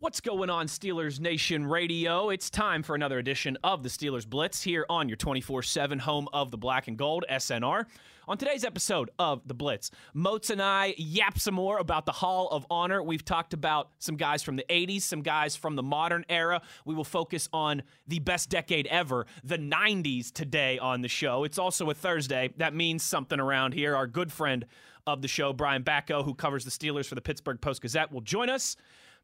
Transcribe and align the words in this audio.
What's 0.00 0.22
going 0.22 0.48
on, 0.48 0.66
Steelers 0.66 1.20
Nation 1.20 1.66
Radio? 1.66 2.30
It's 2.30 2.48
time 2.48 2.82
for 2.82 2.94
another 2.94 3.18
edition 3.18 3.58
of 3.62 3.82
the 3.82 3.90
Steelers 3.90 4.26
Blitz 4.26 4.62
here 4.62 4.86
on 4.88 5.10
your 5.10 5.16
24 5.16 5.62
7 5.62 5.98
home 5.98 6.26
of 6.32 6.50
the 6.50 6.56
black 6.56 6.88
and 6.88 6.96
gold, 6.96 7.26
SNR. 7.30 7.84
On 8.26 8.38
today's 8.38 8.64
episode 8.64 9.10
of 9.18 9.46
The 9.46 9.52
Blitz, 9.52 9.90
Moats 10.14 10.48
and 10.48 10.62
I 10.62 10.94
yap 10.96 11.38
some 11.38 11.52
more 11.52 11.76
about 11.76 12.06
the 12.06 12.12
Hall 12.12 12.48
of 12.48 12.64
Honor. 12.70 13.02
We've 13.02 13.26
talked 13.26 13.52
about 13.52 13.90
some 13.98 14.16
guys 14.16 14.42
from 14.42 14.56
the 14.56 14.64
80s, 14.70 15.02
some 15.02 15.20
guys 15.20 15.54
from 15.54 15.76
the 15.76 15.82
modern 15.82 16.24
era. 16.30 16.62
We 16.86 16.94
will 16.94 17.04
focus 17.04 17.50
on 17.52 17.82
the 18.08 18.20
best 18.20 18.48
decade 18.48 18.86
ever, 18.86 19.26
the 19.44 19.58
90s, 19.58 20.32
today 20.32 20.78
on 20.78 21.02
the 21.02 21.08
show. 21.08 21.44
It's 21.44 21.58
also 21.58 21.90
a 21.90 21.94
Thursday. 21.94 22.54
That 22.56 22.72
means 22.72 23.02
something 23.02 23.38
around 23.38 23.74
here. 23.74 23.94
Our 23.94 24.06
good 24.06 24.32
friend 24.32 24.64
of 25.06 25.20
the 25.20 25.28
show, 25.28 25.52
Brian 25.52 25.82
Batko, 25.82 26.24
who 26.24 26.32
covers 26.32 26.64
the 26.64 26.70
Steelers 26.70 27.04
for 27.04 27.16
the 27.16 27.20
Pittsburgh 27.20 27.60
Post 27.60 27.82
Gazette, 27.82 28.10
will 28.10 28.22
join 28.22 28.48
us. 28.48 28.76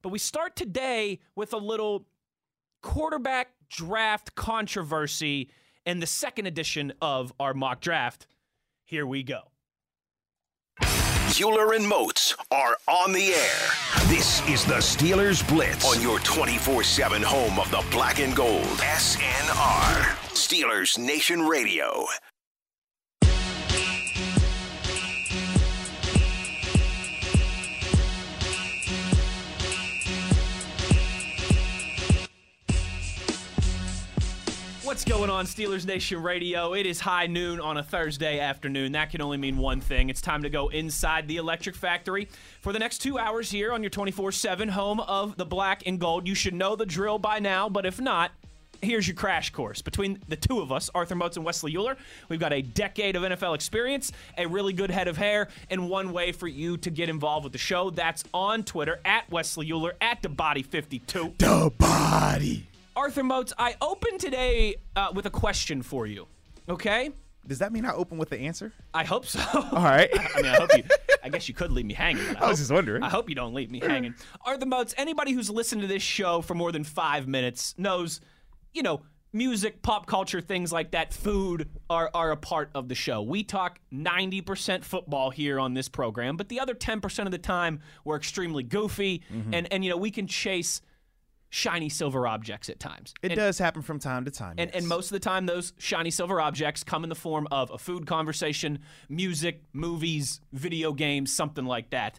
But 0.03 0.11
we 0.11 0.19
start 0.19 0.57
today 0.57 1.21
with 1.35 1.53
a 1.53 1.59
little 1.59 2.07
quarterback 2.83 3.49
draft 3.69 4.35
controversy 4.35 5.51
in 5.85 6.01
the 6.01 6.07
second 6.07 6.47
edition 6.47 6.93
of 7.01 7.33
our 7.41 7.55
mock 7.55 7.81
draft. 7.81 8.27
Here 8.85 9.07
we 9.07 9.23
go. 9.23 9.41
Euler 11.39 11.75
and 11.75 11.87
Moats 11.87 12.35
are 12.51 12.77
on 12.87 13.13
the 13.13 13.35
air. 13.35 13.69
This 14.07 14.47
is 14.49 14.65
the 14.65 14.75
Steelers 14.75 15.47
Blitz 15.49 15.85
on 15.85 16.01
your 16.01 16.21
24 16.21 16.85
7 16.85 17.21
home 17.23 17.59
of 17.59 17.71
the 17.71 17.85
black 17.91 18.21
and 18.21 18.35
gold. 18.35 18.63
SNR. 18.63 20.17
Steelers 20.33 20.99
Nation 20.99 21.43
Radio. 21.43 22.07
What's 34.97 35.05
going 35.05 35.29
on, 35.29 35.45
Steelers 35.45 35.85
Nation 35.85 36.23
Radio? 36.23 36.73
It 36.73 36.87
is 36.87 37.01
high 37.01 37.27
noon 37.27 37.61
on 37.61 37.77
a 37.77 37.83
Thursday 37.83 38.41
afternoon. 38.41 38.93
That 38.93 39.11
can 39.11 39.21
only 39.21 39.37
mean 39.37 39.59
one 39.59 39.79
thing. 39.79 40.09
It's 40.09 40.23
time 40.23 40.43
to 40.43 40.49
go 40.49 40.69
inside 40.69 41.29
the 41.29 41.37
Electric 41.37 41.77
Factory 41.77 42.31
for 42.63 42.73
the 42.73 42.79
next 42.79 43.01
two 43.01 43.19
hours 43.19 43.51
here 43.51 43.75
on 43.75 43.83
your 43.83 43.91
24 43.91 44.33
7 44.33 44.71
home 44.71 45.01
of 45.01 45.37
the 45.37 45.45
black 45.45 45.83
and 45.85 46.01
gold. 46.01 46.27
You 46.27 46.35
should 46.35 46.55
know 46.55 46.77
the 46.77 46.87
drill 46.87 47.19
by 47.19 47.41
now, 47.41 47.69
but 47.69 47.85
if 47.85 48.01
not, 48.01 48.33
here's 48.81 49.07
your 49.07 49.15
crash 49.17 49.51
course. 49.51 49.83
Between 49.83 50.19
the 50.29 50.37
two 50.37 50.61
of 50.61 50.73
us, 50.73 50.89
Arthur 50.95 51.15
Moats 51.15 51.37
and 51.37 51.45
Wesley 51.45 51.77
Euler, 51.77 51.99
we've 52.31 52.41
got 52.41 52.55
a 52.55 52.63
decade 52.63 53.17
of 53.17 53.23
NFL 53.23 53.55
experience, 53.55 54.13
a 54.39 54.47
really 54.47 54.73
good 54.73 54.91
head 54.91 55.09
of 55.09 55.19
hair, 55.19 55.49
and 55.69 55.91
one 55.91 56.11
way 56.11 56.33
for 56.33 56.49
you 56.49 56.79
to 56.79 56.89
get 56.89 57.11
involved 57.11 57.45
with 57.45 57.53
the 57.53 57.59
show. 57.59 57.91
That's 57.91 58.25
on 58.33 58.65
Twitter 58.65 58.99
at 59.05 59.31
Wesley 59.31 59.71
Euler 59.71 59.93
at 60.01 60.23
the 60.23 60.31
Body 60.31 60.63
52 60.63 61.35
The 61.37 61.71
body. 61.77 62.67
Arthur 62.97 63.23
Moats, 63.23 63.53
I 63.59 63.77
open 63.83 64.19
today 64.19 64.77
uh, 64.97 65.09
with 65.15 65.27
a 65.27 65.31
question 65.31 65.83
for 65.83 66.07
you. 66.07 66.27
Okay? 66.69 67.11
Does 67.47 67.59
that 67.61 67.73
mean 67.73 67.85
I 67.85 67.93
open 67.93 68.19
with 68.19 68.31
the 68.31 68.39
answer? 68.41 68.73
I 68.93 69.05
hope 69.05 69.27
so. 69.27 69.41
All 69.55 69.71
right. 69.85 70.09
I 70.35 70.37
mean, 70.43 70.47
I 70.47 70.57
hope 70.57 70.77
you. 70.77 70.83
I 71.23 71.29
guess 71.29 71.47
you 71.49 71.55
could 71.55 71.71
leave 71.71 71.85
me 71.87 71.95
hanging. 71.95 72.23
I 72.27 72.31
was 72.33 72.41
hope- 72.41 72.57
just 72.57 72.73
wondering. 72.73 73.03
I 73.03 73.09
hope 73.11 73.29
you 73.29 73.35
don't 73.35 73.55
leave 73.55 73.71
me 73.71 73.81
hanging. 73.81 74.15
Arthur 74.45 74.67
Moats, 74.67 74.95
anybody 74.97 75.33
who's 75.33 75.51
listened 75.51 75.83
to 75.83 75.87
this 75.89 76.03
show 76.03 76.41
for 76.41 76.55
more 76.55 76.73
than 76.73 76.83
five 76.83 77.29
minutes 77.29 77.75
knows, 77.79 78.21
you 78.73 78.83
know, 78.83 79.03
music, 79.33 79.83
pop 79.83 80.07
culture, 80.07 80.41
things 80.41 80.73
like 80.73 80.93
that, 80.93 81.13
food 81.13 81.69
are, 81.91 82.11
are 82.15 82.31
a 82.33 82.37
part 82.37 82.71
of 82.75 82.89
the 82.89 82.95
show. 82.95 83.21
We 83.23 83.45
talk 83.45 83.79
90% 83.93 84.83
football 84.83 85.31
here 85.31 85.61
on 85.61 85.75
this 85.75 85.89
program, 85.91 86.37
but 86.37 86.49
the 86.49 86.59
other 86.59 86.75
10% 86.75 87.27
of 87.27 87.31
the 87.31 87.39
time 87.39 87.81
we're 88.05 88.17
extremely 88.17 88.63
goofy, 88.63 89.23
Mm-hmm. 89.33 89.55
and, 89.55 89.73
and, 89.73 89.85
you 89.85 89.91
know, 89.91 89.99
we 89.99 90.11
can 90.11 90.27
chase 90.27 90.81
shiny 91.51 91.89
silver 91.89 92.27
objects 92.27 92.69
at 92.69 92.79
times. 92.81 93.15
It 93.23 93.33
And- 93.33 93.37
does 93.39 93.59
happen 93.59 93.83
from 93.83 93.99
time 93.99 94.25
to 94.25 94.31
time. 94.31 94.55
and, 94.59 94.71
yes. 94.73 94.79
and 94.81 94.89
most 94.89 95.07
of 95.07 95.13
the 95.13 95.21
time, 95.21 95.47
those 95.47 95.73
shiny 95.79 96.11
silver 96.11 96.41
objects 96.41 96.83
come 96.85 97.03
in 97.05 97.09
the 97.09 97.15
form 97.15 97.47
of 97.51 97.71
a 97.71 97.79
food 97.79 98.07
conversation, 98.07 98.81
music, 99.09 99.63
movies, 99.73 100.41
video 100.53 100.93
games, 100.93 101.33
something 101.33 101.65
like 101.65 101.91
that. 101.91 102.19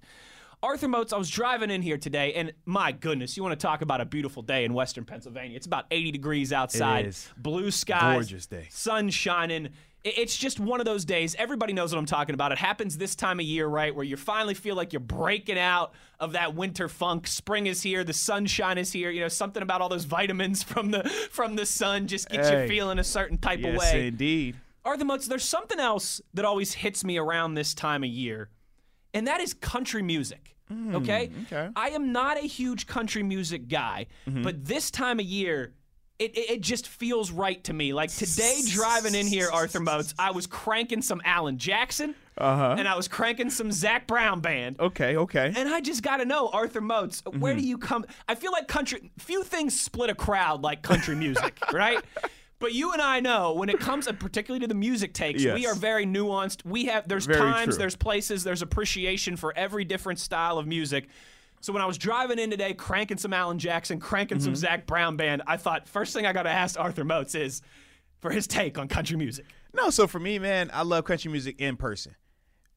Arthur 0.63 0.87
Moats, 0.87 1.13
I 1.13 1.17
was 1.17 1.29
driving 1.29 1.69
in 1.69 1.83
here 1.83 1.99
today, 1.99 2.33
and 2.33 2.51
my 2.66 2.91
goodness, 2.91 3.37
you 3.37 3.43
want 3.43 3.57
to 3.59 3.63
talk 3.63 3.83
about 3.83 4.01
a 4.01 4.05
beautiful 4.05 4.41
day 4.41 4.66
in 4.66 4.73
Western 4.73 5.05
Pennsylvania. 5.05 5.55
It's 5.55 5.67
about 5.67 5.85
80 5.91 6.11
degrees 6.11 6.51
outside, 6.51 7.05
is. 7.05 7.29
blue 7.37 7.69
skies, 7.69 8.16
Gorgeous 8.16 8.47
day. 8.47 8.67
sun 8.71 9.11
shining. 9.11 9.69
It's 10.16 10.38
just 10.38 10.59
one 10.59 10.79
of 10.79 10.85
those 10.85 11.06
days. 11.06 11.35
Everybody 11.40 11.73
knows 11.73 11.91
what 11.94 12.00
I'm 12.00 12.06
talking 12.06 12.34
about. 12.34 12.51
It 12.51 12.57
happens 12.57 12.97
this 12.97 13.16
time 13.16 13.40
of 13.40 13.45
year, 13.45 13.68
right? 13.68 13.94
Where 13.95 14.06
you 14.06 14.16
finally 14.18 14.53
feel 14.53 14.75
like 14.75 14.94
you're 14.94 15.00
breaking 15.00 15.57
out 15.59 15.94
of 16.19 16.34
that 16.34 16.56
winter 16.56 16.88
funk. 16.88 17.28
Spring 17.28 17.68
is 17.68 17.81
here. 17.81 18.03
The 18.03 18.13
sunshine 18.13 18.78
is 18.78 18.91
here. 18.91 19.09
You 19.09 19.22
know, 19.22 19.28
something 19.28 19.62
about 19.63 19.81
all 19.81 19.90
those 19.90 20.06
vitamins 20.06 20.63
from 20.72 20.91
the 20.91 21.03
from 21.31 21.56
the 21.56 21.66
sun 21.66 22.07
just 22.07 22.29
gets 22.29 22.50
Hey. 22.50 22.63
you 22.63 22.67
feeling 22.69 23.00
a 23.00 23.03
certain 23.03 23.38
type 23.38 23.59
of 23.59 23.66
way. 23.66 23.73
yes, 23.75 23.94
indeed. 23.94 24.56
Arthur 24.85 25.06
Moats, 25.06 25.28
there's 25.28 25.44
something 25.44 25.79
else 25.79 26.22
that 26.34 26.46
always 26.46 26.73
hits 26.73 27.03
me 27.03 27.17
around 27.17 27.56
this 27.56 27.73
time 27.73 28.03
of 28.03 28.09
year, 28.09 28.50
and 29.13 29.28
that 29.28 29.41
is 29.41 29.53
country 29.53 30.01
music. 30.01 30.56
okay? 30.94 31.28
Hmm, 31.28 31.41
okay. 31.44 31.69
I 31.75 31.90
am 31.90 32.12
not 32.13 32.38
a 32.38 32.47
huge 32.47 32.88
country 32.88 33.23
music 33.23 33.67
guy, 33.67 34.07
Mm-hmm. 34.29 34.44
but 34.44 34.63
this 34.63 34.90
time 34.91 35.19
of 35.19 35.25
year, 35.25 35.73
it, 36.19 36.35
it, 36.38 36.50
it 36.51 36.61
just 36.61 36.88
feels 36.88 37.31
right 37.31 37.63
to 37.66 37.73
me. 37.73 37.94
Like 37.94 38.09
today, 38.11 38.59
driving 38.69 39.16
in 39.16 39.28
here, 39.28 39.50
Arthur 39.51 39.79
Moats, 39.79 40.13
I 40.17 40.31
was 40.31 40.47
cranking 40.47 41.01
some 41.01 41.22
Alan 41.25 41.57
Jackson, 41.57 42.16
Uh-huh. 42.38 42.75
and 42.78 42.88
I 42.88 42.95
was 42.95 43.07
cranking 43.07 43.50
some 43.50 43.72
Zac 43.72 44.07
Brown 44.07 44.39
band. 44.41 44.79
Okay, 44.79 45.16
okay. 45.17 45.53
And 45.55 45.69
I 45.69 45.79
just 45.81 46.01
got 46.03 46.17
to 46.17 46.25
know, 46.25 46.50
Arthur 46.50 46.81
Moats, 46.81 47.22
where 47.25 47.53
Mm-hmm. 47.53 47.61
do 47.61 47.67
you 47.67 47.78
come? 47.78 48.05
I 48.28 48.35
feel 48.35 48.51
like 48.51 48.67
country, 48.67 49.11
few 49.19 49.44
things 49.44 49.79
split 49.79 50.09
a 50.09 50.16
crowd 50.16 50.61
like 50.63 50.81
country 50.81 51.16
music, 51.16 51.57
right? 51.73 52.03
But 52.59 52.73
you 52.73 52.91
and 52.91 53.01
I 53.03 53.19
know 53.19 53.53
when 53.53 53.69
it 53.69 53.79
comes, 53.79 54.07
particularly 54.13 54.61
to 54.61 54.67
the 54.67 54.73
music 54.73 55.13
takes, 55.13 55.44
we 55.44 55.67
are 55.67 55.75
very 55.75 56.07
nuanced. 56.07 56.66
We 56.66 56.85
have 56.85 57.07
there's 57.07 57.28
Very 57.28 57.38
times, 57.39 57.75
true. 57.75 57.78
there's 57.78 57.95
places, 57.95 58.44
there's 58.44 58.63
appreciation 58.63 59.35
for 59.38 59.53
every 59.55 59.85
different 59.85 60.17
style 60.19 60.57
of 60.57 60.66
music. 60.66 61.07
So 61.67 61.73
when 61.73 61.81
I 61.81 61.85
was 61.85 61.97
driving 61.97 62.39
in 62.39 62.50
today, 62.50 62.73
cranking 62.73 63.17
some 63.17 63.33
Alan 63.33 63.59
Jackson, 63.59 64.00
cranking 64.00 64.38
Mm-hmm. 64.38 64.45
some 64.45 64.55
Zac 64.55 64.85
Brown 64.88 65.17
band, 65.17 65.41
I 65.47 65.57
thought 65.57 65.85
first 65.85 66.13
thing 66.13 66.25
I 66.25 66.31
got 66.31 66.44
to 66.44 66.50
ask 66.50 66.79
Arthur 66.79 67.03
Moats 67.03 67.35
is 67.35 67.61
for 68.22 68.31
his 68.31 68.47
take 68.47 68.78
on 68.78 68.88
country 68.88 69.17
music. 69.17 69.44
No, 69.73 69.89
so 69.89 70.07
for 70.07 70.17
me, 70.17 70.39
man, 70.39 70.72
I 70.73 70.83
love 70.83 71.03
country 71.03 71.29
music 71.29 71.59
in 71.59 71.75
person. 71.75 72.16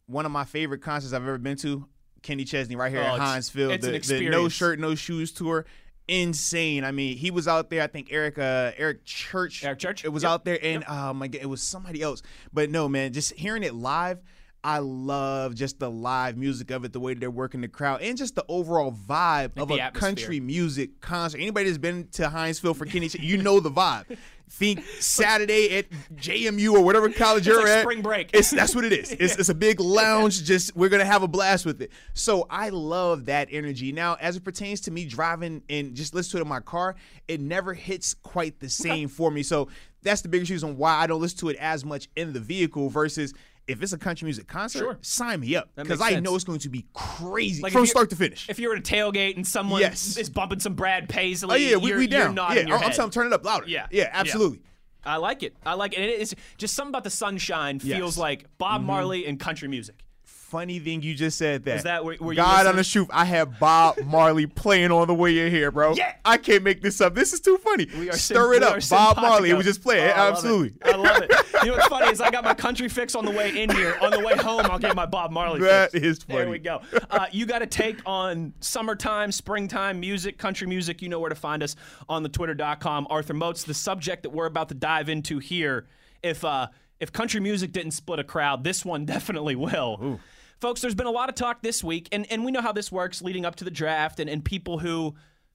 One 0.07 0.27
of 0.27 0.33
my 0.33 0.43
favorite 0.45 0.81
concerts 0.83 1.13
I've 1.13 1.23
ever 1.23 1.39
been 1.39 1.57
to, 1.59 1.87
Kenny 2.25 2.43
Chesney, 2.45 2.75
right 2.75 2.91
here 2.91 3.01
Oh, 3.01 3.05
at 3.05 3.15
it's- 3.15 3.29
Heinz 3.29 3.49
Field. 3.49 3.71
it's 3.71 3.87
an 3.87 3.93
the, 3.93 4.25
the. 4.25 4.29
No 4.29 4.49
Shirt, 4.49 4.81
No 4.81 4.97
Shoes 4.97 5.31
tour. 5.31 5.67
Insane. 6.09 6.83
I 6.83 6.91
mean, 6.91 7.17
he 7.17 7.31
was 7.31 7.47
out 7.47 7.71
there. 7.71 7.83
I 7.83 7.87
think 7.87 8.09
Eric 8.11 8.39
uh, 8.41 8.73
Eric 8.77 9.05
Church. 9.05 9.65
Eric 9.65 9.79
Church? 9.79 10.05
It 10.05 10.09
was 10.09 10.25
Yep. 10.25 10.33
out 10.33 10.45
there, 10.45 10.59
and 10.61 10.83
oh 10.89 11.13
my 11.15 11.29
god, 11.29 11.43
it 11.43 11.47
was 11.49 11.63
somebody 11.63 12.03
else. 12.03 12.23
But 12.53 12.71
no, 12.71 12.89
man, 12.89 13.13
just 13.13 13.35
hearing 13.35 13.63
it 13.63 13.73
live. 13.73 14.19
I 14.63 14.79
love 14.79 15.55
just 15.55 15.79
the 15.79 15.91
live 15.91 16.37
music 16.37 16.71
of 16.71 16.85
it, 16.85 16.93
the 16.93 17.01
way 17.01 17.15
they're 17.15 17.31
working 17.31 17.63
the 17.63 17.69
crowd, 17.69 18.03
and 18.03 18.19
just 18.19 18.35
the 18.35 18.45
overall 18.49 18.93
vibe 18.93 19.57
of 19.57 19.71
a 19.71 19.81
atmosphere. 19.81 19.91
country 19.91 20.41
music 20.41 21.01
concert. 21.01 21.39
Anybody 21.39 21.67
that's 21.67 21.79
been 21.79 22.09
to 22.13 22.55
Field 22.55 22.77
for 22.77 22.85
Kenny, 22.87 23.09
you 23.19 23.39
know 23.39 23.61
the 23.61 23.71
vibe. 23.71 24.19
Think 24.51 24.85
Saturday 24.99 25.79
at 25.79 25.87
JMU 26.17 26.73
or 26.73 26.81
whatever 26.81 27.09
college 27.09 27.47
you're 27.47 27.61
like 27.63 27.69
at. 27.69 27.83
spring 27.83 28.03
break. 28.03 28.31
It's 28.33 28.51
that's 28.51 28.75
what 28.75 28.85
it 28.85 28.93
is. 28.93 29.13
It's, 29.13 29.37
it's 29.39 29.49
a 29.49 29.55
big 29.55 29.79
lounge. 29.79 30.43
Just 30.43 30.75
we're 30.75 30.89
gonna 30.89 31.05
have 31.05 31.23
a 31.23 31.29
blast 31.29 31.65
with 31.65 31.81
it. 31.81 31.93
So 32.15 32.49
I 32.51 32.71
love 32.71 33.27
that 33.27 33.49
energy. 33.53 33.93
Now, 33.93 34.17
as 34.21 34.37
it 34.37 34.43
pertains 34.43 34.81
to 34.83 34.91
me 34.91 35.05
driving 35.05 35.63
and 35.71 35.95
just 35.95 36.15
listen 36.15 36.33
to 36.33 36.39
it 36.39 36.41
in 36.43 36.49
my 36.49 36.59
car, 36.59 36.97
it 37.29 37.41
never 37.41 37.75
hits 37.75 38.13
quite 38.13 38.59
the 38.59 38.69
same 38.69 39.09
for 39.09 39.31
me. 39.31 39.45
So 39.45 39.69
that's 40.03 40.21
the 40.21 40.29
biggest 40.29 40.51
reason 40.51 40.77
why 40.77 40.97
I 40.97 41.07
don't 41.07 41.21
listen 41.21 41.39
to 41.39 41.51
it 41.51 41.57
as 41.57 41.85
much 41.85 42.09
in 42.17 42.33
the 42.33 42.41
vehicle 42.41 42.89
versus. 42.91 43.33
If 43.71 43.83
it's 43.83 43.93
a 43.93 43.99
country 43.99 44.27
music 44.27 44.47
concert, 44.49 44.81
Sure. 44.81 44.99
sign 45.01 45.41
me 45.41 45.55
up 45.57 45.71
because 45.77 46.01
I 46.01 46.19
know 46.21 46.35
it's 46.35 46.45
going 46.45 46.59
to 46.61 46.69
be 46.69 46.87
crazy 46.93 47.63
Like, 47.63 47.73
from 47.73 47.87
start 47.87 48.11
to 48.11 48.17
finish. 48.17 48.49
If 48.49 48.59
you're 48.59 48.73
at 48.75 48.79
a 48.79 48.83
tailgate 48.83 49.37
and 49.37 49.47
someone 49.47 49.81
Yes. 49.81 50.17
is 50.17 50.29
bumping 50.29 50.59
some 50.61 50.75
Brad 50.75 51.09
Paisley, 51.09 51.51
oh 51.53 51.55
yeah, 51.57 51.77
we, 51.77 51.91
you're, 51.91 51.99
we 51.99 52.07
down. 52.07 52.35
yeah, 52.37 52.53
your 52.67 52.77
I'm 52.79 52.91
telling, 52.93 53.11
turn 53.11 53.27
it 53.29 53.33
up 53.33 53.45
louder. 53.45 53.67
Yeah. 53.69 53.87
yeah, 53.91 54.03
Yeah. 54.05 54.11
absolutely. 54.13 54.61
I 55.05 55.17
like 55.17 55.43
it. 55.43 55.55
I 55.65 55.75
like 55.75 55.93
it. 55.95 56.01
And 56.01 56.05
it 56.11 56.21
is 56.21 56.35
just 56.59 56.75
something 56.75 56.91
about 56.91 57.05
the 57.05 57.11
sunshine 57.11 57.79
feels 57.79 57.89
Yes. 57.91 58.01
Mm-hmm. 58.13 58.21
like 58.21 58.59
Bob 58.59 58.83
Marley 58.83 59.25
and 59.27 59.39
country 59.41 59.69
music. 59.69 60.05
Funny 60.51 60.81
thing 60.81 61.01
you 61.03 61.15
just 61.15 61.39
said 61.39 61.65
that. 61.65 61.77
Is 61.77 61.83
that 61.85 62.05
where- 62.05 62.17
where 62.17 62.35
God 62.35 62.67
on 62.67 62.75
the 62.77 62.83
truth? 62.85 63.09
I 63.13 63.25
have 63.25 63.59
Bob 63.61 63.99
Marley 64.05 64.47
playing 64.63 64.91
on 64.91 65.07
the 65.07 65.15
way 65.15 65.39
in 65.47 65.53
here, 65.53 65.71
bro. 65.71 65.95
Yeah. 65.95 66.13
I 66.25 66.39
can't 66.39 66.65
make 66.65 66.83
this 66.83 67.01
up. 67.01 67.15
This 67.15 67.33
is 67.33 67.41
too 67.41 67.57
funny. 67.59 67.87
We 67.97 68.11
are 68.11 68.15
Stir 68.15 68.55
sim- 68.55 68.63
it 68.63 68.67
up, 68.67 68.73
Bob 68.75 68.83
simpatico. 68.83 69.21
Marley. 69.21 69.51
It 69.51 69.55
was 69.57 69.65
just 69.67 69.81
playing. 69.83 70.09
Oh, 70.09 70.13
I 70.13 70.19
love 70.19 70.29
it. 70.29 70.33
Absolutely. 70.33 70.73
I 70.85 70.97
love 70.97 71.23
it. 71.23 71.33
You 71.63 71.67
know 71.71 71.77
what's 71.77 71.87
funny 71.89 72.11
is 72.11 72.21
I 72.21 72.31
got 72.33 72.43
my 72.43 72.55
country 72.55 72.89
fix 72.89 73.15
on 73.15 73.25
the 73.25 73.31
way 73.31 73.63
in 73.63 73.71
here. 73.71 73.97
On 74.03 74.11
the 74.11 74.19
way 74.21 74.37
home, 74.37 74.63
I'll 74.67 74.79
get 74.81 74.97
my 74.97 75.07
Bob 75.07 75.31
Marley 75.31 75.61
That 75.61 75.93
fix. 75.93 76.05
is 76.05 76.19
There 76.25 76.51
we 76.51 76.59
go. 76.59 76.81
Uh, 77.11 77.27
you 77.31 77.47
got 77.47 77.63
a 77.63 77.67
take 77.67 78.01
on 78.05 78.53
summertime, 78.61 79.31
springtime 79.31 80.01
music, 80.01 80.37
country 80.37 80.67
music. 80.67 81.01
You 81.01 81.09
know 81.11 81.21
where 81.21 81.29
to 81.31 81.35
find 81.37 81.63
us 81.63 81.77
on 82.09 82.23
the 82.25 82.29
twitter.com. 82.29 83.07
Arthur 83.09 83.35
Moats, 83.35 83.63
the 83.65 83.75
subject 83.75 84.25
that 84.25 84.31
we're 84.31 84.47
about 84.47 84.69
to 84.71 84.75
dive 84.75 85.09
into 85.09 85.39
here. 85.39 85.87
If 86.25 86.45
uh, 86.45 86.67
if 86.99 87.13
country 87.13 87.41
music 87.41 87.73
didn't 87.73 87.93
split 87.93 88.19
a 88.19 88.25
crowd, 88.25 88.65
this 88.65 88.85
one 88.85 89.05
definitely 89.07 89.55
will. 89.55 90.19
Folks, 90.61 90.83
there's 90.83 90.95
been 90.95 91.07
a 91.07 91.11
lot 91.11 91.29
of 91.31 91.35
talk 91.35 91.63
this 91.63 91.83
week, 91.83 92.09
and, 92.13 92.31
and 92.31 92.45
we 92.45 92.53
know 92.53 92.61
how 92.61 92.73
this 92.73 92.93
works 92.93 93.23
leading 93.23 93.47
up 93.47 93.57
to 93.57 93.65
the 93.65 93.71
draft, 93.71 94.21
and, 94.21 94.29
and 94.29 94.45
people 94.45 94.79
who 94.79 95.15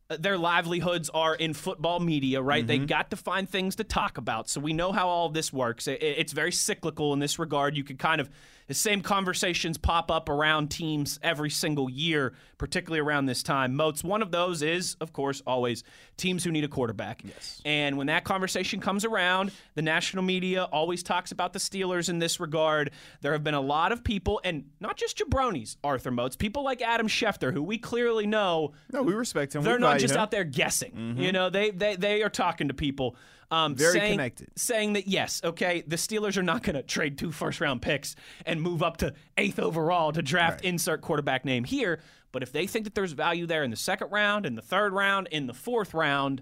uh, 0.10 0.18
their 0.20 0.36
livelihoods 0.38 1.10
are 1.12 1.36
in 1.36 1.54
football 1.54 2.00
media, 2.00 2.42
right? 2.42 2.66
They 2.66 2.80
got 2.80 3.12
to 3.12 3.16
find 3.16 3.48
things 3.48 3.76
to 3.76 3.84
talk 3.84 4.18
about. 4.18 4.50
So 4.50 4.60
we 4.60 4.74
know 4.74 4.92
how 4.92 5.08
all 5.08 5.30
this 5.30 5.54
works. 5.54 5.88
It- 5.88 6.02
it's 6.02 6.34
very 6.34 6.52
cyclical 6.52 7.14
in 7.14 7.20
this 7.20 7.38
regard. 7.38 7.78
You 7.78 7.84
could 7.84 8.00
kind 8.00 8.20
of, 8.20 8.32
the 8.68 8.74
same 8.74 9.02
conversations 9.02 9.78
pop 9.78 10.10
up 10.10 10.30
around 10.30 10.70
teams 10.70 11.20
every 11.22 11.50
single 11.50 11.90
year, 11.90 12.34
particularly 12.58 13.00
around 13.00 13.26
this 13.28 13.44
time. 13.44 13.76
Moats, 13.76 14.04
one 14.04 14.22
of 14.22 14.32
those 14.32 14.62
is, 14.62 14.96
of 15.02 15.14
course, 15.14 15.42
always 15.46 15.84
teams 16.18 16.44
who 16.44 16.52
need 16.52 16.64
a 16.64 16.68
quarterback. 16.68 17.22
Yes. 17.24 17.62
And 17.66 17.98
when 17.98 18.08
that 18.08 18.24
conversation 18.24 18.80
comes 18.80 19.06
around, 19.06 19.52
the 19.76 19.82
national 19.82 20.24
media 20.24 20.64
always 20.64 21.04
talks 21.04 21.32
about 21.32 21.54
the 21.54 21.60
Steelers 21.60 22.10
in 22.10 22.20
this 22.20 22.40
regard. 22.40 22.92
There 23.22 23.34
have 23.34 23.44
been 23.44 23.54
a 23.54 23.62
lot 23.62 23.92
of 23.92 24.04
people, 24.04 24.42
and 24.44 24.66
not 24.80 24.98
just 24.98 25.18
jabronis, 25.18 25.78
Arthur 25.84 26.12
Moats, 26.12 26.36
people 26.36 26.64
like 26.64 26.82
Adam 26.82 27.08
Schefter, 27.08 27.54
who 27.54 27.62
we 27.62 27.78
clearly 27.78 28.26
know 28.26 28.74
No, 28.92 29.04
we 29.04 29.14
respect 29.14 29.54
him. 29.56 29.64
They're 29.64 29.80
not 29.80 30.00
just 30.00 30.16
him. 30.16 30.22
out 30.22 30.32
there 30.32 30.44
guessing. 30.44 30.92
Mm-hmm. 30.92 31.22
You 31.22 31.32
know, 31.32 31.50
they 31.50 31.72
they 31.72 31.96
they 31.96 32.24
are 32.24 32.30
talking 32.30 32.70
to 32.70 32.74
people. 32.74 33.16
Um, 33.52 33.76
Very 33.76 33.94
saying, 33.94 34.12
connected. 34.14 34.48
saying 34.56 34.94
that 34.94 35.08
yes, 35.08 35.42
okay, 35.44 35.84
the 35.86 35.98
Steelers 35.98 36.36
are 36.38 36.44
not 36.44 36.64
going 36.64 36.76
to 36.76 36.82
trade 36.82 37.18
two 37.18 37.32
first 37.32 37.62
round 37.62 37.82
picks 37.82 38.16
and 38.46 38.62
move 38.62 38.82
up 38.82 38.98
to 38.98 39.14
eighth 39.38 39.60
overall 39.60 40.12
to 40.12 40.22
draft 40.22 40.64
insert 40.66 41.02
quarterback 41.02 41.46
name 41.46 41.64
here. 41.64 42.00
But 42.32 42.44
if 42.44 42.52
they 42.52 42.68
think 42.68 42.86
that 42.86 42.96
there's 42.96 43.14
value 43.14 43.46
there 43.46 43.64
in 43.64 43.72
the 43.72 43.78
second 43.78 44.12
round, 44.12 44.46
in 44.46 44.56
the 44.56 44.62
third 44.62 44.94
round, 44.94 45.28
in 45.32 45.48
the 45.48 45.54
fourth 45.54 45.94
round, 45.94 46.42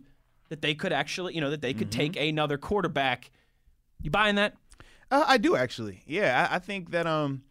that 0.50 0.62
they 0.62 0.74
could 0.74 0.94
actually, 0.94 1.36
you 1.36 1.42
know, 1.42 1.50
that 1.52 1.62
they 1.62 1.74
could 1.74 1.92
take 1.92 2.16
another 2.16 2.58
quarterback. 2.58 3.32
You 4.02 4.10
buying 4.10 4.36
that? 4.36 4.56
Uh, 5.12 5.24
I 5.28 5.38
do 5.38 5.56
actually. 5.56 6.02
Yeah, 6.06 6.48
I, 6.50 6.56
I 6.56 6.60
think 6.60 6.92
that 6.92 7.06
um, 7.06 7.44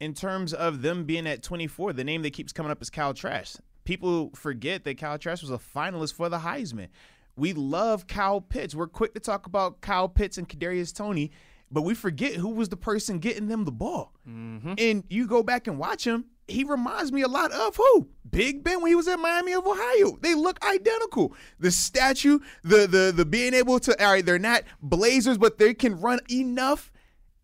in 0.00 0.14
terms 0.14 0.52
of 0.52 0.82
them 0.82 1.04
being 1.04 1.26
at 1.26 1.42
24, 1.42 1.92
the 1.92 2.04
name 2.04 2.22
that 2.22 2.32
keeps 2.32 2.52
coming 2.52 2.72
up 2.72 2.82
is 2.82 2.90
Kyle 2.90 3.14
Trask. 3.14 3.60
People 3.84 4.30
forget 4.34 4.84
that 4.84 4.98
Kyle 4.98 5.18
Trask 5.18 5.42
was 5.42 5.50
a 5.50 5.58
finalist 5.58 6.14
for 6.14 6.28
the 6.28 6.38
Heisman. 6.38 6.88
We 7.36 7.52
love 7.52 8.06
Kyle 8.06 8.40
Pitts. 8.40 8.74
We're 8.74 8.86
quick 8.86 9.14
to 9.14 9.20
talk 9.20 9.46
about 9.46 9.80
Kyle 9.80 10.08
Pitts 10.08 10.38
and 10.38 10.48
Kadarius 10.48 10.94
Toney, 10.94 11.32
but 11.70 11.82
we 11.82 11.94
forget 11.94 12.34
who 12.34 12.50
was 12.50 12.68
the 12.68 12.76
person 12.76 13.18
getting 13.18 13.48
them 13.48 13.64
the 13.64 13.72
ball. 13.72 14.12
Mm-hmm. 14.28 14.74
And 14.78 15.04
you 15.08 15.26
go 15.26 15.42
back 15.42 15.66
and 15.66 15.78
watch 15.78 16.06
him. 16.06 16.26
He 16.46 16.62
reminds 16.62 17.10
me 17.10 17.22
a 17.22 17.28
lot 17.28 17.52
of 17.52 17.76
who? 17.76 18.08
Big 18.28 18.62
Ben 18.62 18.82
when 18.82 18.90
he 18.90 18.94
was 18.94 19.08
at 19.08 19.18
Miami 19.18 19.52
of 19.52 19.66
Ohio. 19.66 20.18
They 20.20 20.34
look 20.34 20.62
identical. 20.64 21.34
The 21.58 21.70
statue, 21.70 22.38
the 22.62 22.86
the 22.86 23.12
the 23.16 23.24
being 23.24 23.54
able 23.54 23.80
to 23.80 24.04
all 24.04 24.12
right, 24.12 24.24
they're 24.24 24.38
not 24.38 24.62
blazers, 24.82 25.38
but 25.38 25.58
they 25.58 25.72
can 25.72 26.00
run 26.00 26.20
enough 26.30 26.92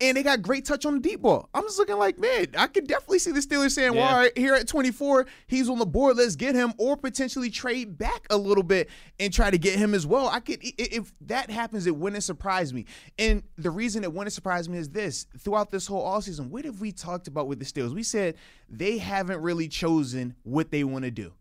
and 0.01 0.17
they 0.17 0.23
got 0.23 0.41
great 0.41 0.65
touch 0.65 0.85
on 0.85 0.95
the 0.95 0.99
deep 0.99 1.21
ball. 1.21 1.49
I'm 1.53 1.63
just 1.63 1.77
looking 1.77 1.97
like, 1.97 2.17
man, 2.17 2.47
I 2.57 2.67
could 2.67 2.87
definitely 2.87 3.19
see 3.19 3.31
the 3.31 3.39
Steelers 3.39 3.71
saying, 3.71 3.93
well, 3.93 4.01
Yeah. 4.03 4.09
all 4.09 4.17
right, 4.17 4.37
here 4.37 4.55
at 4.55 4.67
24, 4.67 5.27
he's 5.47 5.69
on 5.69 5.77
the 5.79 5.85
board, 5.85 6.17
let's 6.17 6.35
get 6.35 6.55
him, 6.55 6.73
or 6.77 6.97
potentially 6.97 7.49
trade 7.49 7.97
back 7.97 8.25
a 8.29 8.37
little 8.37 8.63
bit 8.63 8.89
and 9.19 9.31
try 9.31 9.51
to 9.51 9.57
get 9.57 9.77
him 9.77 9.93
as 9.93 10.07
well. 10.07 10.27
I 10.27 10.39
could, 10.39 10.59
if 10.61 11.13
that 11.21 11.51
happens, 11.51 11.85
it 11.85 11.95
wouldn't 11.95 12.23
surprise 12.23 12.73
me. 12.73 12.85
And 13.19 13.43
the 13.57 13.69
reason 13.71 14.03
it 14.03 14.11
wouldn't 14.11 14.33
surprise 14.33 14.67
me 14.67 14.77
is 14.79 14.89
this: 14.89 15.27
throughout 15.37 15.69
this 15.71 15.85
whole 15.87 16.05
offseason, 16.05 16.49
what 16.49 16.65
have 16.65 16.81
we 16.81 16.91
talked 16.91 17.27
about 17.27 17.47
with 17.47 17.59
the 17.59 17.65
Steelers? 17.65 17.93
We 17.93 18.03
said 18.03 18.35
they 18.67 18.97
haven't 18.97 19.41
really 19.41 19.67
chosen 19.67 20.35
what 20.43 20.71
they 20.71 20.83
want 20.83 21.05
to 21.05 21.11
do. 21.11 21.33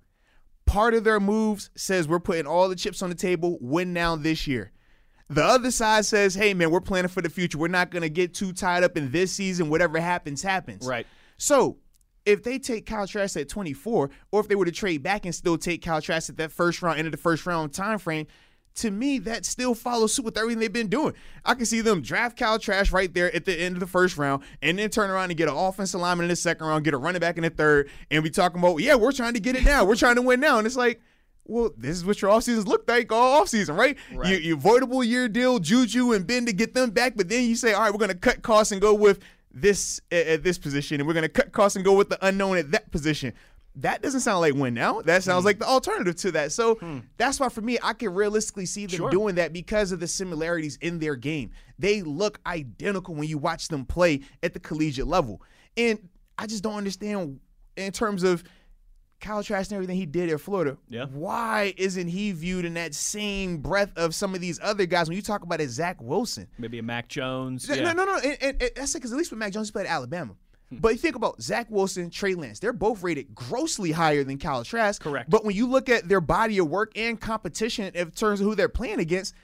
Part 0.67 0.95
of 0.95 1.03
their 1.03 1.19
moves 1.19 1.71
says 1.75 2.07
we're 2.07 2.21
putting 2.21 2.47
all 2.47 2.69
the 2.69 2.77
chips 2.77 3.03
on 3.03 3.09
the 3.09 3.17
table, 3.17 3.59
win 3.61 3.93
now 3.93 4.15
this 4.15 4.47
year. 4.47 4.71
The 5.31 5.45
other 5.45 5.71
side 5.71 6.05
says, 6.05 6.35
hey, 6.35 6.55
man, 6.55 6.73
we're 6.73 6.81
planning 6.81 7.09
for 7.09 7.23
the 7.23 7.31
future. 7.31 7.57
We're 7.57 7.69
not 7.69 7.93
going 7.93 8.03
to 8.03 8.11
get 8.11 8.35
too 8.35 8.53
tied 8.53 8.83
up 8.83 8.97
in 8.97 9.13
this 9.13 9.31
season. 9.31 9.71
Whatever 9.71 10.01
happens, 10.01 10.43
happens. 10.43 10.85
Right. 10.85 11.07
So 11.39 11.79
if 12.27 12.43
they 12.43 12.59
take 12.59 12.85
Kyle 12.85 13.07
Trask 13.07 13.37
at 13.37 13.49
24, 13.49 14.11
or 14.33 14.41
if 14.41 14.49
they 14.49 14.57
were 14.57 14.65
to 14.65 14.73
trade 14.73 15.05
back 15.05 15.25
and 15.25 15.35
still 15.35 15.57
take 15.57 15.83
Kyle 15.83 16.03
Trask 16.03 16.29
at 16.31 16.37
that 16.39 16.51
first 16.51 16.83
round, 16.83 16.99
end 16.99 17.07
of 17.07 17.13
the 17.13 17.19
first 17.19 17.47
round 17.47 17.73
time 17.73 17.99
frame, 17.99 18.27
to 18.77 18.91
me, 18.91 19.19
that 19.21 19.45
still 19.45 19.75
follows 19.75 20.15
suit 20.15 20.25
with 20.25 20.37
everything 20.37 20.59
they've 20.59 20.73
been 20.73 20.89
doing. 20.89 21.15
I 21.45 21.55
can 21.55 21.67
see 21.67 21.81
them 21.81 22.03
draft 22.03 22.37
Kyle 22.37 22.59
Trask 22.59 22.93
right 22.93 23.13
there 23.13 23.35
at 23.35 23.45
the 23.45 23.55
end 23.55 23.77
of 23.77 23.81
the 23.81 23.87
first 23.87 24.19
round, 24.19 24.43
and 24.63 24.79
then 24.79 24.91
turn 24.91 25.11
around 25.11 25.31
and 25.31 25.37
get 25.37 25.49
an 25.49 25.57
offensive 25.57 26.01
lineman 26.01 26.25
in 26.25 26.31
the 26.31 26.37
second 26.37 26.67
round, 26.67 26.85
get 26.85 26.95
a 26.95 26.97
running 26.97 27.21
back 27.21 27.37
in 27.37 27.43
the 27.43 27.51
third, 27.51 27.89
and 28.11 28.23
be 28.25 28.31
talking 28.31 28.59
about, 28.59 28.79
yeah, 28.79 28.95
we're 28.97 29.13
trying 29.13 29.35
to 29.35 29.41
get 29.41 29.57
it 29.57 29.65
now. 29.65 29.85
We're 29.85 29.97
trying 29.97 30.17
to 30.17 30.23
win 30.23 30.41
now. 30.41 30.59
And 30.59 30.67
it's 30.67 30.77
like, 30.77 31.01
well, 31.51 31.71
this 31.77 31.97
is 31.97 32.05
what 32.05 32.23
your 32.23 32.31
offseasons 32.31 32.67
look 32.67 32.89
like 32.89 33.11
all 33.13 33.43
offseason, 33.43 33.77
right? 33.77 33.97
Right. 34.15 34.31
You, 34.31 34.37
you 34.39 34.55
avoidable 34.55 35.03
year 35.03 35.29
deal, 35.29 35.59
Juju 35.59 36.13
and 36.13 36.27
Ben 36.27 36.47
to 36.47 36.53
get 36.53 36.75
them 36.75 36.91
back, 36.91 37.15
but 37.17 37.29
then 37.29 37.45
you 37.45 37.57
say, 37.57 37.73
all 37.73 37.83
right, 37.83 37.93
we're 37.93 37.99
going 37.99 38.11
to 38.11 38.17
cut 38.17 38.43
costs 38.43 38.73
and 38.73 38.81
go 38.81 38.95
with 38.95 39.19
this 39.53 40.01
at, 40.13 40.27
at 40.27 40.43
this 40.45 40.59
position, 40.59 41.01
and 41.01 41.07
we're 41.07 41.15
going 41.15 41.23
to 41.23 41.29
cut 41.29 41.53
costs 41.53 41.77
and 41.77 41.85
go 41.85 41.95
with 41.95 42.09
the 42.09 42.25
unknown 42.25 42.57
at 42.57 42.71
that 42.71 42.91
position. 42.93 43.33
That 43.77 44.03
doesn't 44.03 44.21
sound 44.21 44.41
like 44.41 44.55
win 44.55 44.75
now. 44.75 45.01
That 45.03 45.23
sounds 45.23 45.43
hmm. 45.43 45.47
like 45.47 45.59
the 45.59 45.67
alternative 45.67 46.17
to 46.17 46.33
that. 46.33 46.53
So 46.53 46.77
hmm. 46.77 46.99
that's 47.17 47.39
why 47.39 47.49
for 47.49 47.61
me, 47.61 47.79
I 47.83 47.93
can 47.93 48.15
realistically 48.15 48.67
see 48.67 48.87
them 48.87 48.99
Sure. 48.99 49.11
doing 49.11 49.37
that 49.37 49.53
because 49.53 49.93
of 49.93 50.01
the 50.01 50.09
similarities 50.09 50.77
in 50.81 50.99
their 50.99 51.17
game. 51.17 51.51
They 51.79 52.03
look 52.03 52.41
identical 52.47 53.15
when 53.15 53.29
you 53.29 53.39
watch 53.39 53.69
them 53.69 53.85
play 53.85 54.21
at 54.43 54.55
the 54.55 54.61
collegiate 54.61 55.07
level. 55.07 55.43
And 55.77 56.09
I 56.39 56.47
just 56.47 56.63
don't 56.63 56.77
understand 56.77 57.41
in 57.77 57.93
terms 57.93 58.23
of 58.23 58.45
Kyle 59.21 59.43
Trask 59.43 59.71
and 59.71 59.77
everything 59.77 59.97
he 59.97 60.07
did 60.07 60.31
at 60.31 60.41
Florida. 60.41 60.77
Yeah. 60.89 61.07
Why 61.07 61.75
isn't 61.77 62.09
he 62.09 62.33
viewed 62.33 62.65
in 62.65 62.75
that 62.75 62.95
same 62.95 63.59
breath 63.59 63.93
of 63.97 64.15
some 64.15 64.35
of 64.35 64.41
these 64.41 64.59
other 64.63 64.87
guys? 64.87 65.09
When 65.09 65.17
you 65.17 65.23
talk 65.23 65.43
about 65.43 65.61
it, 65.61 65.71
Zach 65.71 66.01
Wilson. 66.01 66.47
Maybe 66.59 66.79
a 66.79 66.83
Mac 66.83 67.09
Jones. 67.09 67.69
No, 67.69 67.75
yeah. 67.75 67.93
no, 67.93 68.05
no, 68.05 68.05
no. 68.05 68.17
And, 68.17 68.39
and, 68.41 68.63
and 68.63 68.71
that's 68.75 68.95
because 68.95 69.13
at 69.13 69.19
least 69.19 69.31
with 69.31 69.39
Mac 69.39 69.53
Jones, 69.53 69.69
he 69.69 69.73
played 69.73 69.87
at 69.87 69.93
Alabama. 69.93 70.35
Hmm. 70.71 70.79
But 70.79 70.93
you 70.93 70.99
think 70.99 71.17
about 71.17 71.43
Zach 71.43 71.67
Wilson, 71.71 72.11
Trey 72.11 72.35
Lance, 72.35 72.59
they're 72.61 72.73
both 72.73 73.03
rated 73.03 73.35
grossly 73.35 73.93
higher 73.93 74.25
than 74.25 74.39
Kyle 74.39 74.65
Trask. 74.65 75.03
Correct. 75.03 75.29
But 75.29 75.45
when 75.45 75.55
you 75.55 75.67
look 75.67 75.89
at 75.89 76.09
their 76.09 76.21
body 76.21 76.59
of 76.59 76.69
work 76.69 76.93
and 76.97 77.21
competition 77.21 77.93
in 77.95 78.11
terms 78.13 78.41
of 78.41 78.47
who 78.47 78.55
they're 78.55 78.69
playing 78.69 79.01
against, 79.01 79.35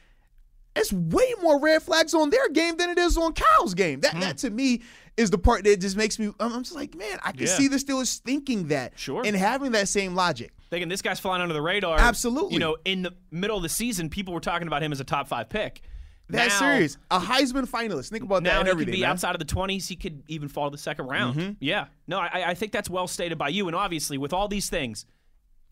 it's 0.77 0.93
way 0.93 1.35
more 1.43 1.61
red 1.61 1.83
flags 1.83 2.15
on 2.15 2.31
their 2.31 2.49
game 2.51 2.77
than 2.77 2.91
it 2.91 2.99
is 2.99 3.17
on 3.19 3.33
Kyle's 3.33 3.75
game. 3.75 4.01
That 4.01 4.19
that 4.21 4.39
to 4.39 4.51
me 4.51 4.83
is 5.17 5.31
the 5.31 5.39
part 5.39 5.65
that 5.65 5.81
just 5.81 5.97
makes 5.97 6.19
me. 6.19 6.31
I'm, 6.39 6.63
just 6.63 6.75
like, 6.77 6.95
man, 6.95 7.19
I 7.25 7.33
can 7.33 7.47
Yeah. 7.47 7.55
see 7.57 7.69
the 7.69 7.77
Steelers 7.77 8.21
thinking 8.21 8.69
that, 8.69 8.93
Sure. 8.99 9.23
and 9.25 9.35
having 9.35 9.73
that 9.73 9.89
same 9.89 10.15
logic. 10.15 10.53
thinking 10.69 10.89
this 10.89 11.01
guy's 11.01 11.21
flying 11.21 11.41
under 11.41 11.55
the 11.55 11.63
radar. 11.63 11.97
Absolutely. 11.99 12.53
You 12.55 12.59
know, 12.59 12.77
in 12.85 13.03
the 13.03 13.15
middle 13.31 13.57
of 13.57 13.63
the 13.63 13.69
season, 13.69 14.11
people 14.11 14.35
were 14.35 14.41
talking 14.41 14.67
about 14.67 14.83
him 14.83 14.91
as 14.93 14.99
a 15.01 15.05
top 15.05 15.29
five 15.29 15.49
pick. 15.49 15.81
That's 16.29 16.61
Now- 16.61 16.73
serious. 16.73 16.99
A 17.09 17.21
Heisman 17.21 17.69
finalist. 17.69 18.11
Think 18.11 18.25
about 18.25 18.43
that 18.43 18.65
Now 18.65 18.65
he 18.65 18.77
could 18.77 18.87
be 18.91 19.01
man. 19.03 19.11
outside 19.13 19.37
of 19.37 19.39
the 19.39 19.45
20s. 19.45 19.87
He 19.87 19.95
could 19.95 20.25
even 20.27 20.49
fall 20.49 20.69
to 20.69 20.73
the 20.77 20.83
second 20.83 21.07
round. 21.07 21.37
Mm-hmm. 21.39 21.53
Yeah. 21.61 21.87
No, 22.09 22.19
I, 22.19 22.47
I 22.49 22.55
think 22.55 22.73
that's 22.73 22.91
well 22.91 23.07
stated 23.07 23.39
by 23.39 23.49
you. 23.51 23.69
And 23.69 23.77
obviously, 23.77 24.19
with 24.19 24.33
all 24.33 24.49
these 24.49 24.69
things, 24.69 25.07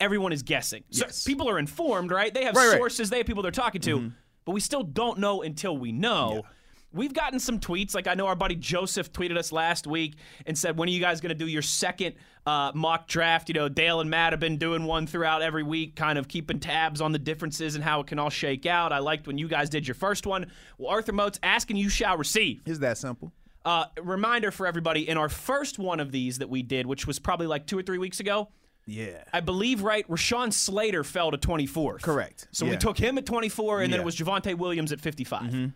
everyone 0.01 0.33
is 0.33 0.45
guessing. 0.45 0.85
So 0.91 1.07
Yes. 1.07 1.25
people 1.25 1.49
are 1.51 1.59
informed, 1.59 2.13
right? 2.13 2.33
They 2.33 2.45
have 2.45 2.55
Right, 2.55 2.63
Mm-hmm. 2.63 2.71
right. 2.73 2.79
sources, 2.79 3.11
they 3.11 3.19
have 3.19 3.27
people 3.27 3.43
they're 3.43 3.51
talking 3.51 3.81
to, 3.83 4.13
but 4.45 4.53
we 4.53 4.61
still 4.61 4.83
don't 4.83 5.19
know 5.19 5.43
until 5.43 5.77
we 5.77 5.93
know. 5.93 6.45
We've 6.93 7.13
gotten 7.13 7.41
some 7.41 7.59
tweets. 7.59 7.93
Like 7.95 8.07
I 8.07 8.15
know 8.15 8.27
our 8.27 8.37
buddy 8.37 8.55
Joseph 8.55 9.13
tweeted 9.13 9.37
us 9.37 9.51
last 9.51 9.87
week 9.87 10.15
and 10.47 10.57
said, 10.57 10.79
"When 10.79 10.89
are 10.89 10.93
you 10.93 11.01
guys 11.01 11.21
going 11.21 11.31
to 11.31 11.35
do 11.35 11.49
your 11.49 11.63
second 11.63 12.15
uh, 12.47 12.71
mock 12.73 13.09
draft?" 13.09 13.49
You 13.49 13.55
know, 13.55 13.69
Dale 13.69 14.01
and 14.01 14.09
Matt 14.09 14.33
have 14.33 14.39
been 14.39 14.59
doing 14.59 14.85
one 14.85 15.09
throughout 15.09 15.43
every 15.43 15.65
week, 15.65 15.97
kind 15.97 16.19
of 16.19 16.29
keeping 16.29 16.61
tabs 16.61 17.01
on 17.01 17.11
the 17.11 17.19
differences 17.19 17.75
and 17.75 17.83
how 17.83 17.99
it 18.01 18.07
can 18.07 18.21
all 18.21 18.31
shake 18.31 18.65
out. 18.65 18.93
I 18.93 18.99
liked 18.99 19.27
when 19.27 19.39
you 19.39 19.49
guys 19.49 19.69
did 19.69 19.89
your 19.89 19.97
first 19.97 20.25
one. 20.25 20.47
Well, 20.79 20.89
Arthur 20.89 21.13
Moats 21.13 21.41
asking 21.43 21.79
you 21.79 21.89
shall 21.89 22.17
receive. 22.17 22.63
Is 22.65 22.79
that 22.79 22.97
simple? 22.97 23.33
Uh, 23.65 23.87
reminder 24.01 24.53
for 24.53 24.65
everybody: 24.65 25.09
in 25.09 25.17
our 25.17 25.29
first 25.29 25.81
one 25.81 25.99
of 25.99 26.13
these 26.13 26.39
that 26.39 26.49
we 26.49 26.63
did, 26.63 26.87
which 26.87 27.09
was 27.09 27.19
probably 27.19 27.49
like 27.49 27.67
two 27.67 27.77
or 27.77 27.83
three 27.83 27.99
weeks 27.99 28.21
ago, 28.21 28.51
Yeah. 28.87 29.25
I 29.33 29.41
believe 29.41 29.83
right, 29.83 30.07
Rashawn 30.09 30.53
Slater 30.53 31.05
fell 31.05 31.31
to 31.31 31.39
24th. 31.39 32.03
Correct. 32.03 32.49
So 32.53 32.67
we 32.67 32.77
took 32.77 32.99
him 32.99 33.17
at 33.19 33.27
24, 33.27 33.83
and 33.83 33.93
then 33.93 34.01
it 34.01 34.05
was 34.05 34.17
Javonte 34.17 34.57
Williams 34.57 34.93
at 34.93 35.01
55. 35.01 35.73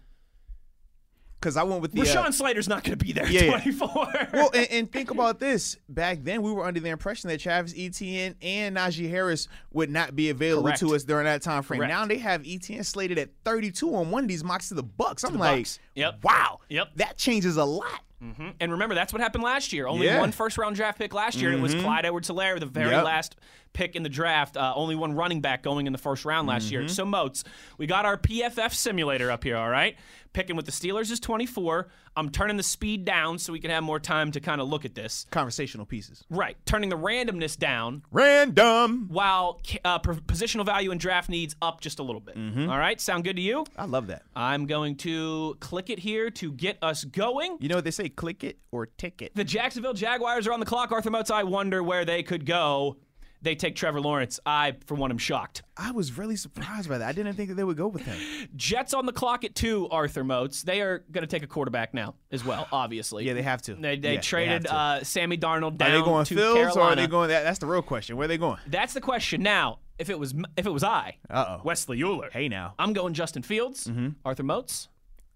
Because 1.41 1.57
I 1.57 1.63
went 1.63 1.81
with 1.83 1.93
the. 1.93 2.01
uh, 2.01 2.05
Rashawn 2.05 2.35
Slater's 2.35 2.67
not 2.69 2.83
going 2.83 2.99
to 2.99 3.05
be 3.05 3.13
there 3.13 3.25
at 3.25 3.31
Yeah, 3.31 3.43
yeah. 3.43 3.51
24. 3.61 4.09
well, 4.33 4.51
and, 4.53 4.69
and 4.73 4.93
think 4.93 5.13
about 5.13 5.39
this. 5.39 5.77
Back 5.89 6.19
then, 6.25 6.43
we 6.43 6.51
were 6.51 6.65
under 6.65 6.81
the 6.81 6.89
impression 6.89 7.29
that 7.31 7.39
Travis 7.39 7.73
Etienne 7.79 8.35
and 8.43 8.77
Najee 8.77 9.09
Harris 9.09 9.47
would 9.73 9.89
not 9.89 10.17
be 10.17 10.31
available 10.31 10.65
Correct. 10.65 10.81
to 10.81 10.97
us 10.97 11.05
during 11.05 11.27
that 11.27 11.41
time 11.43 11.63
frame. 11.63 11.79
Correct. 11.79 11.93
Now 11.93 12.07
they 12.07 12.19
have 12.19 12.43
Etienne 12.45 12.83
slated 12.83 13.19
at 13.19 13.31
32 13.45 13.95
on 13.95 14.11
one 14.11 14.25
of 14.25 14.29
these 14.29 14.43
mocks 14.43 14.69
to 14.71 14.75
the 14.75 14.83
Bucks. 14.83 15.23
I'm 15.23 15.35
the 15.35 15.39
like, 15.39 15.59
Bucks. 15.61 15.79
Yep. 15.95 16.25
wow, 16.25 16.59
Yep. 16.71 16.89
that 16.97 17.17
changes 17.17 17.57
a 17.57 17.65
lot. 17.65 18.01
Mm-hmm. 18.23 18.49
and 18.61 18.73
remember, 18.73 18.95
that's 18.95 19.13
what 19.13 19.23
happened 19.23 19.45
last 19.45 19.73
year. 19.73 19.87
Only 19.87 20.07
Yeah. 20.07 20.19
one 20.19 20.33
first 20.33 20.59
round 20.59 20.75
draft 20.77 20.99
pick 20.99 21.15
last 21.15 21.37
year, 21.39 21.51
and 21.51 21.59
it 21.59 21.63
was 21.63 21.75
mm-hmm. 21.75 21.85
Clyde 21.85 22.05
Edwards 22.05 22.29
Helaire, 22.29 22.59
the 22.59 22.67
very 22.67 22.91
Yep. 22.91 23.05
last 23.05 23.37
pick 23.73 23.97
in 23.97 24.03
the 24.03 24.09
draft. 24.09 24.57
Uh, 24.57 24.73
only 24.77 24.95
one 24.97 25.13
running 25.15 25.41
back 25.41 25.63
going 25.63 25.87
in 25.87 25.93
the 25.93 25.99
first 25.99 26.25
round 26.25 26.49
last 26.49 26.67
Mm-hmm. 26.67 26.73
year. 26.73 26.89
So, 26.89 27.05
Moats, 27.05 27.45
we 27.79 27.87
got 27.87 28.05
our 28.05 28.17
PFF 28.17 28.73
simulator 28.75 29.31
up 29.31 29.45
here, 29.45 29.57
all 29.57 29.69
right? 29.69 29.97
Picking 30.35 30.57
with 30.57 30.67
the 30.67 30.73
Steelers 30.73 31.11
is 31.11 31.21
24. 31.21 31.89
I'm 32.15 32.31
turning 32.31 32.57
the 32.57 32.63
speed 32.63 33.05
down 33.05 33.39
so 33.39 33.53
we 33.53 33.61
can 33.61 33.71
have 33.71 33.83
more 33.83 33.99
time 33.99 34.31
to 34.33 34.41
kind 34.41 34.61
of 34.61 34.69
look 34.69 34.85
at 34.85 34.95
this. 34.95 35.27
Conversational 35.31 35.87
pieces. 35.87 36.23
Right. 36.29 36.57
Turning 36.67 36.91
the 36.91 36.99
randomness 36.99 37.57
down 37.57 38.03
Random. 38.11 39.07
while 39.09 39.61
uh, 39.85 39.99
positional 40.01 40.65
value 40.67 40.91
and 40.91 41.01
draft 41.01 41.29
needs 41.29 41.57
up 41.63 41.81
just 41.81 41.99
a 41.99 42.03
little 42.03 42.21
bit. 42.21 42.37
Mm-hmm. 42.37 42.69
All 42.71 42.79
right. 42.79 43.01
Sound 43.01 43.25
good 43.25 43.37
to 43.37 43.43
you? 43.43 43.65
I 43.77 43.87
love 43.87 44.09
that. 44.09 44.23
I'm 44.37 44.67
going 44.67 44.97
to 44.97 45.57
click 45.61 45.91
it 45.91 45.99
here 45.99 46.31
to 46.33 46.53
get 46.53 46.77
us 46.83 47.05
going. 47.05 47.57
You 47.61 47.69
know 47.69 47.77
what 47.77 47.85
they 47.85 47.91
say? 47.91 48.09
Click 48.09 48.45
it 48.45 48.59
or 48.71 48.87
tick 48.87 49.23
it. 49.23 49.35
The 49.35 49.45
Jacksonville 49.45 49.95
Jaguars 49.95 50.47
are 50.47 50.53
on 50.53 50.61
the 50.61 50.67
clock. 50.67 50.93
Arthur 50.93 51.11
Moats, 51.11 51.31
I 51.31 51.43
wonder 51.45 51.83
where 51.83 52.05
they 52.05 52.23
could 52.23 52.45
go. 52.45 52.97
They 53.41 53.55
take 53.55 53.77
Trevor 53.77 54.01
Lawrence. 54.01 54.41
I, 54.45 54.75
for 54.87 54.95
one, 54.97 55.11
am 55.13 55.19
shocked. 55.19 55.63
I 55.77 55.93
was 55.93 56.19
really 56.19 56.35
surprised 56.35 56.89
by 56.89 56.99
that. 56.99 57.09
I 57.09 57.13
didn't 57.13 57.35
think 57.35 57.49
that 57.51 57.55
they 57.55 57.63
would 57.65 57.77
go 57.77 57.87
with 57.87 58.03
him. 58.03 58.19
Jets 58.57 58.95
on 58.95 59.07
the 59.07 59.13
clock 59.13 59.45
at 59.45 59.55
two, 59.55 59.89
Arthur 59.91 60.25
Moats. 60.25 60.63
They 60.65 60.81
are 60.81 61.05
going 61.13 61.23
to 61.23 61.29
take 61.29 61.45
a 61.45 61.47
quarterback 61.47 61.95
now 61.95 62.15
as 62.33 62.45
well, 62.45 62.67
obviously. 62.73 63.25
Yeah, 63.27 63.35
they 63.35 63.43
have 63.43 63.63
to. 63.63 63.75
They, 63.75 63.97
they 63.97 64.15
Yeah, 64.15 64.21
traded 64.21 64.63
to. 64.65 64.75
uh, 64.75 65.05
Sammy 65.05 65.39
Darnold 65.39 65.77
down 65.79 65.93
Are 65.93 65.99
they 65.99 66.05
going 66.05 66.25
to 66.25 66.35
Fields 66.35 66.55
Carolina. 66.55 66.81
or 66.81 66.93
are 66.93 66.97
they 66.97 67.07
going? 67.07 67.29
That, 67.29 67.45
that's 67.45 67.61
the 67.61 67.67
real 67.67 67.83
question. 67.83 68.17
Where 68.17 68.25
are 68.25 68.29
they 68.29 68.39
going? 68.39 68.59
That's 68.67 68.93
the 68.95 69.01
question. 69.01 69.43
Now, 69.43 69.79
if 69.99 70.11
it 70.11 70.19
was 70.19 70.35
if 70.57 70.67
it 70.67 70.71
was 70.73 70.83
I, 70.85 71.17
Uh-oh. 71.31 71.61
Wesley 71.65 72.03
Euler, 72.03 72.31
Hey 72.33 72.49
now, 72.49 72.75
I'm 72.79 72.93
going 72.93 73.15
Justin 73.15 73.43
Fields, 73.43 73.87
Mm-hmm. 73.87 74.09
Arthur 74.25 74.43
Moats. 74.43 74.89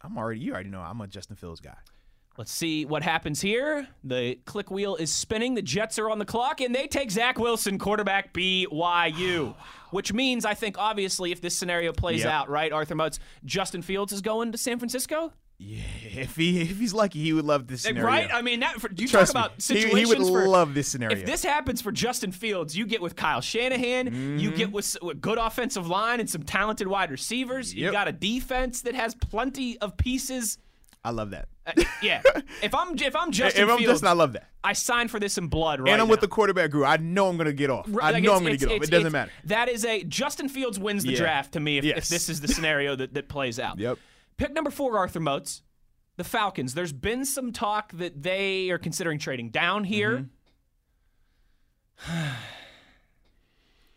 I'm 0.02 0.18
already. 0.18 0.40
You 0.40 0.52
already 0.54 0.70
know 0.70 0.80
I'm 0.80 1.00
a 1.00 1.06
Justin 1.06 1.36
Fields 1.36 1.60
guy. 1.60 1.76
Let's 2.38 2.50
see 2.52 2.86
what 2.86 3.02
happens 3.02 3.42
here. 3.42 3.86
The 4.04 4.36
click 4.46 4.70
wheel 4.70 4.96
is 4.96 5.12
spinning. 5.12 5.54
The 5.54 5.60
Jets 5.62 5.98
are 5.98 6.08
on 6.10 6.18
the 6.18 6.24
clock, 6.24 6.62
and 6.62 6.74
they 6.74 6.86
take 6.86 7.10
Zach 7.10 7.38
Wilson, 7.38 7.78
quarterback 7.78 8.32
BYU. 8.32 9.54
Which 9.90 10.12
means, 10.14 10.46
I 10.46 10.54
think, 10.54 10.78
obviously, 10.78 11.32
if 11.32 11.42
this 11.42 11.54
scenario 11.54 11.92
plays 11.92 12.20
Yep. 12.20 12.32
out, 12.32 12.48
right, 12.48 12.72
Arthur 12.72 12.94
Moats, 12.94 13.18
Justin 13.44 13.82
Fields 13.82 14.12
is 14.12 14.22
going 14.22 14.52
to 14.52 14.58
San 14.58 14.78
Francisco? 14.78 15.32
Yeah, 15.58 15.82
if 16.04 16.34
he 16.34 16.62
if 16.62 16.78
he's 16.78 16.94
lucky, 16.94 17.20
he 17.22 17.32
would 17.34 17.44
love 17.44 17.66
this 17.68 17.82
scenario. 17.82 18.06
Right? 18.06 18.30
I 18.34 18.40
mean, 18.42 18.60
that, 18.60 18.80
for, 18.80 18.90
you 18.96 19.06
Trust 19.06 19.32
talk 19.34 19.44
about 19.48 19.54
He- 19.56 19.60
situations 19.62 20.26
he, 20.26 20.32
would 20.32 20.42
for, 20.44 20.48
love 20.48 20.72
this 20.74 20.88
scenario. 20.88 21.16
If 21.18 21.26
this 21.26 21.44
happens 21.44 21.80
for 21.82 21.92
Justin 21.92 22.32
Fields, 22.32 22.74
you 22.76 22.86
get 22.86 23.00
with 23.02 23.14
Kyle 23.14 23.42
Shanahan, 23.42 24.06
you 24.40 24.48
Mm-hmm. 24.48 24.56
get 24.56 24.72
with, 24.72 24.86
s- 24.86 24.96
with 25.02 25.20
good 25.20 25.38
offensive 25.38 25.86
line 25.86 26.18
and 26.18 26.28
some 26.28 26.42
talented 26.42 26.88
wide 26.88 27.10
receivers. 27.12 27.72
You 27.74 27.92
got 27.92 28.08
a 28.08 28.12
defense 28.12 28.80
that 28.82 28.94
has 28.94 29.14
plenty 29.14 29.78
of 29.78 29.96
pieces. 29.98 30.56
I 31.04 31.10
love 31.10 31.30
that. 31.30 31.48
Uh, 31.66 31.72
yeah. 32.02 32.22
if 32.62 32.74
I'm 32.74 32.96
if 32.98 33.14
I'm 33.14 33.30
Justin 33.30 33.64
if 33.64 33.70
I'm 33.70 33.78
Fields, 33.78 33.92
Justin, 33.94 34.08
I 34.08 34.12
love 34.12 34.32
that. 34.32 34.48
I 34.64 34.72
sign 34.72 35.08
for 35.08 35.20
this 35.20 35.38
in 35.38 35.48
blood 35.48 35.80
right 35.80 35.92
and 35.92 36.00
I'm 36.02 36.08
with 36.08 36.20
the 36.20 36.28
quarterback 36.28 36.70
group. 36.70 36.86
I 36.86 36.96
know 36.96 37.28
I'm 37.28 37.36
gonna 37.36 37.52
get 37.52 37.70
off. 37.70 37.86
Right, 37.88 38.04
I 38.06 38.10
like, 38.12 38.24
know 38.24 38.34
I'm 38.34 38.42
gonna 38.42 38.56
get 38.56 38.70
off. 38.70 38.82
It 38.82 38.90
doesn't 38.90 39.12
matter. 39.12 39.30
That 39.44 39.68
is 39.68 39.84
a 39.84 40.02
Justin 40.04 40.48
Fields 40.48 40.78
wins 40.78 41.04
the 41.04 41.12
Yeah. 41.12 41.18
draft 41.18 41.52
to 41.52 41.60
me 41.60 41.78
if, 41.78 41.84
if 41.84 42.08
this 42.08 42.28
is 42.28 42.40
the 42.40 42.48
scenario 42.48 42.96
that, 42.96 43.14
that 43.14 43.28
plays 43.28 43.58
out. 43.58 43.78
Yep. 43.78 43.98
Pick 44.36 44.52
number 44.52 44.70
four, 44.70 44.98
Arthur 44.98 45.20
Moats. 45.20 45.62
The 46.16 46.24
Falcons. 46.24 46.74
There's 46.74 46.92
been 46.92 47.24
some 47.24 47.52
talk 47.52 47.92
that 47.92 48.22
they 48.22 48.68
are 48.70 48.78
considering 48.78 49.18
trading 49.18 49.48
down 49.48 49.84
here. 49.84 50.26
Mm-hmm. 52.06 52.28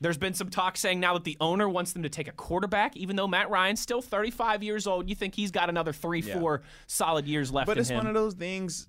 There's 0.01 0.17
been 0.17 0.33
some 0.33 0.49
talk 0.49 0.75
saying 0.77 0.99
now 0.99 1.13
that 1.13 1.23
the 1.23 1.37
owner 1.39 1.69
wants 1.69 1.93
them 1.93 2.03
to 2.03 2.09
take 2.09 2.27
a 2.27 2.31
quarterback, 2.33 2.97
even 2.97 3.15
though 3.15 3.27
Matt 3.27 3.49
Ryan's 3.49 3.79
still 3.79 4.01
35 4.01 4.61
years 4.61 4.87
old. 4.87 5.09
You 5.09 5.15
think 5.15 5.35
he's 5.35 5.51
got 5.51 5.69
another 5.69 5.93
three, 5.93 6.21
Yeah. 6.21 6.37
four 6.39 6.61
solid 6.87 7.25
years 7.27 7.51
left 7.51 7.67
But 7.67 7.77
it's 7.77 7.89
him. 7.89 7.97
one 7.97 8.07
of 8.07 8.13
those 8.13 8.33
things, 8.33 8.87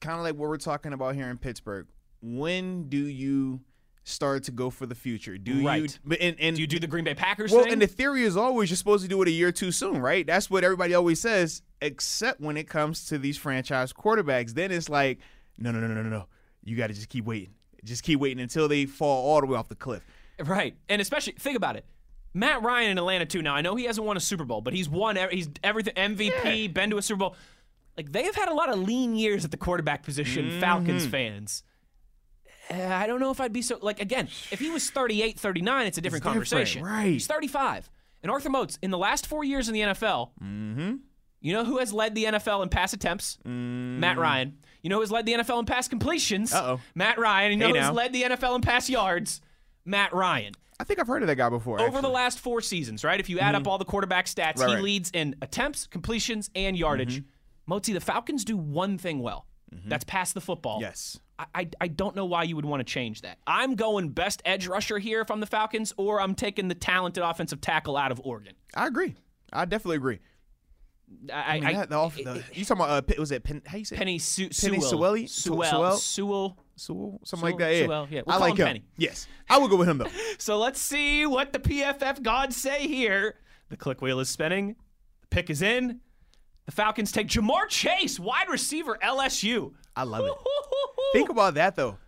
kind 0.00 0.16
of 0.16 0.22
like 0.22 0.34
what 0.36 0.48
we're 0.48 0.56
talking 0.56 0.92
about 0.92 1.16
here 1.16 1.28
in 1.28 1.38
Pittsburgh. 1.38 1.86
When 2.22 2.88
do 2.88 2.96
you 2.98 3.60
start 4.04 4.44
to 4.44 4.52
go 4.52 4.70
for 4.70 4.86
the 4.86 4.94
future? 4.94 5.36
Do 5.38 5.54
you? 5.54 5.88
But 6.04 6.20
and, 6.20 6.36
and 6.38 6.54
Do 6.56 6.62
you 6.62 6.68
do 6.68 6.78
the 6.78 6.86
Green 6.86 7.04
Bay 7.04 7.14
Packers 7.14 7.50
well, 7.50 7.64
thing? 7.64 7.72
and 7.72 7.82
the 7.82 7.86
theory 7.86 8.22
is 8.22 8.36
always 8.36 8.70
you're 8.70 8.76
supposed 8.76 9.02
to 9.02 9.08
do 9.08 9.20
it 9.22 9.28
a 9.28 9.32
year 9.32 9.50
too 9.50 9.72
soon, 9.72 9.98
right? 9.98 10.26
That's 10.26 10.48
what 10.48 10.62
everybody 10.62 10.94
always 10.94 11.20
says, 11.20 11.62
except 11.82 12.40
when 12.40 12.56
it 12.56 12.68
comes 12.68 13.06
to 13.06 13.18
these 13.18 13.36
franchise 13.36 13.92
quarterbacks. 13.92 14.52
Then 14.54 14.70
it's 14.70 14.88
like, 14.88 15.18
no, 15.58 15.70
no, 15.72 15.80
no, 15.80 15.88
no, 15.88 16.02
no, 16.02 16.08
no. 16.08 16.26
You 16.62 16.76
got 16.76 16.86
to 16.88 16.94
just 16.94 17.08
keep 17.08 17.24
waiting. 17.24 17.54
Just 17.82 18.02
keep 18.02 18.20
waiting 18.20 18.40
until 18.42 18.68
they 18.68 18.86
fall 18.86 19.26
all 19.30 19.40
the 19.40 19.46
way 19.46 19.56
off 19.58 19.68
the 19.68 19.74
cliff. 19.74 20.02
Right. 20.42 20.76
And 20.88 21.00
especially 21.02 21.34
think 21.38 21.56
about 21.56 21.76
it. 21.76 21.84
Matt 22.32 22.62
Ryan 22.62 22.90
in 22.92 22.98
Atlanta 22.98 23.26
too. 23.26 23.42
Now 23.42 23.54
I 23.54 23.60
know 23.60 23.76
he 23.76 23.84
hasn't 23.84 24.06
won 24.06 24.16
a 24.16 24.20
Super 24.20 24.44
Bowl, 24.44 24.60
but 24.60 24.72
he's 24.72 24.88
won. 24.88 25.16
He's 25.30 25.48
everything 25.62 25.94
MVP. 25.94 26.72
Been 26.74 26.90
to 26.90 26.98
a 26.98 27.02
Super 27.02 27.18
Bowl. 27.18 27.36
Like 27.96 28.10
they 28.10 28.24
have 28.24 28.34
had 28.34 28.48
a 28.48 28.54
lot 28.54 28.68
of 28.70 28.78
lean 28.80 29.14
years 29.14 29.44
at 29.44 29.50
the 29.52 29.56
quarterback 29.56 30.02
position. 30.02 30.46
Mm-hmm. 30.46 30.60
Falcons 30.60 31.06
fans. 31.06 31.62
Uh, 32.70 32.76
I 32.82 33.06
don't 33.06 33.20
know 33.20 33.30
if 33.30 33.40
I'd 33.40 33.52
be 33.52 33.62
so 33.62 33.78
like 33.82 34.00
again. 34.00 34.28
If 34.50 34.58
he 34.58 34.70
was 34.70 34.90
38, 34.90 35.38
39, 35.38 35.86
it's 35.86 35.98
a 35.98 36.00
different 36.00 36.24
It's 36.24 36.32
different, 36.32 36.48
conversation. 36.50 36.84
right. 36.84 37.12
He's 37.12 37.26
35. 37.26 37.90
And 38.22 38.32
Arthur 38.32 38.48
Moats 38.50 38.78
in 38.82 38.90
the 38.90 38.98
last 38.98 39.26
four 39.26 39.44
years 39.44 39.68
in 39.68 39.74
the 39.74 39.80
NFL. 39.80 40.30
Mm-hmm. 40.42 40.94
You 41.40 41.52
know 41.52 41.62
who 41.64 41.78
has 41.78 41.92
led 41.92 42.14
the 42.14 42.24
NFL 42.24 42.62
in 42.62 42.70
pass 42.70 42.94
attempts? 42.94 43.38
Matt 43.44 44.16
Ryan. 44.16 44.56
You 44.82 44.88
know 44.90 44.96
who 44.96 45.02
has 45.02 45.10
led 45.12 45.26
the 45.26 45.34
NFL 45.34 45.60
in 45.60 45.66
pass 45.66 45.88
completions? 45.88 46.52
Uh-oh. 46.54 46.80
Matt 46.94 47.18
Ryan. 47.18 47.52
You 47.52 47.58
know 47.58 47.66
Hey, 47.66 47.72
who's 47.72 47.80
now. 47.82 47.92
led 47.92 48.12
the 48.14 48.22
NFL 48.22 48.56
in 48.56 48.60
pass 48.62 48.88
yards? 48.88 49.42
Matt 49.84 50.12
Ryan. 50.12 50.54
I 50.80 50.84
think 50.84 50.98
I've 50.98 51.06
heard 51.06 51.22
of 51.22 51.28
that 51.28 51.36
guy 51.36 51.48
before. 51.48 51.80
Over 51.80 52.02
the 52.02 52.08
last 52.08 52.40
four 52.40 52.60
seasons, 52.60 53.04
right? 53.04 53.20
If 53.20 53.28
you 53.28 53.38
add 53.38 53.54
up 53.54 53.66
all 53.68 53.78
the 53.78 53.84
quarterback 53.84 54.26
stats, 54.26 54.36
Right, 54.36 54.54
Mm-hmm. 54.56 54.68
he 54.70 54.74
right. 54.74 54.82
leads 54.84 55.10
in 55.12 55.36
attempts, 55.40 55.86
completions, 55.86 56.50
and 56.56 56.76
yardage. 56.76 57.22
Motzi, 57.70 57.92
the 57.94 58.00
Falcons 58.00 58.44
do 58.44 58.56
one 58.56 58.98
thing 58.98 59.20
well. 59.20 59.46
That's 59.86 60.04
pass 60.04 60.32
the 60.32 60.40
football. 60.40 60.76
Mm-hmm. 60.76 60.82
Yes. 60.82 61.18
I, 61.38 61.46
I, 61.54 61.68
I 61.80 61.88
don't 61.88 62.14
know 62.14 62.26
why 62.26 62.44
you 62.44 62.54
would 62.54 62.64
want 62.64 62.78
to 62.80 62.84
change 62.84 63.22
that. 63.22 63.38
I'm 63.44 63.74
going 63.74 64.10
best 64.10 64.40
edge 64.44 64.68
rusher 64.68 64.98
here 65.00 65.20
if 65.20 65.30
I'm 65.32 65.40
the 65.40 65.46
Falcons, 65.46 65.92
or 65.96 66.20
I'm 66.20 66.34
taking 66.36 66.68
the 66.68 66.76
talented 66.76 67.24
offensive 67.24 67.60
tackle 67.60 67.96
out 67.96 68.12
of 68.12 68.20
Oregon. 68.24 68.54
I 68.74 68.86
agree. 68.86 69.14
I 69.52 69.64
definitely 69.64 69.96
agree. 69.96 70.20
I, 71.32 71.56
I 71.56 71.60
mean, 71.60 71.74
that, 71.74 71.90
the, 71.90 71.96
off, 71.96 72.16
the, 72.16 72.42
you 72.52 72.64
talking 72.64 72.84
about 72.84 73.10
uh, 73.10 73.14
was 73.20 73.30
it 73.32 73.42
Pen, 73.44 73.62
how 73.66 73.76
you 73.76 73.84
say 73.84 73.96
it? 73.96 73.98
Penny 73.98 74.18
Su- 74.18 74.48
Penny 74.48 74.80
Sewell. 74.80 75.16
Sewell. 75.26 75.64
Sewell? 75.68 75.96
Sewell. 75.96 76.58
Sewell, 76.76 77.20
something 77.24 77.46
Sewell- 77.48 77.52
like 77.52 77.58
that. 77.58 77.76
Yeah, 77.76 77.84
Sewell, 77.84 78.08
yeah. 78.10 78.22
We'll 78.26 78.36
I 78.36 78.38
like 78.38 78.56
him. 78.56 78.66
Penny. 78.66 78.84
Yes, 78.96 79.26
I 79.48 79.58
would 79.58 79.70
go 79.70 79.76
with 79.76 79.88
him 79.88 79.98
though. 79.98 80.08
So 80.38 80.58
let's 80.58 80.80
see 80.80 81.26
what 81.26 81.52
the 81.52 81.58
PFF 81.58 82.22
gods 82.22 82.56
say 82.56 82.86
here. 82.88 83.36
The 83.70 83.76
click 83.76 84.02
wheel 84.02 84.20
is 84.20 84.28
spinning. 84.28 84.76
The 85.22 85.26
pick 85.28 85.50
is 85.50 85.62
in. 85.62 86.00
The 86.66 86.72
Falcons 86.72 87.12
take 87.12 87.28
Ja'Marr 87.28 87.68
Chase, 87.68 88.18
wide 88.18 88.48
receiver, 88.48 88.98
LSU. 89.02 89.72
I 89.96 90.02
love 90.04 90.24
it. 90.26 90.32
Think 91.12 91.28
about 91.30 91.54
that 91.54 91.76
though. 91.76 91.98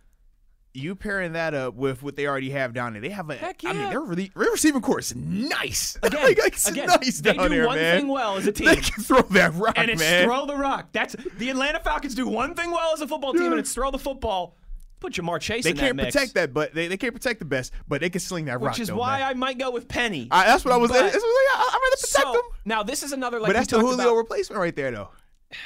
You 0.77 0.93
pairing 0.95 1.33
that 1.33 1.55
up 1.55 1.73
with 1.73 2.03
what 2.03 2.15
they 2.15 2.27
already 2.27 2.51
have 2.51 2.71
down 2.73 2.93
there. 2.93 3.01
They 3.01 3.09
have 3.09 3.29
a. 3.31 3.35
Heck 3.35 3.65
I 3.65 3.73
mean, 3.73 3.81
yeah. 3.81 3.89
their, 3.89 4.01
re- 4.01 4.31
their 4.35 4.51
receiving 4.51 4.81
core 4.81 4.99
is 4.99 5.15
nice. 5.15 5.97
Again, 6.03 6.23
like, 6.23 6.37
it's 6.37 6.67
again, 6.67 6.85
nice 6.87 7.19
they 7.19 7.33
down 7.33 7.49
do 7.49 7.55
there, 7.55 7.65
one 7.65 7.77
man. 7.77 7.99
thing 8.01 8.07
well 8.09 8.37
as 8.37 8.45
a 8.45 8.51
team. 8.53 8.67
They 8.67 8.75
can 8.75 9.03
throw 9.03 9.21
that 9.23 9.53
rock, 9.55 9.73
and 9.75 9.89
it's 9.89 9.99
man. 9.99 10.25
throw 10.25 10.45
the 10.45 10.55
rock. 10.55 10.89
That's 10.91 11.15
the 11.39 11.49
Atlanta 11.49 11.79
Falcons 11.79 12.13
do 12.13 12.27
one 12.27 12.53
thing 12.53 12.69
well 12.69 12.93
as 12.93 13.01
a 13.01 13.07
football 13.07 13.33
team, 13.33 13.41
Yeah. 13.43 13.51
and 13.51 13.59
it's 13.59 13.73
throw 13.73 13.89
the 13.89 13.97
football. 13.97 14.55
Put 14.99 15.13
Ja'Marr 15.13 15.39
Chase 15.39 15.63
they 15.63 15.71
in 15.71 15.77
can't 15.77 15.95
mix, 15.95 16.13
protect 16.15 16.33
that, 16.35 16.53
but 16.53 16.73
they, 16.73 16.87
they 16.87 16.97
can't 16.97 17.13
protect 17.13 17.39
the 17.39 17.45
best, 17.45 17.71
but 17.87 18.01
they 18.01 18.09
can 18.09 18.19
sling 18.19 18.45
that 18.45 18.59
rock. 18.61 18.71
which 18.73 18.79
is 18.79 18.87
though, 18.89 18.97
why 18.97 19.19
man. 19.19 19.27
I 19.29 19.33
might 19.33 19.57
go 19.59 19.69
with 19.71 19.87
Penny. 19.87 20.27
I, 20.31 20.45
that's 20.45 20.63
what 20.65 20.73
I 20.73 20.77
was. 20.77 20.89
But- 20.91 21.01
That's 21.01 21.15
what 21.15 21.23
I, 21.23 21.55
I, 21.55 21.69
I'd 21.71 21.73
rather 21.73 21.95
protect 22.01 22.07
so 22.07 22.31
them. 22.33 22.41
now 22.65 22.83
this 22.83 23.01
is 23.03 23.11
another 23.13 23.39
like 23.39 23.49
But 23.49 23.53
that's 23.53 23.67
the 23.71 23.79
Julio 23.79 23.93
about- 23.95 24.15
replacement 24.15 24.59
right 24.59 24.75
there, 24.75 24.91
though. 24.91 25.09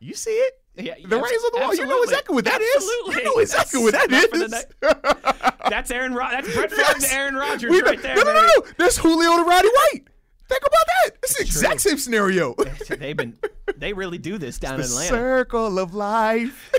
You 0.00 0.14
see 0.14 0.30
it? 0.32 0.60
Yeah, 0.76 0.94
the 1.06 1.16
abs- 1.16 1.30
rays 1.30 1.44
on 1.44 1.50
the 1.52 1.58
wall. 1.60 1.74
You 1.74 1.86
know 1.86 2.02
exactly 2.02 2.34
what 2.34 2.44
that 2.46 2.60
is. 2.60 2.74
Absolutely. 2.76 3.14
You 3.14 3.24
know 3.24 3.40
exactly 3.40 3.82
what 3.82 3.92
that 3.92 4.08
Enough 4.08 4.24
for 4.24 4.38
the 4.38 4.44
is. 4.44 5.60
That's 5.70 5.90
Aaron. 5.90 6.14
Rod- 6.14 6.32
that's 6.32 6.52
Brett 6.54 6.70
Favre 6.72 7.00
to 7.00 7.14
Aaron 7.14 7.34
Rodgers 7.36 7.70
We- 7.70 7.80
right 7.82 8.02
there. 8.02 8.16
No, 8.16 8.22
no, 8.22 8.32
no, 8.34 8.42
no. 8.42 8.66
That's 8.76 8.96
Julio 8.98 9.36
to 9.36 9.44
Roddy 9.44 9.68
White. 9.68 10.02
Think 10.46 10.60
about 10.60 10.86
that. 11.04 11.10
It's 11.22 11.36
the 11.38 11.42
exact 11.44 11.80
same 11.80 11.96
scenario. 11.96 12.54
They've 12.88 13.16
been. 13.16 13.38
They 13.78 13.92
really 13.94 14.18
do 14.18 14.36
this 14.36 14.58
down 14.58 14.76
the 14.78 14.84
in 14.84 14.90
Atlanta. 14.90 15.08
circle 15.08 15.78
of 15.78 15.94
life. 15.94 16.70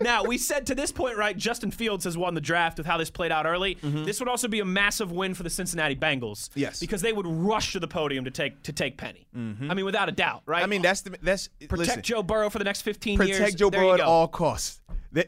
Now 0.00 0.22
we 0.24 0.38
said 0.38 0.66
to 0.66 0.74
this 0.74 0.92
point, 0.92 1.16
right? 1.16 1.36
Justin 1.36 1.70
Fields 1.70 2.04
has 2.04 2.16
won 2.16 2.34
the 2.34 2.40
draft 2.40 2.78
with 2.78 2.86
how 2.86 2.96
this 2.98 3.10
played 3.10 3.32
out 3.32 3.46
early. 3.46 3.76
This 3.82 4.20
would 4.20 4.28
also 4.28 4.46
be 4.48 4.60
a 4.60 4.64
massive 4.64 5.10
win 5.12 5.34
for 5.34 5.42
the 5.42 5.50
Cincinnati 5.50 5.96
Bengals. 5.96 6.48
Mm-hmm. 6.50 6.60
Yes. 6.60 6.80
because 6.80 7.02
they 7.02 7.12
would 7.12 7.26
rush 7.26 7.72
to 7.72 7.80
the 7.80 7.88
podium 7.88 8.24
to 8.24 8.30
take 8.30 8.62
to 8.62 8.72
take 8.72 8.96
Penny. 8.96 9.26
I 9.34 9.74
mean, 9.74 9.84
without 9.84 10.08
a 10.08 10.12
doubt, 10.12 10.42
right? 10.46 10.62
I 10.62 10.66
mean, 10.66 10.82
that's 10.82 11.00
the 11.02 11.16
that's 11.22 11.48
protect 11.48 11.78
listen, 11.78 12.02
Joe 12.02 12.22
Burrow 12.22 12.50
for 12.50 12.58
the 12.58 12.64
next 12.64 12.82
15 12.82 13.18
years. 13.20 13.38
protect 13.38 13.56
Joe 13.56 13.70
There 13.70 13.80
Burrow 13.80 13.94
at 13.94 14.00
all 14.00 14.28
costs. 14.28 14.80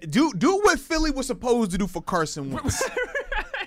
Do 0.08 0.32
do 0.34 0.58
what 0.58 0.78
Philly 0.78 1.10
was 1.10 1.26
supposed 1.26 1.70
to 1.72 1.78
do 1.78 1.86
for 1.86 2.02
Carson 2.02 2.50
Wentz. 2.52 2.82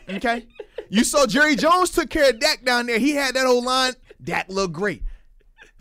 okay, 0.09 0.45
you 0.89 1.03
saw 1.03 1.25
Jerry 1.25 1.55
Jones 1.55 1.89
took 1.89 2.09
care 2.09 2.29
of 2.29 2.39
Dak 2.39 2.63
down 2.63 2.85
there. 2.85 2.99
He 2.99 3.11
had 3.15 3.35
that 3.35 3.45
old 3.45 3.65
line. 3.65 3.93
Dak 4.23 4.47
looked 4.49 4.73
great. 4.73 5.03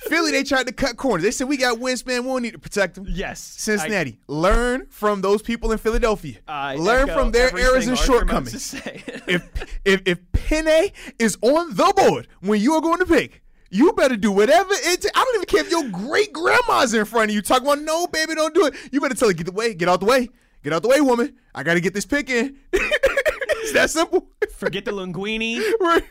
Philly, 0.09 0.31
they 0.33 0.43
tried 0.45 0.67
to 0.67 0.73
cut 0.73 0.97
corners. 0.97 1.23
They 1.23 1.31
said 1.31 1.49
we 1.49 1.57
got 1.57 1.79
Winspan. 1.79 2.21
We 2.21 2.27
don't 2.29 2.43
need 2.43 2.53
to 2.53 2.59
protect 2.59 2.99
him. 2.99 3.07
Yes, 3.09 3.41
Cincinnati, 3.41 4.19
learn 4.29 4.87
from 4.91 5.21
those 5.21 5.43
people 5.43 5.73
in 5.73 5.79
Philadelphia. 5.79 6.37
I- 6.49 6.73
I 6.73 6.77
learn 6.77 7.07
from 7.09 7.31
their 7.33 7.51
errors 7.59 7.87
and 7.87 7.99
shortcomings. 7.99 8.75
if 9.27 9.49
if 9.85 10.03
if 10.07 10.33
Penne 10.33 10.91
is 11.19 11.37
on 11.43 11.75
the 11.75 11.93
board 11.97 12.29
when 12.41 12.61
you 12.61 12.75
are 12.75 12.81
going 12.81 12.99
to 12.99 13.07
pick, 13.07 13.43
you 13.71 13.93
better 13.93 14.17
do 14.17 14.31
whatever 14.33 14.71
it. 14.73 15.07
I 15.15 15.25
don't 15.25 15.35
even 15.37 15.47
care 15.47 15.61
if 15.61 15.71
your 15.71 15.89
great 15.89 16.33
grandma's 16.33 16.93
in 16.95 17.05
front 17.05 17.31
of 17.31 17.35
you 17.35 17.43
talking 17.43 17.67
about 17.67 17.81
no, 17.81 18.07
baby, 18.07 18.35
don't 18.35 18.55
do 18.55 18.67
it. 18.67 18.75
You 18.91 19.01
better 19.01 19.15
tell 19.15 19.29
her 19.29 19.35
get 19.35 19.47
the 19.47 19.53
way, 19.53 19.73
get 19.75 19.89
out 19.89 20.01
the 20.01 20.07
way, 20.07 20.29
get 20.63 20.73
out 20.73 20.83
the 20.83 20.89
way, 20.89 21.01
woman. 21.01 21.37
I 21.55 21.63
got 21.63 21.75
to 21.75 21.81
get 21.81 21.95
this 21.95 22.07
pick 22.07 22.29
in. 22.31 22.57
it's 23.75 23.95
that 23.95 24.01
simple. 24.01 24.29
Forget 24.57 24.85
the 24.85 24.93
linguine. 24.93 25.63
Right. 25.81 26.05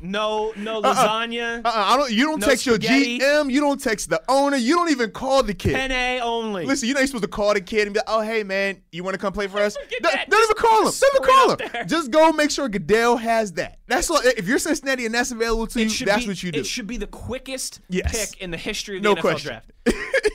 No, 0.00 0.52
no 0.56 0.78
uh-uh. 0.80 0.94
lasagna. 0.94 1.60
Uh-uh, 1.64 1.72
I 1.74 1.96
don't. 1.96 2.12
You 2.12 2.24
don't 2.26 2.38
No 2.40 2.46
text 2.46 2.62
spaghetti. 2.64 3.14
your 3.14 3.44
GM. 3.44 3.50
You 3.50 3.60
don't 3.60 3.82
text 3.82 4.08
the 4.08 4.22
owner. 4.28 4.56
You 4.56 4.76
don't 4.76 4.90
even 4.92 5.10
call 5.10 5.42
the 5.42 5.54
kid. 5.54 5.74
Penne 5.74 6.20
only. 6.22 6.66
Listen, 6.66 6.88
you're 6.88 6.96
not 6.96 7.04
supposed 7.08 7.24
to 7.24 7.28
call 7.28 7.52
the 7.52 7.60
kid 7.60 7.88
and 7.88 7.94
be 7.94 7.98
like, 7.98 8.04
"Oh, 8.06 8.20
hey, 8.20 8.44
man, 8.44 8.80
you 8.92 9.02
want 9.02 9.14
to 9.14 9.18
come 9.18 9.32
play 9.32 9.48
for 9.48 9.58
us?" 9.58 9.76
Forget 9.76 10.28
Don't, 10.30 10.40
even 10.44 10.54
call 10.56 10.86
him. 10.86 10.92
Don't 11.00 11.14
even 11.16 11.28
call 11.28 11.50
him. 11.50 11.58
there. 11.72 11.84
Just 11.84 12.12
go 12.12 12.30
make 12.30 12.52
sure 12.52 12.68
Goodell 12.68 13.16
has 13.16 13.52
that. 13.54 13.78
That's 13.88 14.08
all. 14.08 14.20
If 14.22 14.46
you're 14.46 14.60
Cincinnati 14.60 15.04
and 15.04 15.12
that's 15.12 15.32
available 15.32 15.66
to 15.66 15.80
you, 15.80 15.86
It 15.86 15.90
should 15.90 16.06
that's 16.06 16.22
be, 16.22 16.28
what 16.30 16.42
you 16.44 16.52
do. 16.52 16.60
It 16.60 16.66
should 16.66 16.86
be 16.86 16.96
the 16.96 17.08
quickest 17.08 17.80
Yes. 17.88 18.30
pick 18.30 18.40
in 18.40 18.52
the 18.52 18.56
history 18.56 18.98
of 18.98 19.02
the 19.02 19.08
No 19.08 19.16
NFL 19.16 19.20
question. 19.20 19.48
draft. 19.48 19.70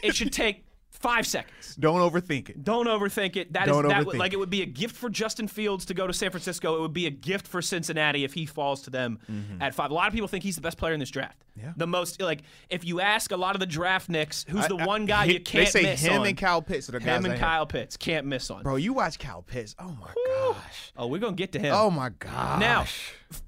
it 0.04 0.14
should 0.14 0.34
take 0.34 0.66
Five 1.00 1.28
seconds. 1.28 1.76
Don't 1.76 2.00
overthink 2.00 2.50
it. 2.50 2.64
Don't 2.64 2.88
overthink 2.88 3.36
it. 3.36 3.52
That 3.52 3.68
is 3.68 3.74
Don't 3.74 3.88
that 3.90 4.06
overthink 4.06 4.20
like 4.20 4.32
it. 4.32 4.38
would 4.40 4.50
be 4.50 4.62
a 4.62 4.66
gift 4.66 4.96
for 4.96 5.10
Justin 5.10 5.50
Fields 5.50 5.84
to 5.86 5.94
go 5.94 6.08
to 6.08 6.14
San 6.14 6.30
Francisco. 6.30 6.78
It 6.78 6.82
would 6.82 6.94
be 6.94 7.08
a 7.08 7.12
gift 7.12 7.46
for 7.46 7.62
Cincinnati 7.62 8.24
if 8.24 8.34
he 8.34 8.46
falls 8.46 8.84
to 8.84 8.90
them 8.90 9.20
at 9.60 9.76
five. 9.76 9.92
A 9.92 9.94
lot 9.94 10.08
of 10.08 10.14
people 10.14 10.30
think 10.30 10.44
he's 10.46 10.56
the 10.56 10.62
best 10.62 10.78
player 10.78 10.94
in 10.94 11.02
this 11.02 11.10
draft. 11.10 11.40
Mm-hmm. 11.58 11.66
Yeah. 11.68 11.74
The 11.76 11.88
most 11.88 12.22
like 12.22 12.44
if 12.70 12.86
you 12.86 13.02
ask 13.02 13.32
a 13.32 13.38
lot 13.38 13.56
of 13.56 13.60
the 13.60 13.66
draft 13.66 14.08
nicks, 14.08 14.46
who's 14.48 14.66
the 14.68 14.78
I- 14.78 14.84
I- 14.84 14.86
one 14.86 15.06
guy 15.06 15.26
he- 15.28 15.34
you 15.34 15.40
can't 15.42 15.66
They 15.66 15.72
say 15.72 15.84
miss 15.84 16.02
him 16.02 16.22
on? 16.22 16.28
and 16.28 16.38
Kyle 16.38 16.62
Pitts 16.62 16.88
are 16.88 16.94
the 16.94 17.00
guys 17.00 17.20
him 17.20 17.26
and 17.26 17.34
I. 17.34 17.38
Kyle 17.38 17.66
Pitts 17.66 17.98
can't 17.98 18.26
miss 18.26 18.50
on. 18.50 18.64
Bro, 18.64 18.78
you 18.78 18.94
watch 18.94 19.20
Kyle 19.20 19.42
Pitts. 19.42 19.76
Oh 19.80 19.98
my 20.00 20.10
gosh. 20.38 20.94
Oh, 20.96 21.08
we're 21.08 21.20
gonna 21.20 21.34
get 21.36 21.52
to 21.54 21.60
him. 21.60 21.74
Oh 21.76 21.90
my 21.92 22.10
gosh. 22.10 22.60
Now, 22.62 22.86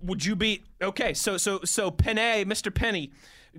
would 0.02 0.26
you 0.26 0.36
be 0.36 0.64
okay? 0.82 1.14
So, 1.14 1.38
so, 1.38 1.62
so, 1.64 1.90
Penny, 1.92 2.44
Mr. 2.44 2.74
Penny, 2.74 3.12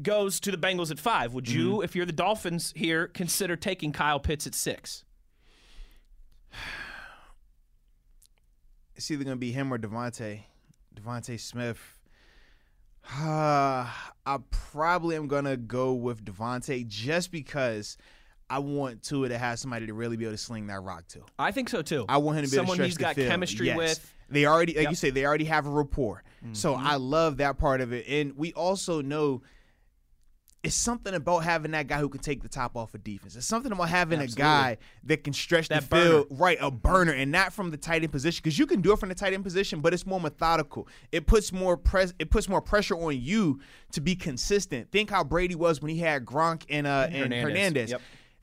goes 0.03 0.41
to 0.41 0.51
the 0.51 0.59
Bengals 0.59 0.91
at 0.91 0.99
five. 0.99 1.33
Would 1.35 1.49
you, 1.49 1.75
Mm-hmm. 1.75 1.85
if 1.85 1.97
you're 1.97 2.07
the 2.07 2.13
Dolphins 2.13 2.73
here, 2.77 3.09
consider 3.09 3.57
taking 3.57 3.93
Kyle 3.93 4.21
Pitts 4.21 4.47
at 4.47 4.55
six? 4.55 5.05
it's 8.95 9.11
either 9.11 9.25
gonna 9.25 9.37
be 9.37 9.53
him 9.53 9.73
or 9.73 9.79
Devonta. 9.79 10.41
Devonta 10.95 11.39
Smith. 11.39 11.79
Uh, 13.21 13.87
I 14.27 14.39
probably 14.51 15.17
am 15.17 15.29
gonna 15.29 15.57
go 15.57 15.93
with 15.95 16.25
Devonta 16.25 16.87
just 16.87 17.31
because 17.31 17.97
I 18.49 18.59
want 18.61 19.03
Tua 19.03 19.29
to 19.29 19.39
have 19.39 19.59
somebody 19.59 19.87
to 19.87 19.95
really 19.95 20.17
be 20.17 20.25
able 20.25 20.35
to 20.35 20.39
sling 20.39 20.67
that 20.69 20.81
rock 20.83 21.07
to. 21.09 21.21
I 21.39 21.51
think 21.53 21.69
so 21.69 21.83
too. 21.83 22.05
I 22.09 22.19
want 22.19 22.39
him 22.39 22.45
to 22.45 22.51
be 22.51 22.57
able 22.57 22.67
to 22.67 22.71
someone 22.73 22.85
he's 22.87 22.97
got 22.97 23.15
field. 23.17 23.29
chemistry 23.29 23.67
Yes. 23.67 23.77
with. 23.77 24.13
They 24.29 24.45
already, 24.47 24.73
like 24.73 24.77
Yep. 24.77 24.85
Mm-hmm. 24.85 24.91
you 24.91 24.97
say, 24.97 25.11
they 25.11 25.25
already 25.25 25.45
have 25.45 25.67
a 25.67 25.71
rapport. 25.71 26.23
So 26.53 26.75
I 26.75 26.95
love 26.95 27.39
that 27.39 27.59
part 27.59 27.81
of 27.81 27.93
it, 27.93 28.07
and 28.09 28.37
we 28.37 28.53
also 28.53 29.01
know 29.03 29.43
it's 30.67 30.75
something 30.75 31.15
about 31.15 31.45
having 31.45 31.71
that 31.71 31.87
guy 31.87 31.99
who 31.99 32.09
can 32.09 32.21
take 32.21 32.43
the 32.43 32.49
top 32.49 32.77
off 32.77 32.93
of 32.95 33.05
defense. 33.05 33.37
It's 33.37 33.47
something 33.47 33.71
about 33.71 33.89
having 33.89 34.21
Absolutely. 34.21 34.43
a 34.43 34.45
guy 34.45 34.77
that 35.05 35.23
can 35.25 35.33
stretch 35.33 35.69
That 35.69 35.89
the 35.89 35.97
field, 35.97 36.29
burner. 36.29 36.41
right? 36.41 36.59
A 36.61 36.71
burner, 36.71 37.13
and 37.13 37.31
not 37.31 37.53
from 37.53 37.71
the 37.71 37.77
tight 37.77 38.03
end 38.03 38.11
position 38.11 38.41
because 38.43 38.59
you 38.59 38.67
can 38.67 38.81
do 38.81 38.93
it 38.93 38.99
from 38.99 39.09
the 39.09 39.15
tight 39.15 39.33
end 39.33 39.45
position, 39.45 39.81
but 39.81 39.95
it's 39.95 40.05
more 40.05 40.21
methodical. 40.21 40.89
It 41.13 41.27
puts 41.27 41.53
more 41.53 41.77
press. 41.77 42.13
It 42.19 42.31
puts 42.31 42.49
more 42.49 42.61
pressure 42.61 42.97
on 42.97 43.19
you 43.21 43.61
to 43.93 44.01
be 44.01 44.17
consistent. 44.17 44.91
Think 44.91 45.09
how 45.11 45.23
Brady 45.23 45.55
was 45.55 45.81
when 45.81 45.91
he 45.93 45.99
had 45.99 46.25
Gronk 46.25 46.65
and 46.69 46.87
uh 46.87 47.07
and 47.11 47.33
Hernandez. 47.33 47.43
Hernandez. 47.43 47.91
Yep. 47.93 48.01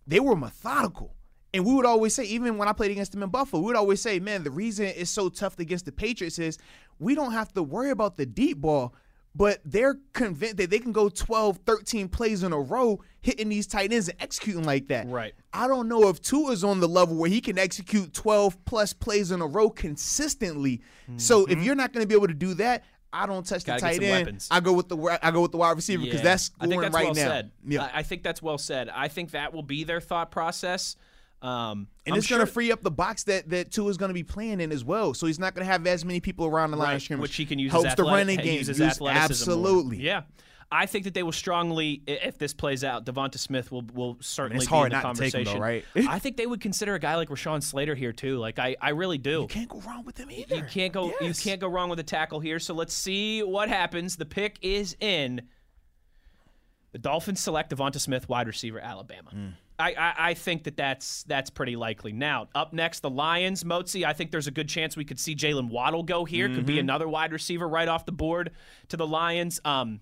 They 0.07 0.19
were 0.19 0.35
methodical. 0.35 1.13
And 1.55 1.65
we 1.65 1.73
would 1.75 1.85
always 1.85 2.15
say, 2.15 2.23
even 2.23 2.57
when 2.57 2.67
I 2.67 2.73
played 2.73 2.89
against 2.89 3.11
them 3.11 3.21
in 3.21 3.29
Buffalo, 3.29 3.61
we 3.61 3.67
would 3.67 3.75
always 3.75 4.01
say, 4.01 4.19
man, 4.19 4.43
the 4.43 4.49
reason 4.49 4.85
it's 4.85 5.11
so 5.11 5.29
tough 5.29 5.59
against 5.59 5.85
the 5.85 5.91
Patriots 5.91 6.39
is 6.39 6.57
we 6.97 7.13
don't 7.13 7.31
have 7.33 7.53
to 7.53 7.61
worry 7.61 7.91
about 7.91 8.17
the 8.17 8.25
deep 8.25 8.57
ball, 8.59 8.95
but 9.35 9.59
they're 9.65 9.97
convinced 10.13 10.57
that 10.57 10.69
they 10.69 10.79
can 10.79 10.91
go 10.91 11.09
12, 11.09 11.59
13 11.65 12.07
plays 12.09 12.43
in 12.43 12.53
a 12.53 12.59
row 12.59 13.01
hitting 13.21 13.49
these 13.49 13.65
tight 13.67 13.91
ends 13.91 14.09
and 14.09 14.21
executing 14.21 14.63
like 14.63 14.87
that. 14.89 15.07
Right. 15.07 15.33
I 15.53 15.67
don't 15.67 15.87
know 15.87 16.07
if 16.09 16.21
Tua's 16.21 16.63
on 16.63 16.79
the 16.79 16.87
level 16.87 17.15
where 17.15 17.29
he 17.29 17.41
can 17.41 17.57
execute 17.57 18.13
12 18.13 18.63
plus 18.65 18.93
plays 18.93 19.31
in 19.31 19.41
a 19.41 19.47
row 19.47 19.69
consistently. 19.69 20.81
So 21.17 21.45
if 21.45 21.63
you're 21.63 21.75
not 21.75 21.93
going 21.93 22.03
to 22.03 22.07
be 22.07 22.15
able 22.15 22.27
to 22.27 22.33
do 22.33 22.53
that, 22.55 22.83
I 23.11 23.25
don't 23.27 23.45
touch 23.45 23.63
the 23.63 23.73
Mm-hmm. 23.73 23.79
Gotta 23.85 23.93
get 23.99 24.01
tight 24.01 24.11
end. 24.15 24.25
weapons. 24.25 24.47
I 24.49 24.59
go 24.59 24.73
with 24.73 24.89
the 24.89 25.19
I 25.21 25.29
go 25.31 25.41
with 25.41 25.51
the 25.51 25.57
wide 25.57 25.75
receiver 25.75 26.01
because 26.03 26.19
Yeah. 26.19 26.23
that's 26.23 26.51
I 26.59 26.65
scoring 26.65 26.69
think 26.71 26.81
that's 26.81 26.95
right 26.95 27.05
well 27.05 27.13
now. 27.13 27.21
said. 27.21 27.51
Yeah. 27.67 27.83
I, 27.93 27.99
I 27.99 28.03
think 28.03 28.23
that's 28.23 28.41
well 28.41 28.57
said. 28.57 28.89
I 28.89 29.07
think 29.07 29.31
that 29.31 29.53
will 29.53 29.61
be 29.63 29.83
their 29.83 30.01
thought 30.01 30.31
process. 30.31 30.95
Um, 31.43 31.87
And 32.05 32.13
I'm 32.13 32.19
it's 32.19 32.27
going 32.29 32.39
to 32.39 32.45
free 32.45 32.71
up 32.71 32.81
the 32.83 32.89
box 32.91 33.23
that 33.25 33.49
that 33.49 33.69
Tua 33.71 33.89
is 33.89 33.97
going 33.97 34.09
to 34.09 34.13
be 34.13 34.23
playing 34.23 34.61
in 34.61 34.71
as 34.71 34.83
well. 34.83 35.13
So 35.13 35.27
he's 35.27 35.39
not 35.39 35.53
going 35.53 35.65
to 35.65 35.71
have 35.71 35.85
as 35.85 36.05
many 36.05 36.19
people 36.21 36.45
around 36.45 36.71
the 36.71 36.77
line 36.77 36.87
right, 36.87 36.93
of 36.95 37.01
scrimmage, 37.01 37.21
which 37.21 37.35
he 37.35 37.45
can 37.45 37.59
use 37.59 37.71
Helps 37.71 37.87
his 37.89 37.95
the 37.95 38.03
running 38.03 38.37
game. 38.39 38.57
use 38.59 38.67
his 38.67 38.79
Use- 38.79 38.91
athleticism 38.93 39.49
more. 39.51 39.57
absolutely. 39.59 39.97
Yeah. 39.97 40.21
I 40.71 40.87
think 40.87 41.03
that 41.03 41.13
they 41.13 41.21
will 41.21 41.31
strongly, 41.33 42.01
if 42.07 42.39
this 42.39 42.51
plays 42.53 42.83
out, 42.83 43.05
Devonta 43.05 43.37
Smith 43.37 43.71
will 43.71 43.83
will 43.93 44.17
certainly 44.21 44.63
it's 44.63 44.71
be 44.71 44.75
in 44.77 44.83
the 44.85 44.89
not 44.89 45.15
to 45.15 45.21
take 45.21 45.33
him, 45.35 45.43
conversation. 45.45 45.53
though, 45.59 45.59
right? 45.59 45.85
I 46.09 46.17
think 46.17 46.35
they 46.37 46.47
would 46.47 46.61
consider 46.61 46.95
a 46.95 46.99
guy 46.99 47.15
like 47.15 47.29
Rashawn 47.29 47.61
Slater 47.61 47.93
here 47.93 48.11
too. 48.11 48.37
Like 48.39 48.57
I, 48.57 48.75
I 48.81 48.89
really 48.89 49.19
do. 49.19 49.41
You 49.41 49.47
can't 49.47 49.69
go 49.69 49.81
wrong 49.81 50.03
with 50.03 50.17
him 50.17 50.31
either. 50.31 50.55
You 50.55 50.63
can't 50.63 50.91
go. 50.91 51.13
You 51.21 51.33
can't 51.35 51.59
go 51.61 51.67
wrong 51.67 51.89
with 51.89 51.99
a 51.99 52.03
tackle 52.03 52.39
here. 52.39 52.57
So 52.57 52.73
let's 52.73 52.93
see 52.95 53.43
what 53.43 53.69
happens. 53.69 54.15
The 54.15 54.25
pick 54.25 54.57
is 54.63 54.95
in. 54.99 55.41
The 56.91 56.99
Dolphins 56.99 57.39
select 57.39 57.71
Devonta 57.75 57.99
Smith, 57.99 58.27
wide 58.29 58.47
receiver, 58.47 58.79
Alabama. 58.79 59.29
Hmm. 59.31 59.47
I, 59.79 59.93
I, 59.93 60.13
I 60.29 60.33
think 60.35 60.63
that 60.65 60.77
that's 60.77 61.23
that's 61.23 61.49
pretty 61.49 61.75
likely. 61.75 62.11
Now, 62.13 62.47
up 62.53 62.73
next, 62.73 62.99
the 63.01 63.09
Lions. 63.09 63.63
Motzi, 63.63 64.05
I 64.05 64.13
think 64.13 64.31
there's 64.31 64.47
a 64.47 64.51
good 64.51 64.69
chance 64.69 64.95
we 64.95 65.05
could 65.05 65.19
see 65.19 65.35
Jalen 65.35 65.69
Waddle 65.69 66.03
go 66.03 66.25
here. 66.25 66.47
Could 66.47 66.57
Mm-hmm. 66.57 66.65
be 66.65 66.79
another 66.79 67.07
wide 67.07 67.31
receiver 67.33 67.67
right 67.67 67.87
off 67.87 68.05
the 68.05 68.11
board 68.11 68.51
to 68.89 68.97
the 68.97 69.07
Lions. 69.07 69.59
Um, 69.65 69.99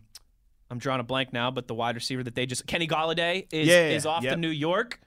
I'm 0.69 0.77
drawing 0.77 1.01
a 1.01 1.03
blank 1.03 1.33
now, 1.33 1.51
but 1.51 1.67
the 1.67 1.73
wide 1.75 1.95
receiver 1.95 2.23
that 2.23 2.33
they 2.33 2.45
just 2.45 2.65
Kenny 2.65 2.87
Golladay 2.87 3.45
is 3.51 3.67
Yeah, 3.67 3.89
is 3.89 4.05
off 4.05 4.23
to. 4.23 4.37
New 4.37 4.47
York. 4.49 4.99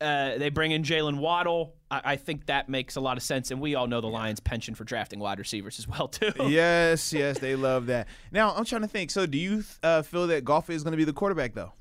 Uh, 0.00 0.36
they 0.38 0.50
bring 0.50 0.70
in 0.72 0.82
Jalen 0.82 1.18
Waddle. 1.18 1.74
I, 1.90 2.00
I 2.04 2.16
think 2.16 2.46
that 2.46 2.68
makes 2.68 2.96
a 2.96 3.00
lot 3.00 3.16
of 3.16 3.22
sense, 3.22 3.50
and 3.50 3.58
we 3.60 3.74
all 3.74 3.86
know 3.86 4.00
the 4.02 4.06
Lions' 4.08 4.40
penchant 4.40 4.76
for 4.76 4.84
drafting 4.84 5.18
wide 5.18 5.38
receivers 5.38 5.78
as 5.78 5.88
well 5.88 6.08
too. 6.08 6.32
Yes, 6.48 7.12
yes, 7.12 7.38
they 7.38 7.56
love 7.56 7.86
that. 7.86 8.08
Now 8.32 8.52
I'm 8.54 8.64
trying 8.66 8.82
to 8.82 8.88
think. 8.88 9.10
So, 9.10 9.24
do 9.24 9.38
you 9.38 9.64
uh, 9.82 10.02
feel 10.02 10.26
that 10.26 10.44
Goff 10.44 10.68
is 10.68 10.82
going 10.82 10.92
to 10.92 10.98
be 10.98 11.04
the 11.04 11.12
quarterback 11.14 11.54
though? 11.54 11.72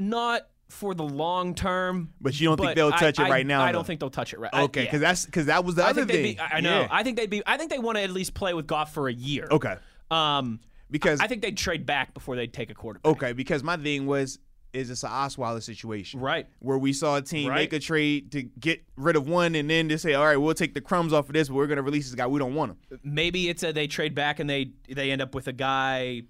Not 0.00 0.48
for 0.68 0.94
the 0.94 1.02
long 1.04 1.54
term, 1.54 2.12
But 2.20 2.38
you 2.40 2.46
don't 2.48 2.56
think 2.60 2.76
they'll 2.76 2.92
I- 2.92 2.98
touch 2.98 3.18
it 3.18 3.22
I- 3.24 3.30
right 3.30 3.46
now, 3.46 3.62
I 3.62 3.66
though? 3.72 3.78
don't 3.78 3.86
think 3.86 3.98
they'll 4.00 4.08
touch 4.10 4.32
it 4.32 4.38
right. 4.38 4.50
I- 4.52 4.62
Okay, 4.62 4.82
yeah. 4.82 4.86
because 4.86 5.00
that's 5.00 5.26
because 5.26 5.46
that 5.46 5.64
was 5.64 5.74
the 5.74 5.84
I 5.84 5.90
other 5.90 6.04
thing. 6.06 6.34
be. 6.36 6.38
I 6.38 6.58
I 6.58 6.60
know. 6.60 6.82
Yeah. 6.82 6.88
I 6.90 7.02
think 7.02 7.16
they'd 7.16 7.28
be. 7.30 7.42
I 7.46 7.56
think 7.56 7.70
they 7.70 7.78
want 7.80 7.96
to 7.98 8.02
at 8.02 8.10
least 8.10 8.34
play 8.34 8.54
with 8.54 8.66
Goff 8.66 8.94
for 8.94 9.08
a 9.08 9.12
year. 9.12 9.48
okay, 9.50 9.76
Um, 10.10 10.60
because 10.90 11.20
I 11.20 11.26
think 11.26 11.42
they'd 11.42 11.56
trade 11.56 11.86
back 11.86 12.14
before 12.14 12.36
they'd 12.36 12.52
take 12.52 12.70
a 12.70 12.74
quarterback. 12.74 13.10
okay, 13.16 13.32
because 13.32 13.62
my 13.64 13.76
thing 13.76 14.06
was 14.06 14.38
is 14.72 14.88
it's 14.88 15.02
an 15.02 15.10
Osweiler 15.10 15.60
situation, 15.60 16.20
Right. 16.20 16.46
Where 16.60 16.78
we 16.78 16.92
saw 16.92 17.16
a 17.16 17.22
team 17.22 17.48
Right. 17.48 17.56
make 17.56 17.72
a 17.72 17.80
trade 17.80 18.30
to 18.30 18.42
get 18.44 18.84
rid 18.94 19.16
of 19.16 19.26
one, 19.26 19.56
and 19.56 19.68
then 19.68 19.88
to 19.88 19.98
say, 19.98 20.14
all 20.14 20.24
right, 20.24 20.36
we'll 20.36 20.54
take 20.54 20.74
the 20.74 20.80
crumbs 20.80 21.12
off 21.12 21.26
of 21.28 21.32
this, 21.32 21.48
but 21.48 21.56
we're 21.56 21.66
going 21.66 21.78
to 21.78 21.82
release 21.82 22.06
this 22.06 22.14
guy. 22.14 22.28
We 22.28 22.38
don't 22.38 22.54
want 22.54 22.70
him. 22.88 23.00
Maybe 23.02 23.48
it's 23.48 23.64
a 23.64 23.72
they 23.72 23.88
trade 23.88 24.14
back 24.14 24.38
and 24.38 24.48
they 24.48 24.70
they 24.88 25.10
end 25.10 25.20
up 25.22 25.34
with 25.34 25.48
a 25.48 25.52
guy. 25.52 26.22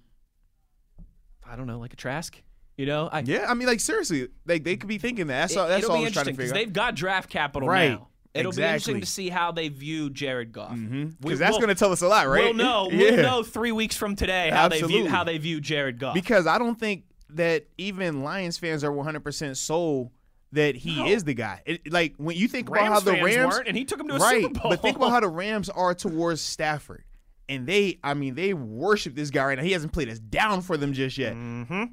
I 1.45 1.55
don't 1.55 1.67
know, 1.67 1.77
like 1.77 1.93
a 1.93 1.95
Trask. 1.97 2.41
You 2.81 2.87
know, 2.87 3.09
I, 3.11 3.19
Yeah, 3.19 3.45
I 3.47 3.53
mean, 3.53 3.67
like 3.67 3.79
seriously, 3.79 4.27
like 4.47 4.63
they 4.63 4.75
could 4.75 4.87
be 4.89 4.97
thinking 4.97 5.27
that. 5.27 5.39
That's 5.41 5.55
all. 5.55 5.67
That's 5.67 5.85
all 5.85 5.97
I 5.97 5.99
be 5.99 6.03
was 6.05 6.13
trying 6.13 6.25
to 6.25 6.31
figure 6.33 6.45
out. 6.51 6.53
they've 6.55 6.73
got 6.73 6.95
draft 6.95 7.29
capital 7.29 7.69
Right. 7.69 7.91
now. 7.91 8.07
It'll 8.33 8.51
be 8.51 8.63
interesting 8.63 9.01
to 9.01 9.05
see 9.05 9.29
how 9.29 9.51
they 9.51 9.67
view 9.67 10.09
Jared 10.09 10.51
Goff. 10.51 10.71
Because 10.71 11.13
We- 11.21 11.33
that's 11.35 11.51
we'll- 11.51 11.59
going 11.59 11.67
to 11.69 11.75
tell 11.75 11.91
us 11.91 12.01
a 12.01 12.07
lot, 12.07 12.27
right? 12.27 12.45
We'll 12.45 12.53
know. 12.55 12.89
Yeah. 12.91 12.97
We'll 13.11 13.21
know 13.21 13.43
three 13.43 13.71
weeks 13.71 13.95
from 13.95 14.15
today 14.15 14.49
how 14.51 14.67
they 14.67 14.81
view 14.81 15.07
how 15.07 15.23
they 15.23 15.37
view 15.37 15.61
Jared 15.61 15.99
Goff. 15.99 16.15
Because 16.15 16.47
I 16.47 16.57
don't 16.57 16.79
think 16.79 17.03
that 17.31 17.67
even 17.77 18.23
Lions 18.23 18.57
fans 18.57 18.83
are 18.83 18.91
100% 18.91 19.55
sold 19.57 20.09
that 20.53 20.75
he 20.75 21.11
is 21.11 21.23
the 21.23 21.33
guy. 21.35 21.61
It, 21.67 21.91
like 21.91 22.15
when 22.17 22.35
you 22.35 22.47
think 22.47 22.67
about 22.67 22.87
how 22.87 22.99
the 22.99 23.11
Rams 23.21 23.59
and 23.67 23.77
he 23.77 23.85
took 23.85 23.99
him 23.99 24.07
to 24.07 24.15
a 24.15 24.17
right, 24.17 24.41
Super 24.41 24.59
Bowl. 24.59 24.71
but 24.71 24.81
think 24.81 24.97
about 24.97 25.11
how 25.11 25.19
the 25.19 25.29
Rams 25.29 25.69
are 25.69 25.93
towards 25.93 26.41
Stafford, 26.41 27.03
and 27.47 27.67
they, 27.67 27.99
I 28.03 28.13
mean, 28.15 28.33
they 28.35 28.53
worship 28.53 29.13
this 29.13 29.29
guy 29.29 29.43
right 29.45 29.57
now. 29.57 29.63
He 29.63 29.71
hasn't 29.73 29.91
played 29.93 30.09
us 30.09 30.19
down 30.19 30.61
for 30.61 30.77
them 30.77 30.93
just 30.93 31.17
yet. 31.17 31.35
Mm-hmm. 31.35 31.83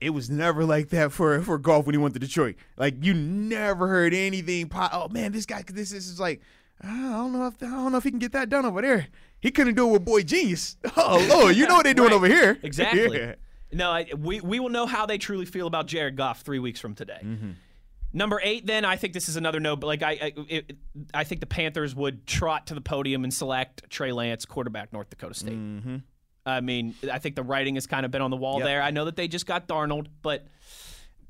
It 0.00 0.10
was 0.10 0.30
never 0.30 0.64
like 0.64 0.88
that 0.90 1.12
for 1.12 1.40
for 1.42 1.58
Goff 1.58 1.86
when 1.86 1.94
he 1.94 1.98
went 1.98 2.14
to 2.14 2.20
Detroit. 2.20 2.56
Like 2.76 3.04
you 3.04 3.12
never 3.14 3.86
heard 3.86 4.14
anything. 4.14 4.68
Po- 4.68 4.88
oh 4.92 5.08
man, 5.08 5.32
this 5.32 5.46
guy, 5.46 5.62
this, 5.66 5.90
this 5.90 6.06
is 6.08 6.18
like. 6.20 6.40
I 6.82 6.86
don't 6.88 7.34
know 7.34 7.46
if 7.46 7.62
I 7.62 7.66
don't 7.66 7.92
know 7.92 7.98
if 7.98 8.04
he 8.04 8.10
can 8.10 8.18
get 8.18 8.32
that 8.32 8.48
done 8.48 8.64
over 8.64 8.80
there. 8.80 9.08
He 9.40 9.50
couldn't 9.50 9.74
do 9.74 9.86
it 9.88 9.92
with 9.92 10.04
Boy 10.06 10.22
Genius. 10.22 10.78
Oh 10.96 11.26
Lord, 11.30 11.54
you 11.54 11.66
know 11.66 11.74
what 11.74 11.84
they're 11.84 11.92
doing 11.92 12.08
Right. 12.08 12.16
over 12.16 12.26
here. 12.26 12.58
Exactly. 12.62 13.18
Yeah. 13.20 13.34
No, 13.72 13.90
I, 13.90 14.06
we 14.18 14.40
we 14.40 14.58
will 14.60 14.70
know 14.70 14.86
how 14.86 15.04
they 15.06 15.18
truly 15.18 15.44
feel 15.44 15.66
about 15.66 15.86
Jared 15.86 16.16
Goff 16.16 16.40
three 16.40 16.58
weeks 16.58 16.80
from 16.80 16.94
today. 16.94 17.20
Mm-hmm. 17.22 17.50
Number 18.12 18.40
eight, 18.42 18.66
then 18.66 18.84
I 18.84 18.96
think 18.96 19.12
this 19.12 19.28
is 19.28 19.36
another 19.36 19.60
no. 19.60 19.76
But 19.76 19.86
like 19.88 20.02
I, 20.02 20.10
I, 20.12 20.32
it, 20.48 20.76
I 21.14 21.22
think 21.24 21.40
the 21.40 21.46
Panthers 21.46 21.94
would 21.94 22.26
trot 22.26 22.66
to 22.68 22.74
the 22.74 22.80
podium 22.80 23.22
and 23.22 23.32
select 23.32 23.88
Trey 23.90 24.10
Lance, 24.10 24.44
quarterback, 24.44 24.92
North 24.92 25.10
Dakota 25.10 25.34
State. 25.34 25.52
Mm-hmm. 25.58 25.96
I 26.46 26.60
mean, 26.60 26.94
I 27.12 27.18
think 27.18 27.36
the 27.36 27.42
writing 27.42 27.74
has 27.74 27.86
kind 27.86 28.04
of 28.06 28.10
been 28.10 28.22
on 28.22 28.30
the 28.30 28.36
wall 28.36 28.58
Yep. 28.58 28.66
there. 28.66 28.82
I 28.82 28.90
know 28.90 29.04
that 29.04 29.16
they 29.16 29.28
just 29.28 29.46
got 29.46 29.68
Darnold, 29.68 30.06
but 30.22 30.46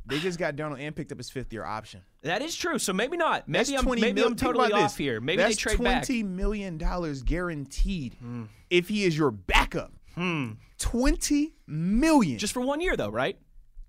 They 0.07 0.19
just 0.19 0.39
got 0.39 0.57
Darnold 0.57 0.81
and 0.81 0.95
picked 0.97 1.13
up 1.13 1.19
his 1.19 1.31
fifth 1.31 1.53
year 1.53 1.65
option. 1.65 2.03
that 2.23 2.43
is 2.43 2.57
true. 2.57 2.79
So 2.79 2.93
maybe 2.93 3.17
not. 3.17 3.49
Maybe 3.49 3.59
That's 3.59 3.79
I'm 3.79 3.85
20 3.85 4.01
maybe 4.01 4.21
mil- 4.21 4.29
I'm 4.31 4.37
totally 4.37 4.73
off 4.73 4.91
this. 4.93 4.97
here. 4.97 5.21
Maybe 5.21 5.43
That's 5.43 5.57
they 5.57 5.61
trade 5.61 5.79
back. 5.79 6.05
twenty 6.05 6.23
million 6.23 6.79
dollars 6.79 7.23
guaranteed 7.23 8.15
hmm. 8.15 8.45
if 8.71 8.89
he 8.89 9.05
is 9.05 9.17
your 9.17 9.31
backup. 9.31 9.93
Hmm. 10.15 10.53
Twenty 10.79 11.55
million. 11.67 12.39
Just 12.39 12.55
for 12.55 12.61
one 12.61 12.81
year, 12.81 12.97
though, 12.97 13.11
right? 13.11 13.39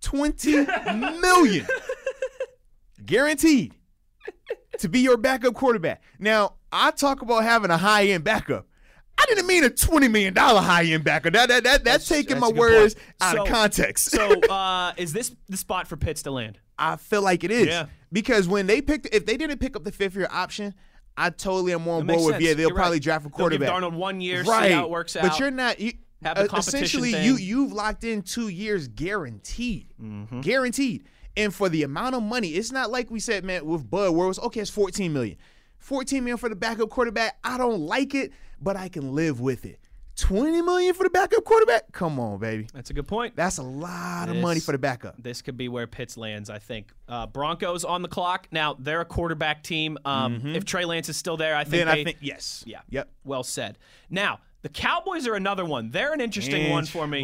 twenty 0.01 0.65
million 1.19 1.65
guaranteed 3.05 3.75
to 4.79 4.89
be 4.89 4.99
your 4.99 5.17
backup 5.17 5.53
quarterback. 5.53 6.01
Now 6.19 6.55
I 6.71 6.91
talk 6.91 7.21
about 7.21 7.43
having 7.43 7.71
a 7.71 7.77
high 7.77 8.05
end 8.07 8.23
backup. 8.23 8.67
I 9.21 9.25
didn't 9.27 9.47
mean 9.47 9.63
a 9.63 9.69
twenty 9.69 10.07
million 10.07 10.33
dollar 10.33 10.61
high 10.61 10.83
end 10.85 11.03
backer. 11.03 11.29
That, 11.29 11.49
that, 11.49 11.63
that, 11.63 11.83
that's, 11.83 12.07
taking 12.07 12.39
that's 12.39 12.53
my 12.53 12.57
words 12.59 12.95
point. 12.95 13.05
out 13.21 13.37
of 13.37 13.47
context. 13.47 14.09
So 14.11 14.39
uh, 14.49 14.93
is 14.97 15.13
this 15.13 15.35
the 15.49 15.57
spot 15.57 15.87
for 15.87 15.97
Pitts 15.97 16.23
to 16.23 16.31
land? 16.31 16.59
I 16.77 16.95
feel 16.95 17.21
like 17.21 17.43
it 17.43 17.51
is. 17.51 17.67
Yeah. 17.67 17.85
Because 18.11 18.47
when 18.47 18.67
they 18.67 18.81
picked, 18.81 19.07
if 19.13 19.25
they 19.25 19.37
didn't 19.37 19.59
pick 19.59 19.75
up 19.75 19.83
the 19.83 19.91
fifth 19.91 20.15
year 20.15 20.27
option, 20.31 20.73
I 21.15 21.29
totally 21.29 21.73
am 21.73 21.87
on 21.87 22.07
board 22.07 22.33
with 22.33 22.41
yeah. 22.41 22.53
They'll 22.53 22.69
You're 22.69 22.75
probably 22.75 22.95
right. 22.95 23.03
draft 23.03 23.25
a 23.25 23.29
They'll 23.29 23.49
give 23.49 23.59
quarterback. 23.59 23.69
Darnold 23.69 23.93
one 23.95 24.19
year, 24.21 24.43
right. 24.43 24.69
see 24.69 24.73
how 24.73 24.85
it 24.85 24.89
works 24.89 25.15
out. 25.15 25.23
But 25.23 25.39
you're 25.39 25.51
not. 25.51 25.79
You, 25.79 25.93
have 26.23 26.37
the 26.37 26.53
Uh, 26.53 26.57
essentially 26.57 27.11
thing. 27.13 27.25
you 27.25 27.35
you've 27.35 27.73
locked 27.73 28.03
in 28.03 28.21
two 28.21 28.47
years 28.49 28.87
guaranteed, 28.87 29.93
guaranteed. 30.41 31.05
And 31.37 31.53
for 31.53 31.69
the 31.69 31.83
amount 31.83 32.15
of 32.15 32.23
money, 32.23 32.49
it's 32.49 32.71
not 32.71 32.91
like 32.91 33.09
we 33.09 33.19
said, 33.19 33.43
man, 33.45 33.65
with 33.65 33.89
Bud, 33.89 34.11
where 34.11 34.25
it 34.25 34.27
was 34.27 34.39
okay, 34.39 34.59
it's 34.61 34.69
14 34.69 35.13
million, 35.13 35.37
14 35.79 36.23
million 36.23 36.37
for 36.37 36.49
the 36.49 36.55
backup 36.55 36.89
quarterback. 36.89 37.37
I 37.43 37.57
don't 37.57 37.79
like 37.79 38.13
it, 38.13 38.33
but 38.61 38.75
I 38.77 38.89
can 38.89 39.13
live 39.15 39.39
with 39.41 39.65
it. 39.65 39.79
20 40.17 40.61
million 40.61 40.93
for 40.93 41.03
the 41.03 41.09
backup 41.09 41.43
quarterback? 41.45 41.91
Come 41.93 42.19
on, 42.19 42.37
baby. 42.37 42.67
That's 42.73 42.89
a 42.89 42.93
good 42.93 43.07
point. 43.07 43.35
That's 43.35 43.57
a 43.57 43.63
lot 43.63 44.29
of 44.29 44.35
money 44.35 44.59
for 44.59 44.71
the 44.73 44.77
backup. 44.77 45.15
This 45.17 45.41
could 45.41 45.57
be 45.57 45.67
where 45.69 45.87
Pitts 45.87 46.15
lands, 46.17 46.49
I 46.49 46.59
think. 46.59 46.91
Uh, 47.07 47.25
Broncos 47.27 47.83
on 47.85 48.01
the 48.01 48.07
clock. 48.09 48.47
Now, 48.51 48.75
they're 48.77 49.01
a 49.01 49.05
quarterback 49.05 49.63
team. 49.63 49.97
Um, 50.05 50.53
If 50.55 50.65
Trey 50.65 50.85
Lance 50.85 51.09
is 51.09 51.17
still 51.17 51.37
there, 51.37 51.55
I 51.55 51.63
think 51.63 51.81
Mm-hmm. 51.81 51.87
Then 51.87 51.95
they, 51.95 52.01
I 52.01 52.03
think 52.03 52.17
yes. 52.21 52.63
Yeah. 52.67 52.81
Yep. 52.89 53.09
Well 53.23 53.43
said. 53.43 53.77
Now, 54.09 54.41
the 54.63 54.69
Cowboys 54.69 55.27
are 55.27 55.33
another 55.35 55.65
one. 55.65 55.89
They're 55.91 56.13
an 56.13 56.21
interesting 56.21 56.69
one 56.69 56.85
for 56.85 57.07
me 57.07 57.23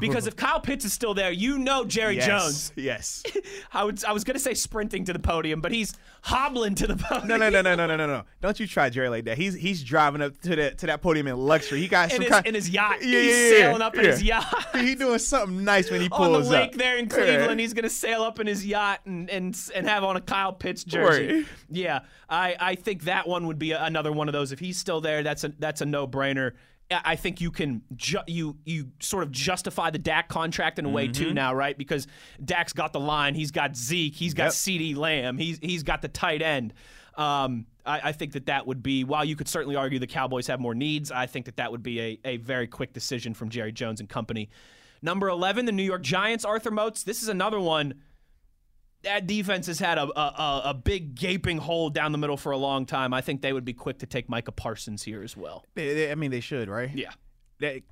because 0.00 0.26
if 0.26 0.34
Kyle 0.36 0.60
Pitts 0.60 0.84
is 0.84 0.92
still 0.92 1.14
there, 1.14 1.30
you 1.30 1.58
know 1.58 1.84
Jerry 1.84 2.16
Yes. 2.16 2.26
Jones. 2.26 2.72
Yes. 2.76 3.22
I 3.72 3.84
would 3.84 4.04
I 4.04 4.12
was 4.12 4.24
going 4.24 4.34
to 4.34 4.40
say 4.40 4.54
sprinting 4.54 5.04
to 5.04 5.12
the 5.12 5.18
podium, 5.18 5.60
but 5.60 5.70
he's 5.72 5.94
hobbling 6.22 6.74
to 6.76 6.86
the 6.86 6.96
podium. 6.96 7.28
No, 7.28 7.36
no, 7.36 7.50
no, 7.50 7.62
no, 7.62 7.74
no, 7.76 7.86
no, 7.86 7.96
no, 7.96 8.06
no. 8.06 8.22
Don't 8.40 8.58
you 8.58 8.66
try 8.66 8.90
Jerry 8.90 9.08
like 9.08 9.24
that. 9.26 9.38
He's 9.38 9.54
he's 9.54 9.84
driving 9.84 10.22
up 10.22 10.40
to 10.42 10.56
that 10.56 10.78
to 10.78 10.86
that 10.86 11.02
podium 11.02 11.26
in 11.28 11.36
luxury. 11.36 11.80
He 11.80 11.88
got 11.88 12.10
In 12.10 12.16
some 12.16 12.22
his, 12.22 12.30
kind 12.30 12.46
in 12.46 12.54
his 12.54 12.68
yacht. 12.70 12.96
Yeah, 13.02 13.20
he's 13.20 13.26
yeah, 13.36 13.42
yeah, 13.42 13.50
sailing 13.50 13.82
up 13.82 13.94
in 13.96 14.04
his 14.04 14.22
yacht. 14.22 14.66
he 14.76 14.94
doing 14.96 15.18
something 15.20 15.62
nice 15.64 15.90
when 15.90 16.00
he 16.00 16.08
pulls 16.10 16.20
up. 16.28 16.34
on 16.34 16.42
the 16.42 16.50
lake 16.50 16.72
up. 16.72 16.78
there 16.78 16.96
in 16.96 17.04
Yeah. 17.06 17.10
Cleveland. 17.14 17.60
He's 17.60 17.74
gonna 17.74 17.88
sail 17.90 18.22
up 18.22 18.40
in 18.40 18.46
his 18.48 18.66
yacht 18.66 19.00
and 19.06 19.30
and 19.30 19.56
and 19.74 19.86
have 19.88 20.02
on 20.02 20.16
a 20.16 20.20
Kyle 20.20 20.52
Pitts 20.52 20.82
jersey. 20.82 21.26
Right. 21.34 21.46
Yeah, 21.70 22.00
I 22.28 22.56
I 22.58 22.74
think 22.74 23.04
that 23.04 23.28
one 23.28 23.46
would 23.46 23.58
be 23.58 23.72
another 23.72 24.10
one 24.12 24.28
of 24.28 24.32
those. 24.32 24.50
If 24.52 24.58
he's 24.58 24.78
still 24.78 25.00
there, 25.00 25.22
that's 25.22 25.44
a 25.44 25.52
that's 25.58 25.80
a 25.80 25.86
no 25.86 26.08
brainer. 26.08 26.52
I 26.90 27.16
think 27.16 27.40
you 27.40 27.50
can 27.50 27.82
ju- 27.96 28.18
you 28.28 28.56
you 28.64 28.92
sort 29.00 29.24
of 29.24 29.32
justify 29.32 29.90
the 29.90 29.98
Dak 29.98 30.28
contract 30.28 30.78
in 30.78 30.84
a 30.84 30.88
way 30.88 31.08
Mm-hmm. 31.08 31.24
too 31.24 31.34
now, 31.34 31.52
right? 31.54 31.76
Because 31.76 32.06
Dak's 32.44 32.72
got 32.72 32.92
the 32.92 33.00
line, 33.00 33.34
he's 33.34 33.50
got 33.50 33.76
Zeke, 33.76 34.14
he's 34.14 34.34
got 34.34 34.44
Yep. 34.44 34.52
CeeDee 34.52 34.96
Lamb, 34.96 35.36
he's 35.38 35.58
he's 35.60 35.82
got 35.82 36.00
the 36.02 36.08
tight 36.08 36.42
end. 36.42 36.72
Um, 37.16 37.66
I, 37.84 38.00
I 38.04 38.12
think 38.12 38.32
that 38.32 38.46
that 38.46 38.66
would 38.66 38.82
be 38.82 39.02
while 39.04 39.24
you 39.24 39.36
could 39.36 39.48
certainly 39.48 39.74
argue 39.74 39.98
the 39.98 40.06
Cowboys 40.06 40.46
have 40.48 40.60
more 40.60 40.74
needs. 40.74 41.10
I 41.10 41.26
think 41.26 41.46
that 41.46 41.56
that 41.56 41.72
would 41.72 41.82
be 41.82 42.00
a, 42.00 42.18
a 42.24 42.36
very 42.36 42.66
quick 42.66 42.92
decision 42.92 43.34
from 43.34 43.48
Jerry 43.48 43.72
Jones 43.72 44.00
and 44.00 44.08
company. 44.08 44.48
Number 45.02 45.28
eleven, 45.28 45.66
the 45.66 45.72
New 45.72 45.82
York 45.82 46.02
Giants. 46.02 46.44
Arthur 46.44 46.70
Moats. 46.70 47.02
This 47.02 47.22
is 47.22 47.28
another 47.28 47.58
one. 47.60 47.94
That 49.02 49.26
defense 49.26 49.66
has 49.68 49.78
had 49.78 49.98
a, 49.98 50.02
a, 50.18 50.62
a- 50.70 50.74
big 50.74 51.14
gaping 51.14 51.58
hole 51.58 51.90
down 51.90 52.10
the 52.12 52.18
middle 52.18 52.36
for 52.36 52.50
a 52.52 52.56
long 52.56 52.86
time. 52.86 53.14
I 53.14 53.20
think 53.20 53.40
they 53.40 53.52
would 53.52 53.64
be 53.64 53.72
quick 53.74 53.98
to 53.98 54.06
take 54.06 54.28
Micah 54.28 54.50
Parsons 54.52 55.02
here 55.04 55.22
as 55.22 55.36
well. 55.36 55.64
They- 55.74 55.94
they- 55.94 56.10
I 56.10 56.16
mean, 56.16 56.30
they 56.32 56.40
should, 56.40 56.68
right? 56.68 56.90
Yeah. 56.92 57.12
That, 57.60 57.82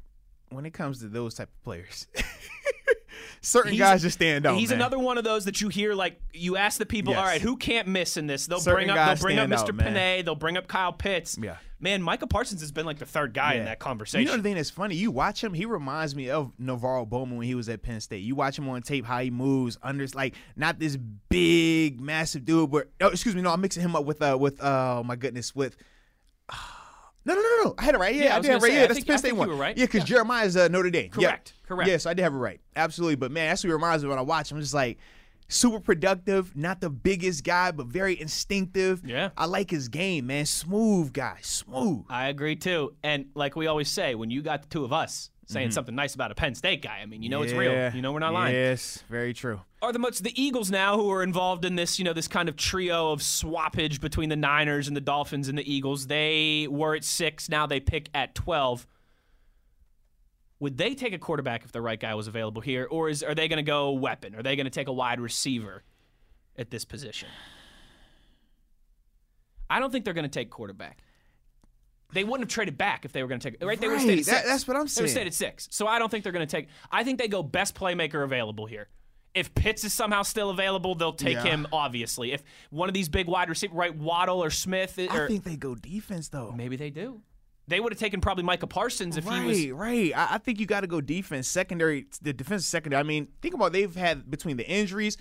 when 0.49 0.67
it 0.67 0.73
comes 0.73 0.99
to 1.01 1.09
those 1.09 1.35
type 1.35 1.51
of 1.57 1.63
players, 1.63 2.09
certain 3.41 3.73
He's- 3.73 3.81
guys 3.89 4.03
just 4.03 4.15
stand 4.15 4.47
out. 4.47 4.57
He's 4.59 4.71
man. 4.71 4.79
another 4.81 4.99
one 4.99 5.19
of 5.19 5.25
those 5.25 5.45
that 5.45 5.61
you 5.61 5.69
hear 5.69 5.95
like 5.95 6.21
you 6.33 6.57
ask 6.57 6.79
the 6.79 6.87
people, 6.87 7.13
Yes. 7.13 7.21
all 7.21 7.27
right, 7.27 7.41
who 7.41 7.57
can't 7.57 7.87
miss 7.89 8.17
in 8.17 8.27
this? 8.27 8.47
They'll 8.47 8.61
Certain 8.61 8.87
bring 8.87 8.91
up 8.91 9.19
they'll 9.19 9.23
bring 9.23 9.39
up 9.39 9.49
Mr. 9.49 9.69
out. 9.71 9.77
Penei, 9.77 10.25
they'll 10.25 10.35
bring 10.35 10.57
up 10.57 10.67
Kyle 10.67 10.93
Pitts. 10.93 11.39
Yeah. 11.41 11.57
Man, 11.81 12.03
Micah 12.03 12.27
Parsons 12.27 12.61
has 12.63 12.73
been 12.73 12.87
like 12.87 12.99
the 12.99 13.05
third 13.05 13.35
guy 13.35 13.55
in 13.55 13.65
that 13.67 13.79
conversation. 13.79 14.23
You 14.23 14.31
know 14.31 14.37
the 14.39 14.43
thing 14.43 14.55
that's 14.55 14.71
funny? 14.71 14.95
You 14.95 15.11
watch 15.11 15.43
him, 15.45 15.53
he 15.53 15.67
reminds 15.67 16.15
me 16.15 16.31
of 16.31 16.53
NaVorro 16.59 17.07
Bowman 17.07 17.37
when 17.37 17.47
he 17.47 17.55
was 17.55 17.69
at 17.69 17.83
Penn 17.83 18.01
State. 18.01 18.23
You 18.23 18.35
watch 18.35 18.57
him 18.59 18.69
on 18.69 18.81
tape, 18.83 19.05
how 19.05 19.19
he 19.19 19.31
moves 19.31 19.77
under 19.83 20.07
like 20.15 20.35
not 20.57 20.79
this 20.79 20.97
big, 20.97 22.01
massive 22.01 22.45
dude, 22.45 22.71
but 22.71 22.91
oh, 23.01 23.09
excuse 23.09 23.35
me, 23.35 23.43
no, 23.43 23.51
I'm 23.53 23.61
mixing 23.61 23.83
him 23.83 23.95
up 23.97 24.05
with 24.05 24.23
uh 24.23 24.37
with 24.41 24.63
uh, 24.63 24.97
oh 25.01 25.03
my 25.03 25.17
goodness, 25.17 25.55
with 25.55 25.77
no, 27.25 27.35
no, 27.35 27.41
no, 27.41 27.65
no. 27.65 27.75
I 27.77 27.85
had 27.85 27.95
it 27.95 27.99
right. 27.99 28.15
Yeah, 28.15 28.25
Yeah, 28.25 28.35
I 28.35 28.37
I, 28.37 28.41
did 28.41 28.51
have 28.53 28.61
it 28.61 28.63
right. 28.63 28.71
say, 28.71 28.77
Yeah, 28.77 28.83
I 28.85 28.87
that's 28.87 28.95
think- 28.95 29.07
the 29.07 29.13
Penn 29.13 29.19
State 29.19 29.33
one. 29.37 29.59
right. 29.59 29.77
Yeah, 29.77 29.85
because 29.87 30.01
Yeah. 30.03 30.07
Jeremiah's 30.17 30.57
uh, 30.57 30.69
Notre 30.69 30.91
Dame. 30.91 31.11
Yeah. 31.19 31.29
Correct, 31.31 31.53
correct. 31.67 31.89
Yes, 31.89 32.07
I 32.07 32.15
did 32.15 32.23
have 32.23 32.35
it 32.35 32.39
right. 32.39 32.61
Absolutely. 32.77 33.17
But 33.17 33.31
man, 33.33 33.49
that's 33.51 33.65
what 33.65 33.73
reminds 33.73 34.03
me 34.05 34.11
when 34.11 34.19
I 34.19 34.23
watch 34.23 34.51
him. 34.53 34.61
Just 34.61 34.75
like 34.75 34.99
super 35.49 35.81
productive, 35.81 36.57
not 36.57 36.81
the 36.81 36.91
biggest 36.91 37.45
guy, 37.45 37.71
but 37.71 37.87
very 37.87 38.21
instinctive. 38.21 39.03
Yeah. 39.05 39.31
I 39.37 39.47
like 39.47 39.71
his 39.71 39.89
game, 39.89 40.27
man. 40.27 40.47
Smooth 40.47 41.13
guy, 41.13 41.39
smooth. 41.43 42.05
I 42.09 42.29
agree 42.29 42.57
too. 42.57 42.95
And 43.03 43.27
like 43.35 43.57
we 43.57 43.67
always 43.67 43.89
say, 43.89 44.15
when 44.15 44.31
you 44.31 44.43
got 44.43 44.63
the 44.63 44.69
two 44.69 44.85
of 44.85 44.93
us 44.93 45.31
saying 45.47 45.71
something 45.71 45.95
nice 45.95 46.15
about 46.15 46.31
a 46.31 46.35
Penn 46.35 46.55
State 46.55 46.81
guy, 46.81 47.01
I 47.03 47.07
mean, 47.07 47.23
you 47.23 47.29
know 47.29 47.43
it's 47.43 47.53
real. 47.53 47.73
Mm-hmm. 47.73 47.97
You 47.97 48.03
know 48.03 48.13
we're 48.13 48.19
not 48.19 48.33
lying. 48.33 48.55
Yes, 48.55 49.05
very 49.11 49.35
true. 49.35 49.61
Are 49.83 49.93
the 49.93 49.99
most 49.99 50.25
the 50.25 50.43
Eagles 50.43 50.71
now 50.71 50.97
who 50.97 51.11
are 51.11 51.23
involved 51.23 51.67
in 51.67 51.77
this, 51.77 51.99
you 51.99 52.05
know, 52.07 52.15
this 52.15 52.29
kind 52.29 52.49
of 52.49 52.57
trio 52.57 53.13
of 53.13 53.21
swappage 53.21 54.01
between 54.01 54.31
the 54.31 54.37
Niners 54.37 54.89
and 54.89 54.97
the 54.97 55.03
Dolphins 55.03 55.49
and 55.49 55.59
the 55.59 55.73
Eagles? 55.73 56.07
They 56.07 56.67
were 56.71 56.95
at 56.95 57.05
six, 57.05 57.51
now 57.51 57.67
they 57.67 57.81
pick 57.81 58.09
at 58.15 58.35
twelve. 58.35 58.87
Would 60.61 60.77
they 60.79 60.95
take 60.95 61.13
a 61.13 61.19
quarterback 61.19 61.65
if 61.65 61.73
the 61.73 61.81
right 61.83 61.99
guy 61.99 62.15
was 62.15 62.27
available 62.29 62.63
here, 62.63 62.87
or 62.91 63.09
is 63.09 63.23
are 63.23 63.35
they 63.35 63.49
going 63.49 63.57
to 63.59 63.63
go 63.63 63.93
weapon? 63.93 64.35
Are 64.35 64.43
they 64.43 64.57
going 64.57 64.65
to 64.67 64.71
take 64.71 64.89
a 64.89 64.93
wide 64.93 65.21
receiver 65.21 65.83
at 66.57 66.71
this 66.71 66.85
position? 66.85 67.29
I 69.69 69.81
don't 69.81 69.91
think 69.91 70.05
they're 70.05 70.15
going 70.15 70.25
to 70.25 70.29
take 70.39 70.51
quarterback. 70.51 70.99
They 72.13 72.23
wouldn't 72.23 72.43
have 72.49 72.55
traded 72.55 72.79
back 72.79 73.05
if 73.05 73.13
they 73.13 73.23
were 73.23 73.29
going 73.29 73.41
to 73.41 73.51
take 73.51 73.65
right. 73.65 73.81
They 73.81 73.89
would 73.89 73.95
have 73.95 74.03
stayed 74.03 74.19
at 74.21 74.25
six. 74.25 74.39
that- 74.43 74.47
that's 74.47 74.69
what 74.69 74.77
I'm 74.77 74.87
saying. 74.87 75.07
They 75.07 75.21
would 75.21 75.27
have 75.27 75.35
stayed 75.35 75.49
at 75.49 75.55
six. 75.55 75.69
So 75.73 75.87
I 75.87 75.99
don't 75.99 76.11
think 76.11 76.23
they're 76.23 76.33
going 76.33 76.47
to 76.47 76.51
take. 76.57 76.69
I 76.91 77.03
think 77.03 77.19
they 77.19 77.29
go 77.29 77.43
best 77.43 77.75
playmaker 77.75 78.23
available 78.23 78.67
here. 78.67 78.89
If 79.35 79.53
Pitts 79.53 79.83
is 79.83 79.93
somehow 79.93 80.23
still 80.23 80.51
available, 80.51 80.95
they'll 80.95 81.13
take 81.13 81.35
Yeah. 81.35 81.43
him. 81.43 81.67
Obviously, 81.73 82.31
if 82.33 82.45
one 82.71 82.89
of 82.89 82.95
these 82.95 83.09
big 83.09 83.27
wide 83.27 83.49
receiver, 83.49 83.75
right, 83.75 83.93
Waddle 83.95 84.45
or 84.45 84.51
Smith, 84.51 84.97
or 84.97 85.25
I 85.25 85.27
think 85.27 85.43
they 85.43 85.57
go 85.57 85.75
defense 85.75 86.29
though. 86.29 86.53
maybe 86.53 86.77
they 86.77 86.91
do. 86.91 87.21
They 87.67 87.81
would 87.81 87.93
have 87.93 87.99
taken 87.99 88.21
probably 88.21 88.45
Micah 88.45 88.67
Parsons 88.67 89.17
if 89.17 89.27
right, 89.27 89.43
he 89.55 89.73
was. 89.73 89.81
right. 89.81 90.13
I, 90.17 90.35
I 90.35 90.39
think 90.39 90.61
you 90.61 90.67
got 90.67 90.81
to 90.83 90.87
go 90.87 91.01
defense, 91.01 91.49
secondary. 91.49 92.07
The 92.21 92.33
defense 92.33 92.67
secondary. 92.67 93.01
I 93.01 93.05
mean, 93.05 93.29
think 93.41 93.55
about 93.55 93.73
they've 93.73 93.95
had 93.95 94.31
between 94.31 94.57
the 94.57 94.69
injuries. 94.69 95.17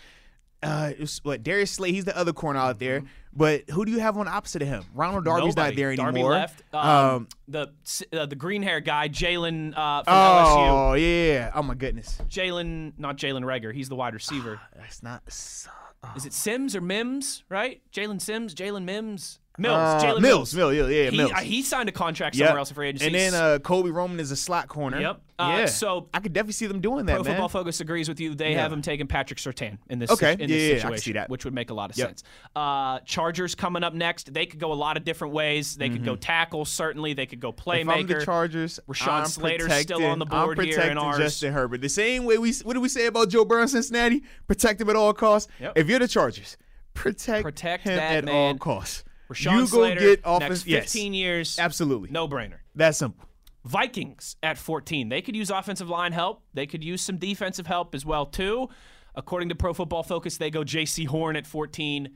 Uh, 0.62 0.94
was, 0.98 1.20
what 1.24 1.44
Darius 1.44 1.72
Slay? 1.72 1.92
He's 1.92 2.06
the 2.06 2.18
other 2.18 2.32
corner 2.32 2.58
out 2.60 2.80
there. 2.80 3.04
But 3.34 3.70
who 3.70 3.84
do 3.84 3.92
you 3.92 4.00
have 4.00 4.18
on 4.18 4.28
opposite 4.30 4.62
of 4.62 4.68
him? 4.70 4.84
Ronald 4.94 5.26
Darby's 5.26 5.56
Nobody. 5.56 5.72
not 5.72 5.76
there 5.76 5.92
anymore. 5.92 6.12
Darby 6.14 6.24
left. 6.24 6.64
Um, 6.74 6.88
Um, 6.90 7.28
the 7.50 7.68
uh, 8.14 8.26
the 8.28 8.36
green 8.36 8.64
hair 8.64 8.80
guy, 8.80 9.10
Jalen 9.10 9.74
uh, 9.76 10.04
from 10.04 10.14
LSU. 10.14 10.70
oh 10.70 10.94
yeah. 10.94 11.52
Oh 11.54 11.64
my 11.64 11.76
goodness. 11.76 12.18
Jalen, 12.30 12.94
not 12.98 13.18
Jalen 13.18 13.44
Reagor. 13.44 13.74
He's 13.74 13.90
the 13.90 13.96
wide 13.96 14.14
receiver. 14.14 14.60
That's 14.78 15.04
not. 15.04 15.30
so- 15.32 15.70
Is 16.16 16.26
it 16.26 16.32
Sims 16.34 16.76
or 16.78 16.82
Mims? 16.82 17.44
Right? 17.50 17.82
Jalen 17.92 18.22
Sims, 18.22 18.56
Jalen 18.56 18.84
Mims, 18.86 19.40
Mills, 19.60 19.76
Uh, 19.78 20.00
Jalen 20.08 20.22
Mills, 20.22 20.56
Mills, 20.56 20.74
yeah, 20.76 20.88
yeah, 20.88 21.10
He, 21.12 21.18
Mills. 21.18 21.32
uh, 21.32 21.36
he 21.42 21.62
signed 21.62 21.88
a 21.88 21.92
contract 21.92 22.36
Yep. 22.36 22.48
somewhere 22.48 22.58
else 22.60 22.70
in 22.72 22.76
free 22.76 22.88
agency. 22.90 23.06
And 23.06 23.14
then 23.16 23.34
uh, 23.36 23.60
Kobe 23.60 23.92
Roman 23.92 24.20
is 24.20 24.32
a 24.32 24.36
slot 24.36 24.68
corner. 24.68 25.00
Yep. 25.00 25.22
Uh, 25.38 25.56
yeah. 25.60 25.66
so- 25.68 26.08
I 26.14 26.20
could 26.22 26.34
definitely 26.34 26.54
see 26.54 26.66
them 26.66 26.80
doing 26.82 27.06
that, 27.06 27.14
Pro 27.16 27.24
man. 27.24 27.34
Football 27.34 27.50
Focus 27.50 27.80
agrees 27.80 28.10
with 28.10 28.20
you. 28.20 28.34
They 28.34 28.54
Yeah. 28.54 28.62
have 28.62 28.74
him 28.74 28.82
taking 28.82 29.06
Patrick 29.06 29.38
Surtain 29.40 29.78
in 29.90 30.00
this, 30.00 30.10
Okay. 30.10 30.34
in 30.34 30.38
this 30.40 30.50
Yeah, 30.50 30.56
yeah, 30.56 30.62
yeah. 30.64 30.70
I 30.74 30.76
situation, 30.78 30.92
can 30.94 31.02
see 31.04 31.12
that. 31.14 31.30
which 31.30 31.46
would 31.46 31.54
make 31.54 31.70
a 31.70 31.74
lot 31.76 31.92
of 31.92 31.98
Yep. 31.98 32.08
sense. 32.08 32.24
Uh, 32.56 33.00
Chargers 33.06 33.54
coming 33.54 33.84
up 33.84 33.94
next. 33.94 34.34
They 34.34 34.48
could 34.48 34.60
go 34.60 34.72
a 34.72 34.74
lot 34.74 34.98
of 34.98 35.04
different 35.06 35.34
ways. 35.36 35.76
They 35.76 35.90
could 35.90 36.04
go 36.04 36.16
tackle, 36.16 36.66
certainly. 36.66 37.14
They 37.14 37.26
could 37.28 37.40
go 37.40 37.52
Mm-hmm. 37.54 37.90
If 37.90 37.96
I'm 37.96 38.08
the. 38.08 38.26
Chargers, 38.26 38.80
Rashawn 38.90 39.08
I'm 39.22 39.26
Slater's 39.28 39.74
still 39.82 40.04
on 40.06 40.18
the 40.18 40.26
board 40.26 40.60
I'm 40.60 40.66
here 40.66 40.80
in 40.82 40.98
ours. 40.98 41.18
Justin 41.18 41.54
Herbert. 41.54 41.82
The 41.82 41.90
same 41.90 42.26
way 42.26 42.38
we 42.40 42.52
what 42.64 42.74
do 42.74 42.82
we 42.82 42.90
say 42.90 43.06
about 43.06 43.30
Joe 43.30 43.46
Burrow 43.46 43.62
in 43.62 43.68
Cincinnati? 43.68 44.24
Protect 44.48 44.82
him 44.82 44.90
at 44.90 44.96
all 44.96 45.14
costs. 45.14 45.52
Yep. 45.60 45.74
If 45.76 45.88
you're 45.90 46.00
the 46.00 46.08
Chargers, 46.08 46.58
protect, 46.96 47.44
Protect 47.44 47.84
him 47.84 47.96
that 47.98 48.16
at 48.18 48.26
man. 48.26 48.34
all 48.36 48.56
costs. 48.58 49.04
Rashawn 49.34 49.52
you 49.54 49.60
go 49.62 49.66
Slater, 49.66 50.00
get 50.00 50.20
offense. 50.24 50.50
next 50.50 50.68
yes, 50.68 50.84
15 50.94 51.14
years, 51.14 51.60
absolutely. 51.60 52.10
no 52.12 52.28
brainer. 52.28 52.58
That's 52.76 52.98
simple. 52.98 53.26
Vikings 53.66 54.36
at 54.44 54.58
14. 54.58 55.10
They 55.10 55.22
could 55.22 55.36
use 55.36 55.50
offensive 55.50 55.90
line 55.90 56.12
help. 56.12 56.44
They 56.54 56.66
could 56.68 56.84
use 56.84 57.02
some 57.02 57.18
defensive 57.18 57.66
help 57.68 57.96
as 57.96 58.06
well 58.06 58.26
too. 58.26 58.70
According 59.16 59.50
to 59.50 59.56
Pro 59.56 59.74
Football 59.74 60.04
Focus, 60.04 60.38
they 60.38 60.50
go 60.50 60.62
Jaycee 60.64 61.08
Horn 61.08 61.36
at 61.36 61.46
14. 61.48 62.10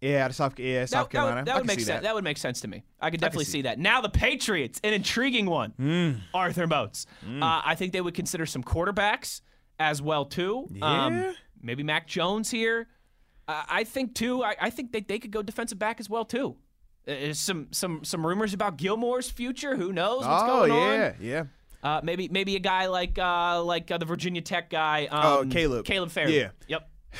Yeah, 0.00 0.24
out 0.24 0.30
of 0.30 0.36
South, 0.36 0.58
yeah, 0.58 0.84
South 0.84 0.90
That, 0.90 0.98
that 1.04 1.10
Carolina. 1.12 1.36
would, 1.40 1.46
that 1.46 1.56
would 1.56 1.66
make 1.66 1.80
sense. 1.80 2.02
that. 2.02 2.14
would 2.14 2.24
make 2.24 2.36
sense 2.36 2.60
to 2.60 2.68
me. 2.68 2.82
I 3.00 3.08
could 3.10 3.20
definitely 3.20 3.46
see 3.46 3.50
see 3.52 3.62
that. 3.62 3.78
Now 3.78 4.02
the 4.02 4.10
Patriots, 4.10 4.78
an 4.84 4.92
intriguing 4.92 5.46
one. 5.46 5.72
Mm. 5.80 6.20
Arthur 6.34 6.66
Moats. 6.66 7.06
Uh, 7.26 7.62
I 7.64 7.74
think 7.76 7.92
they 7.94 8.02
would 8.02 8.14
consider 8.14 8.44
some 8.44 8.62
quarterbacks 8.62 9.40
as 9.78 10.02
well 10.02 10.26
too. 10.26 10.68
Um, 10.82 11.14
Yeah. 11.14 11.32
maybe 11.62 11.82
Mac 11.82 12.06
Jones 12.06 12.50
here. 12.50 12.88
Uh, 13.46 13.62
I 13.68 13.84
think 13.84 14.14
too. 14.14 14.42
I, 14.42 14.56
I 14.60 14.70
think 14.70 14.92
they, 14.92 15.00
they 15.00 15.18
could 15.18 15.30
go 15.30 15.42
defensive 15.42 15.78
back 15.78 16.00
as 16.00 16.08
well 16.08 16.24
too. 16.24 16.56
Uh, 17.06 17.32
some 17.34 17.68
some 17.70 18.02
some 18.04 18.26
rumors 18.26 18.54
about 18.54 18.78
Gilmore's 18.78 19.28
future. 19.30 19.76
Who 19.76 19.92
knows 19.92 20.24
what's 20.24 20.42
oh 20.44 20.46
going 20.46 20.72
on? 20.72 20.98
yeah, 20.98 21.12
yeah. 21.20 21.44
Uh, 21.82 22.00
maybe 22.02 22.28
maybe 22.28 22.56
a 22.56 22.60
guy 22.60 22.86
like 22.86 23.18
uh, 23.18 23.62
like 23.62 23.90
uh, 23.90 23.98
the 23.98 24.06
Virginia 24.06 24.40
Tech 24.40 24.70
guy. 24.70 25.06
Um, 25.10 25.20
Oh, 25.24 25.44
Caleb. 25.50 25.84
Caleb 25.84 26.10
Farley. 26.10 26.38
Yeah. 26.38 26.48
Yep. 26.68 26.88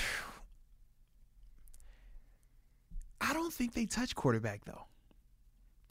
I 3.20 3.32
don't 3.32 3.52
think 3.52 3.74
they 3.74 3.86
touch 3.86 4.14
quarterback 4.14 4.64
though. 4.64 4.86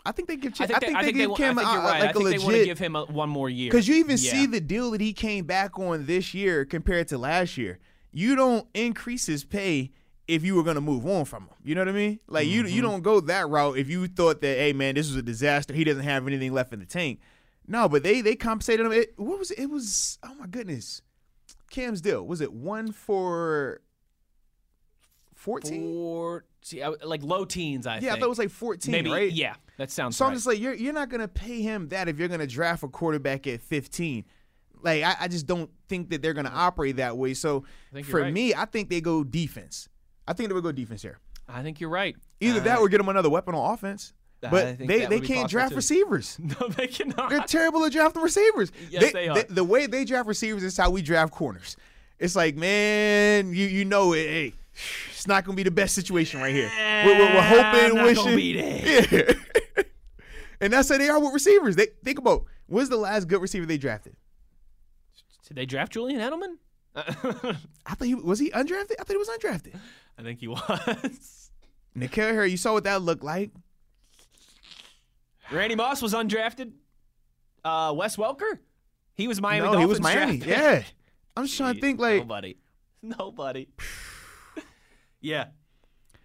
I 0.06 0.12
think 0.12 0.28
they 0.28 0.36
give. 0.36 0.54
I 0.60 0.66
think, 0.68 0.80
they, 0.82 0.94
I 0.94 1.04
think, 1.04 1.16
they, 1.18 1.22
give 1.24 1.30
wa- 1.30 1.36
I 1.36 1.38
Cam 1.38 1.56
think 1.56 1.68
a- 1.68 1.72
you're 1.72 1.82
right. 1.82 2.00
like 2.02 2.10
I 2.10 2.14
think 2.14 2.26
a 2.26 2.30
they 2.32 2.38
want 2.40 2.56
to 2.58 2.66
give 2.66 2.80
him 2.80 2.96
a, 2.96 3.06
one 3.06 3.30
more 3.30 3.50
year. 3.50 3.72
Because 3.72 3.88
you 3.88 3.96
even 3.96 4.18
Yeah. 4.20 4.32
see 4.32 4.46
the 4.46 4.60
deal 4.60 4.92
that 4.92 5.00
he 5.02 5.14
came 5.14 5.46
back 5.46 5.80
on 5.80 6.06
this 6.06 6.34
year 6.34 6.66
compared 6.66 7.08
to 7.10 7.18
last 7.18 7.58
year. 7.58 7.80
You 8.12 8.36
don't 8.36 8.68
increase 8.74 9.26
his 9.26 9.44
pay 9.46 9.92
if 10.28 10.44
you 10.44 10.56
were 10.56 10.64
going 10.64 10.76
to 10.76 10.82
move 10.82 11.06
on 11.06 11.26
from 11.26 11.44
him. 11.44 11.50
You 11.64 11.76
know 11.76 11.82
what 11.82 11.90
I 11.90 11.94
mean? 11.94 12.20
Like 12.28 12.48
you 12.48 12.64
Mm-hmm. 12.64 12.74
you 12.76 12.82
don't 12.82 13.02
go 13.02 13.20
that 13.22 13.48
route 13.50 13.78
if 13.78 13.90
you 13.90 14.08
thought 14.08 14.42
that 14.42 14.58
hey 14.58 14.72
man 14.74 14.96
this 14.96 15.08
was 15.08 15.16
a 15.18 15.22
disaster. 15.22 15.74
He 15.74 15.84
doesn't 15.84 16.04
have 16.04 16.26
anything 16.28 16.54
left 16.54 16.72
in 16.74 16.80
the 16.80 16.86
tank. 16.86 17.20
No, 17.68 17.88
but 17.90 18.04
they 18.04 18.22
they 18.22 18.36
compensated 18.36 18.86
him. 18.86 18.92
It, 18.92 19.14
what 19.18 19.40
was 19.40 19.52
it? 19.52 19.60
It 19.60 19.70
was 19.70 20.20
oh 20.24 20.34
my 20.36 20.48
goodness. 20.48 21.02
Cam's 21.70 22.02
deal 22.02 22.26
was 22.26 22.40
it 22.42 22.54
one 22.54 22.92
for 22.92 23.82
fourteen? 25.34 25.82
Four, 25.94 26.46
like 27.04 27.24
low 27.24 27.46
teens, 27.46 27.86
I 27.88 27.96
Yeah, 27.96 27.98
I 27.98 28.00
think. 28.02 28.20
thought 28.20 28.26
it 28.26 28.30
was 28.30 28.40
like 28.40 28.50
fourteen, 28.50 28.92
Maybe, 28.92 29.10
right? 29.12 29.32
yeah, 29.32 29.56
that 29.78 29.92
sounds 29.92 30.16
So 30.16 30.26
right. 30.26 30.30
I'm 30.32 30.36
just 30.36 30.48
like, 30.48 30.60
you're 30.60 30.74
you're 30.74 30.94
not 30.94 31.10
gonna 31.10 31.28
pay 31.28 31.62
him 31.62 31.90
that 31.90 32.08
if 32.08 32.18
you're 32.20 32.28
gonna 32.28 32.48
draft 32.48 32.84
a 32.84 32.88
quarterback 32.88 33.48
at 33.48 33.62
15. 33.62 34.26
Like 34.82 35.04
I, 35.04 35.16
I 35.22 35.28
just 35.30 35.48
don't 35.48 35.70
think 35.88 36.10
that 36.10 36.22
they're 36.22 36.34
gonna 36.34 36.52
operate 36.54 36.98
that 36.98 37.18
way. 37.18 37.34
So 37.34 37.64
for 38.04 38.22
right. 38.22 38.34
me, 38.34 38.54
I 38.54 38.66
think 38.66 38.90
they 38.90 39.00
go 39.02 39.24
defense. 39.24 39.88
I 40.28 40.34
think 40.34 40.50
they 40.50 40.54
would 40.54 40.64
go 40.64 40.72
defense 40.72 41.02
here. 41.02 41.20
I 41.48 41.62
think 41.64 41.80
you're 41.80 41.90
right. 41.90 42.16
Either 42.40 42.60
Uh, 42.62 42.64
that 42.64 42.80
or 42.80 42.88
get 42.90 42.98
them 42.98 43.10
another 43.10 43.30
weapon 43.30 43.54
on 43.56 43.74
offense. 43.74 44.14
But 44.42 44.78
they, 44.78 45.06
they 45.06 45.22
can't 45.22 45.50
draft 45.50 45.70
too. 45.72 45.78
receivers. 45.78 46.38
No, 46.60 46.68
they 46.68 46.88
cannot. 46.88 47.30
They're 47.30 47.40
terrible 47.42 47.86
at 47.86 47.94
drafting 47.94 48.22
receivers. 48.22 48.72
Yes, 48.90 49.14
they 49.14 49.30
are. 49.30 49.44
the 49.44 49.64
way 49.64 49.88
they 49.88 50.04
draft 50.04 50.28
receivers 50.28 50.64
is 50.64 50.76
how 50.76 50.90
we 50.90 51.02
draft 51.02 51.32
corners. 51.32 51.78
It's 52.20 52.36
like, 52.36 52.56
man, 52.56 53.54
you 53.54 53.68
you 53.68 53.86
know 53.86 54.14
it. 54.14 54.28
Hey, 54.28 54.54
it's 55.12 55.28
not 55.28 55.46
gonna 55.46 55.56
be 55.56 55.64
the 55.64 55.72
best 55.72 55.96
situation 55.96 56.42
right 56.42 56.54
here. 56.54 56.70
We're, 57.06 57.18
we're, 57.20 57.34
we're 57.36 57.42
hoping, 57.42 57.96
not 57.96 58.06
wishing. 58.06 58.24
gonna 58.26 58.36
be 58.36 58.54
there. 58.62 59.36
Yeah. 59.78 59.84
and 60.62 60.74
that's 60.74 60.90
how 60.90 60.98
they 60.98 61.10
are 61.10 61.20
with 61.20 61.34
receivers. 61.34 61.76
They 61.78 61.88
think 62.04 62.20
about 62.20 62.46
when's 62.68 62.90
the 62.90 62.98
last 62.98 63.28
good 63.30 63.42
receiver 63.42 63.66
they 63.66 63.78
drafted. 63.78 64.16
Did 65.48 65.56
they 65.58 65.66
draft 65.66 65.94
Julian 65.94 66.20
Edelman? 66.22 66.56
I 66.96 67.96
thought 67.96 68.06
he 68.06 68.16
was 68.16 68.40
he 68.40 68.50
undrafted. 68.52 68.94
I 69.00 69.04
thought 69.04 69.10
he 69.10 69.18
was 69.18 69.30
undrafted. 69.30 69.76
I 70.18 70.24
think 70.24 70.40
he 70.40 70.48
was. 70.50 71.52
N'Keal 71.96 72.32
Harry, 72.32 72.52
you 72.52 72.58
saw 72.58 72.74
what 72.74 72.86
that 72.86 73.02
looked 73.02 73.24
like. 73.24 73.52
Randy 75.52 75.76
Moss 75.76 76.02
was 76.02 76.14
undrafted. 76.14 76.72
Uh, 77.64 77.94
Wes 77.96 78.18
Welker, 78.18 78.60
he 79.14 79.28
was 79.28 79.40
Miami. 79.40 79.72
no, 79.72 79.78
he 79.78 79.86
was 79.86 80.02
Miami. 80.02 80.38
draft 80.38 80.50
Yeah, 80.62 80.84
I'm 81.38 81.46
just 81.46 81.58
trying 81.58 81.76
to 81.76 81.82
think 81.82 82.00
like 82.00 82.22
nobody, 82.22 82.58
nobody. 83.02 83.68
yeah, 85.22 85.46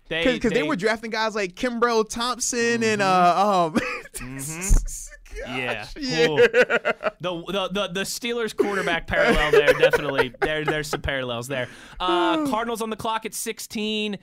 they 0.08 0.24
because 0.24 0.52
they, 0.52 0.64
were 0.64 0.74
drafting 0.74 1.10
guys 1.10 1.34
like 1.34 1.54
Kimbrell 1.54 2.08
Thompson 2.08 2.82
and 2.82 3.02
uh 3.02 3.70
um. 3.72 3.78
Yeah. 5.46 5.86
Yeah. 5.96 6.26
The, 7.20 7.42
the 7.46 7.68
the 7.72 7.88
the 7.88 8.00
Steelers 8.02 8.56
quarterback 8.56 9.06
parallel 9.06 9.50
there 9.50 9.72
definitely 9.72 10.32
there 10.40 10.64
there's 10.64 10.86
some 10.88 11.00
parallels 11.00 11.48
there. 11.48 11.68
Uh, 11.98 12.46
Cardinals 12.50 12.80
on 12.80 12.90
the 12.90 12.96
clock 12.96 13.26
at 13.26 13.34
16. 13.34 14.18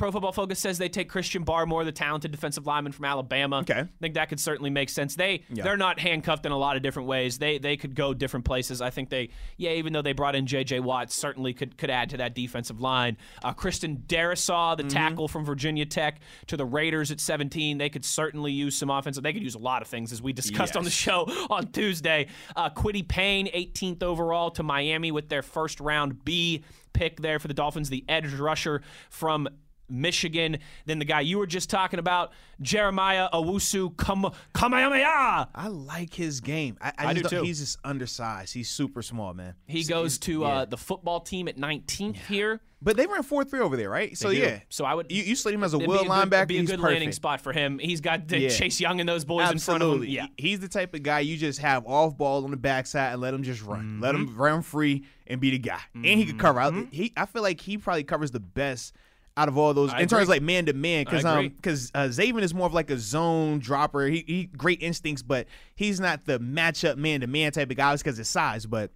Pro 0.00 0.10
Football 0.10 0.32
Focus 0.32 0.58
says 0.58 0.78
they 0.78 0.88
take 0.88 1.10
Christian 1.10 1.44
Barmore, 1.44 1.84
the 1.84 1.92
talented 1.92 2.30
defensive 2.30 2.66
lineman 2.66 2.92
from 2.92 3.04
Alabama. 3.04 3.58
Okay. 3.58 3.80
I 3.80 3.88
think 4.00 4.14
that 4.14 4.30
could 4.30 4.40
certainly 4.40 4.70
make 4.70 4.88
sense. 4.88 5.14
They 5.14 5.42
Yeah. 5.50 5.62
they're 5.62 5.76
not 5.76 6.00
handcuffed 6.00 6.46
in 6.46 6.52
a 6.52 6.56
lot 6.56 6.76
of 6.76 6.82
different 6.82 7.06
ways. 7.06 7.36
They 7.38 7.58
they 7.58 7.76
could 7.76 7.94
go 7.94 8.14
different 8.14 8.46
places. 8.46 8.80
I 8.80 8.88
think 8.88 9.10
they 9.10 9.28
yeah, 9.58 9.72
even 9.72 9.92
though 9.92 10.00
they 10.00 10.14
brought 10.14 10.34
in 10.34 10.46
J.J. 10.46 10.80
Watt, 10.80 11.12
certainly 11.12 11.52
could 11.52 11.76
could 11.76 11.90
add 11.90 12.08
to 12.10 12.16
that 12.16 12.34
defensive 12.34 12.80
line. 12.80 13.18
Uh, 13.44 13.52
Christian 13.52 14.02
Darrisaw, 14.08 14.70
Mm-hmm. 14.76 14.88
the 14.88 14.94
tackle 14.94 15.28
from 15.28 15.44
Virginia 15.44 15.84
Tech, 15.84 16.20
to 16.46 16.56
the 16.56 16.64
Raiders 16.64 17.10
at 17.10 17.20
17. 17.20 17.76
They 17.76 17.90
could 17.90 18.04
certainly 18.06 18.52
use 18.52 18.76
some 18.76 18.88
offensive. 18.88 19.22
They 19.22 19.34
could 19.34 19.42
use 19.42 19.54
a 19.54 19.58
lot 19.58 19.82
of 19.82 19.88
things 19.88 20.12
as 20.12 20.22
we 20.22 20.32
discussed 20.32 20.76
on 20.78 20.84
the 20.84 20.90
show 20.90 21.24
on 21.50 21.72
Tuesday. 21.72 22.28
Uh, 22.56 22.70
Kwity 22.70 23.06
Paye, 23.06 23.44
18th 23.54 24.02
overall 24.02 24.50
to 24.52 24.62
Miami 24.62 25.12
with 25.12 25.28
their 25.28 25.42
first 25.42 25.78
round 25.78 26.24
B 26.24 26.64
pick 26.94 27.20
there 27.20 27.38
for 27.38 27.48
the 27.48 27.54
Dolphins, 27.54 27.90
the 27.90 28.04
edge 28.08 28.32
rusher 28.34 28.82
from 29.10 29.46
Michigan. 29.90 30.58
Then 30.86 30.98
the 30.98 31.04
guy 31.04 31.20
you 31.20 31.38
were 31.38 31.46
just 31.46 31.68
talking 31.70 31.98
about, 31.98 32.32
Jeremiah 32.60 33.28
Owusu 33.32 33.96
Kam- 33.96 34.32
Kamehameha. 34.54 35.48
I 35.54 35.68
like 35.68 36.14
his 36.14 36.40
game. 36.40 36.76
I, 36.80 36.92
I, 36.98 37.06
I 37.08 37.14
do 37.14 37.22
too. 37.22 37.42
He's 37.42 37.60
just 37.60 37.78
undersized. 37.84 38.54
He's 38.54 38.70
super 38.70 39.02
small, 39.02 39.34
man. 39.34 39.54
He 39.66 39.82
So 39.82 39.94
goes 39.94 40.18
to 40.20 40.40
yeah. 40.40 40.46
uh, 40.46 40.64
the 40.66 40.76
football 40.76 41.20
team 41.20 41.48
at 41.48 41.56
19th 41.56 42.16
here. 42.16 42.60
But 42.82 42.96
they 42.96 43.06
ran 43.06 43.22
four 43.22 43.44
three 43.44 43.60
over 43.60 43.76
there, 43.76 43.90
right? 43.90 44.16
So 44.16 44.30
do. 44.30 44.36
yeah. 44.38 44.60
So 44.70 44.86
I 44.86 44.94
would- 44.94 45.12
you, 45.12 45.22
you 45.22 45.36
slid 45.36 45.52
him 45.54 45.62
as 45.62 45.74
a 45.74 45.76
It'd 45.76 45.86
will 45.88 45.98
be 45.98 46.06
a 46.06 46.08
good, 46.08 46.12
linebacker. 46.30 46.34
it'd 46.36 46.48
be 46.48 46.58
a 46.60 46.64
good 46.64 46.80
landing 46.80 47.12
spot 47.12 47.42
for 47.42 47.52
him. 47.52 47.78
He's 47.78 48.00
got 48.00 48.26
the 48.26 48.38
Yeah. 48.38 48.48
Chase 48.48 48.80
Young 48.80 49.00
and 49.00 49.08
those 49.08 49.26
boys 49.26 49.50
in 49.50 49.58
front 49.58 49.82
of 49.82 49.88
him. 49.88 49.94
Absolutely. 49.96 50.08
Yeah. 50.14 50.26
He's 50.38 50.60
the 50.60 50.68
type 50.68 50.94
of 50.94 51.02
guy 51.02 51.20
you 51.20 51.36
just 51.36 51.58
have 51.58 51.86
off 51.86 52.16
ball 52.16 52.42
on 52.44 52.50
the 52.50 52.56
backside 52.56 53.12
and 53.12 53.20
let 53.20 53.34
him 53.34 53.42
just 53.42 53.62
run. 53.62 54.00
Let 54.00 54.14
Mm-hmm. 54.14 54.28
him 54.32 54.36
run 54.36 54.62
free 54.62 55.04
and 55.26 55.40
be 55.42 55.50
the 55.50 55.58
guy. 55.58 55.80
And 55.94 56.06
he 56.06 56.24
could 56.24 56.38
cover. 56.38 56.58
I, 56.58 56.86
he, 56.90 57.12
I 57.18 57.26
feel 57.26 57.42
like 57.42 57.60
he 57.60 57.76
probably 57.76 58.04
covers 58.04 58.30
the 58.30 58.40
best 58.40 58.94
out 59.40 59.48
of 59.48 59.56
all 59.56 59.72
those 59.72 59.90
I 59.90 60.00
in 60.00 60.08
terms 60.08 60.12
agree. 60.12 60.22
of 60.22 60.28
like 60.28 60.42
man 60.42 60.66
to 60.66 60.74
man 60.74 61.04
because 61.04 61.24
I 61.24 61.38
um 61.38 61.48
because 61.48 61.90
uh, 61.94 62.04
Zaven 62.08 62.42
is 62.42 62.52
more 62.52 62.66
of 62.66 62.74
like 62.74 62.90
a 62.90 62.98
zone 62.98 63.58
dropper. 63.58 64.06
He, 64.06 64.22
he 64.26 64.44
great 64.44 64.82
instincts, 64.82 65.22
but 65.22 65.46
he's 65.74 65.98
not 65.98 66.26
the 66.26 66.38
matchup 66.38 66.96
man 66.96 67.22
to 67.22 67.26
man 67.26 67.50
type 67.52 67.70
of 67.70 67.76
guy 67.76 67.96
because 67.96 68.18
his 68.18 68.28
size. 68.28 68.66
But 68.66 68.90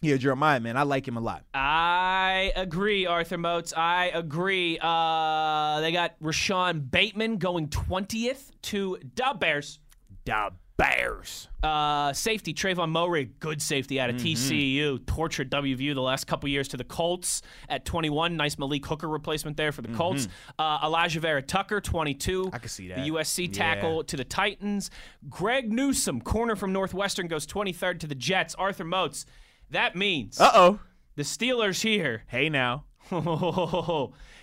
yeah, 0.00 0.16
Jeremiah, 0.16 0.60
man, 0.60 0.78
I 0.78 0.82
like 0.82 1.06
him 1.06 1.18
a 1.18 1.20
lot. 1.20 1.44
I 1.52 2.52
agree, 2.56 3.06
Arthur 3.06 3.36
Moats. 3.36 3.74
I 3.76 4.06
agree. 4.06 4.78
Uh, 4.80 5.80
they 5.82 5.92
got 5.92 6.14
Rashod 6.20 6.90
Bateman 6.90 7.36
going 7.36 7.68
20th 7.68 8.50
to 8.62 8.98
the 9.14 9.36
Bears. 9.38 9.78
The 10.24 10.52
Bears. 10.82 11.48
Uh, 11.62 12.12
safety, 12.12 12.52
Trevon 12.52 12.90
Moehrig, 12.90 13.30
good 13.38 13.62
safety 13.62 14.00
out 14.00 14.10
of 14.10 14.16
Mm-hmm. 14.16 14.26
TCU. 14.26 15.06
Tortured 15.06 15.48
WVU 15.50 15.94
the 15.94 16.00
last 16.02 16.26
couple 16.26 16.48
years 16.48 16.66
to 16.68 16.76
the 16.76 16.82
Colts 16.84 17.40
at 17.68 17.84
21. 17.84 18.36
Nice 18.36 18.58
Malik 18.58 18.84
Hooker 18.86 19.08
replacement 19.08 19.56
there 19.56 19.70
for 19.70 19.82
the 19.82 19.88
Colts. 19.94 20.26
Uh, 20.58 20.80
Alijah 20.80 21.20
Vera 21.20 21.40
Tucker, 21.40 21.80
22. 21.80 22.42
Mm-hmm. 22.46 22.54
I 22.54 22.58
can 22.58 22.68
see 22.68 22.88
that. 22.88 22.96
The 23.04 23.10
USC 23.12 23.46
Yeah. 23.46 23.52
tackle 23.52 24.02
to 24.04 24.16
the 24.16 24.24
Titans. 24.24 24.90
Greg 25.28 25.72
Newsome, 25.72 26.20
corner 26.20 26.56
from 26.56 26.72
Northwestern, 26.72 27.28
goes 27.28 27.46
23rd 27.46 28.00
to 28.00 28.06
the 28.08 28.14
Jets. 28.16 28.54
Arthur 28.56 28.84
Moats. 28.84 29.24
That 29.70 29.94
means 29.94 30.40
Uh 30.40 30.50
oh. 30.52 30.80
the 31.14 31.22
Steelers 31.22 31.82
here 31.82 32.24
Hey 32.26 32.48
now. 32.48 32.84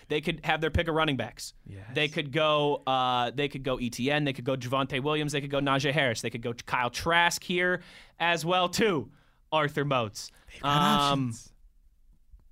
they 0.10 0.22
could 0.22 0.41
have 0.43 0.60
their 0.60 0.72
pick 0.72 0.88
of 0.88 0.95
running 0.95 1.15
backs. 1.17 1.54
They 1.93 2.08
could 2.08 2.32
go. 2.32 2.84
Uh, 2.86 3.32
they 3.34 3.48
could 3.48 3.63
go 3.63 3.78
Etienne. 3.80 4.26
They 4.26 4.34
could 4.34 4.43
go 4.43 4.58
Javonte 4.58 5.02
Williams. 5.02 5.32
They 5.32 5.41
could 5.41 5.52
go 5.52 5.60
Najee 5.60 5.91
Harris. 5.91 6.22
They 6.22 6.30
could 6.30 6.41
go 6.41 6.54
Kyle 6.54 6.89
Trask 6.89 7.41
here 7.43 7.82
as 8.19 8.43
well 8.43 8.67
too. 8.67 9.10
Arthur 9.52 9.86
Moats. 9.86 10.32
Um, 10.63 11.34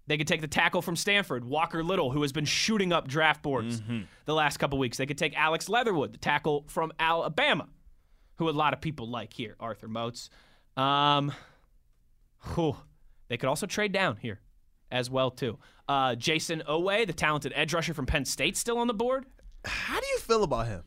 they 0.07 0.17
could 0.17 0.27
take 0.27 0.41
the 0.41 0.47
tackle 0.47 0.81
from 0.81 0.95
Stanford, 0.95 1.43
Walker 1.43 1.83
Little, 1.83 2.11
who 2.11 2.21
has 2.21 2.31
been 2.31 2.45
shooting 2.45 2.93
up 2.93 3.07
draft 3.07 3.41
boards 3.43 3.81
the 4.25 4.33
last 4.33 4.57
couple 4.57 4.79
weeks. 4.79 4.97
They 4.97 5.05
could 5.05 5.17
take 5.17 5.35
Alex 5.37 5.67
Leatherwood, 5.67 6.13
the 6.13 6.17
tackle 6.17 6.63
from 6.67 6.91
Alabama, 6.99 7.67
who 8.35 8.49
a 8.49 8.51
lot 8.51 8.73
of 8.73 8.81
people 8.81 9.09
like 9.09 9.33
here. 9.33 9.55
Arthur 9.59 9.87
Moats. 9.87 10.29
Um, 10.77 11.33
whew. 12.55 12.77
They 13.27 13.37
could 13.37 13.49
also 13.49 13.65
trade 13.65 13.91
down 13.91 14.17
here 14.17 14.39
as 14.91 15.09
well 15.09 15.31
too. 15.31 15.57
Uh, 15.87 16.15
Jayson 16.15 16.61
Oweh, 16.67 17.07
the 17.07 17.13
talented 17.13 17.53
edge 17.55 17.73
rusher 17.73 17.93
from 17.93 18.05
Penn 18.05 18.25
State, 18.25 18.57
still 18.57 18.77
on 18.77 18.87
the 18.87 18.93
board. 18.93 19.25
How 19.65 19.99
do 19.99 20.05
you 20.07 20.19
feel 20.19 20.43
about 20.43 20.67
him? 20.67 20.83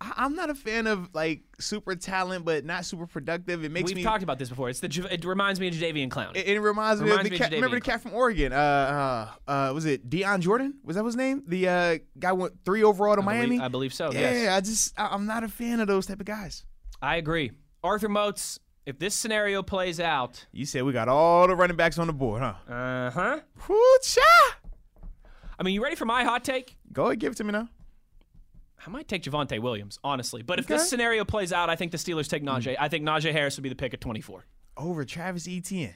I'm 0.00 0.34
not 0.34 0.50
a 0.50 0.54
fan 0.54 0.86
of 0.86 1.08
like 1.14 1.42
super 1.58 1.94
talent, 1.94 2.44
but 2.44 2.64
not 2.64 2.84
super 2.84 3.06
productive. 3.06 3.64
It 3.64 3.70
makes 3.70 3.88
We've 3.88 3.96
me. 3.96 4.02
talked 4.02 4.22
about 4.22 4.38
this 4.38 4.50
before. 4.50 4.68
It's 4.68 4.80
the 4.80 5.08
it 5.10 5.24
reminds 5.24 5.60
me 5.60 5.68
of 5.68 5.74
Jadeveon 5.74 6.08
Clowney. 6.10 6.36
it, 6.36 6.46
it 6.48 6.60
reminds 6.60 7.00
me 7.00 7.08
Reminds 7.08 7.26
of 7.26 7.32
me 7.32 7.38
the 7.38 7.44
of. 7.46 7.52
Remember 7.52 7.76
the 7.76 7.80
cat 7.80 8.02
from 8.02 8.12
Oregon? 8.12 8.52
Uh, 8.52 8.56
uh, 9.48 9.50
uh, 9.50 9.72
was 9.72 9.86
it 9.86 10.10
Dion 10.10 10.40
Jordan? 10.42 10.74
Was 10.84 10.96
that 10.96 11.04
his 11.04 11.16
name? 11.16 11.42
The 11.46 11.68
uh, 11.68 11.98
guy 12.18 12.32
went 12.32 12.54
three 12.64 12.82
overall 12.82 13.14
to 13.16 13.22
I 13.22 13.24
Miami. 13.24 13.46
believe, 13.46 13.60
I 13.62 13.68
believe 13.68 13.94
so. 13.94 14.12
yeah, 14.12 14.20
Yes, 14.20 14.48
I 14.56 14.60
just 14.60 15.00
I, 15.00 15.06
I'm 15.06 15.26
not 15.26 15.42
a 15.44 15.48
fan 15.48 15.80
of 15.80 15.86
those 15.86 16.06
type 16.06 16.20
of 16.20 16.26
guys. 16.26 16.64
I 17.00 17.16
agree. 17.16 17.52
Arthur 17.82 18.08
Moats. 18.08 18.58
If 18.86 18.98
this 18.98 19.14
scenario 19.14 19.62
plays 19.62 19.98
out, 19.98 20.44
You 20.52 20.66
said 20.66 20.84
we 20.84 20.92
got 20.92 21.08
all 21.08 21.46
the 21.48 21.56
running 21.56 21.76
backs 21.76 21.98
on 21.98 22.06
the 22.06 22.12
board, 22.12 22.42
huh? 22.42 22.54
uh 22.72 23.10
huh. 23.10 23.40
Whoo 23.68 23.98
cha! 24.02 24.56
I 25.58 25.62
mean, 25.62 25.72
you 25.74 25.82
ready 25.82 25.96
for 25.96 26.04
my 26.04 26.22
hot 26.24 26.44
take? 26.44 26.76
Go 26.92 27.06
ahead, 27.06 27.18
give 27.20 27.32
it 27.32 27.36
to 27.36 27.44
me 27.44 27.52
now. 27.52 27.68
I 28.86 28.90
might 28.90 29.08
take 29.08 29.22
Javonte 29.22 29.58
Williams, 29.60 29.98
honestly. 30.04 30.42
But 30.42 30.58
if 30.58 30.66
Okay. 30.66 30.74
this 30.74 30.90
scenario 30.90 31.24
plays 31.24 31.52
out, 31.52 31.70
I 31.70 31.76
think 31.76 31.92
the 31.92 31.96
Steelers 31.98 32.28
take 32.28 32.42
Najee. 32.42 32.76
I 32.78 32.88
think 32.88 33.04
Najee 33.06 33.32
Harris 33.32 33.56
would 33.56 33.62
be 33.62 33.70
the 33.70 33.74
pick 33.74 33.94
at 33.94 34.00
24. 34.02 34.44
Over 34.76 35.04
Travis 35.06 35.48
Etienne. 35.48 35.94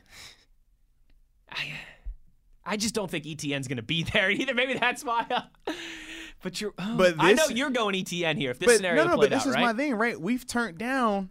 I 2.64 2.76
just 2.76 2.94
don't 2.94 3.10
think 3.10 3.26
Etienne's 3.26 3.68
going 3.68 3.76
to 3.76 3.82
be 3.82 4.02
there 4.12 4.30
either. 4.30 4.54
Maybe 4.54 4.74
that's 4.74 5.04
why. 5.04 5.26
uh, 5.30 5.42
but 6.42 6.60
you're. 6.60 6.72
oh, 6.78 6.96
But 6.96 7.14
I 7.18 7.32
know 7.32 7.48
this- 7.48 7.56
you're 7.56 7.70
going 7.70 7.94
Etienne 7.94 8.36
here. 8.36 8.50
If 8.50 8.58
this 8.58 8.66
But 8.68 8.76
scenario 8.76 9.04
no, 9.04 9.10
no, 9.10 9.16
played 9.16 9.30
but 9.30 9.36
this 9.36 9.46
out, 9.46 9.48
is 9.50 9.54
right? 9.54 9.62
my 9.62 9.72
thing, 9.72 9.94
right? 9.94 10.20
We've 10.20 10.46
turned 10.46 10.78
down 10.78 11.30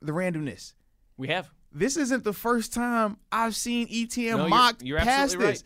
the 0.00 0.12
randomness. 0.12 0.74
We 1.16 1.28
have. 1.28 1.50
This 1.72 1.96
isn't 1.96 2.22
the 2.24 2.32
first 2.32 2.72
time 2.72 3.16
I've 3.32 3.56
seen 3.56 3.88
Etienne 3.90 4.36
No, 4.36 4.38
you're- 4.38 4.50
mocked 4.50 4.82
you're 4.82 4.98
past 4.98 5.10
absolutely 5.34 5.52
this. 5.52 5.64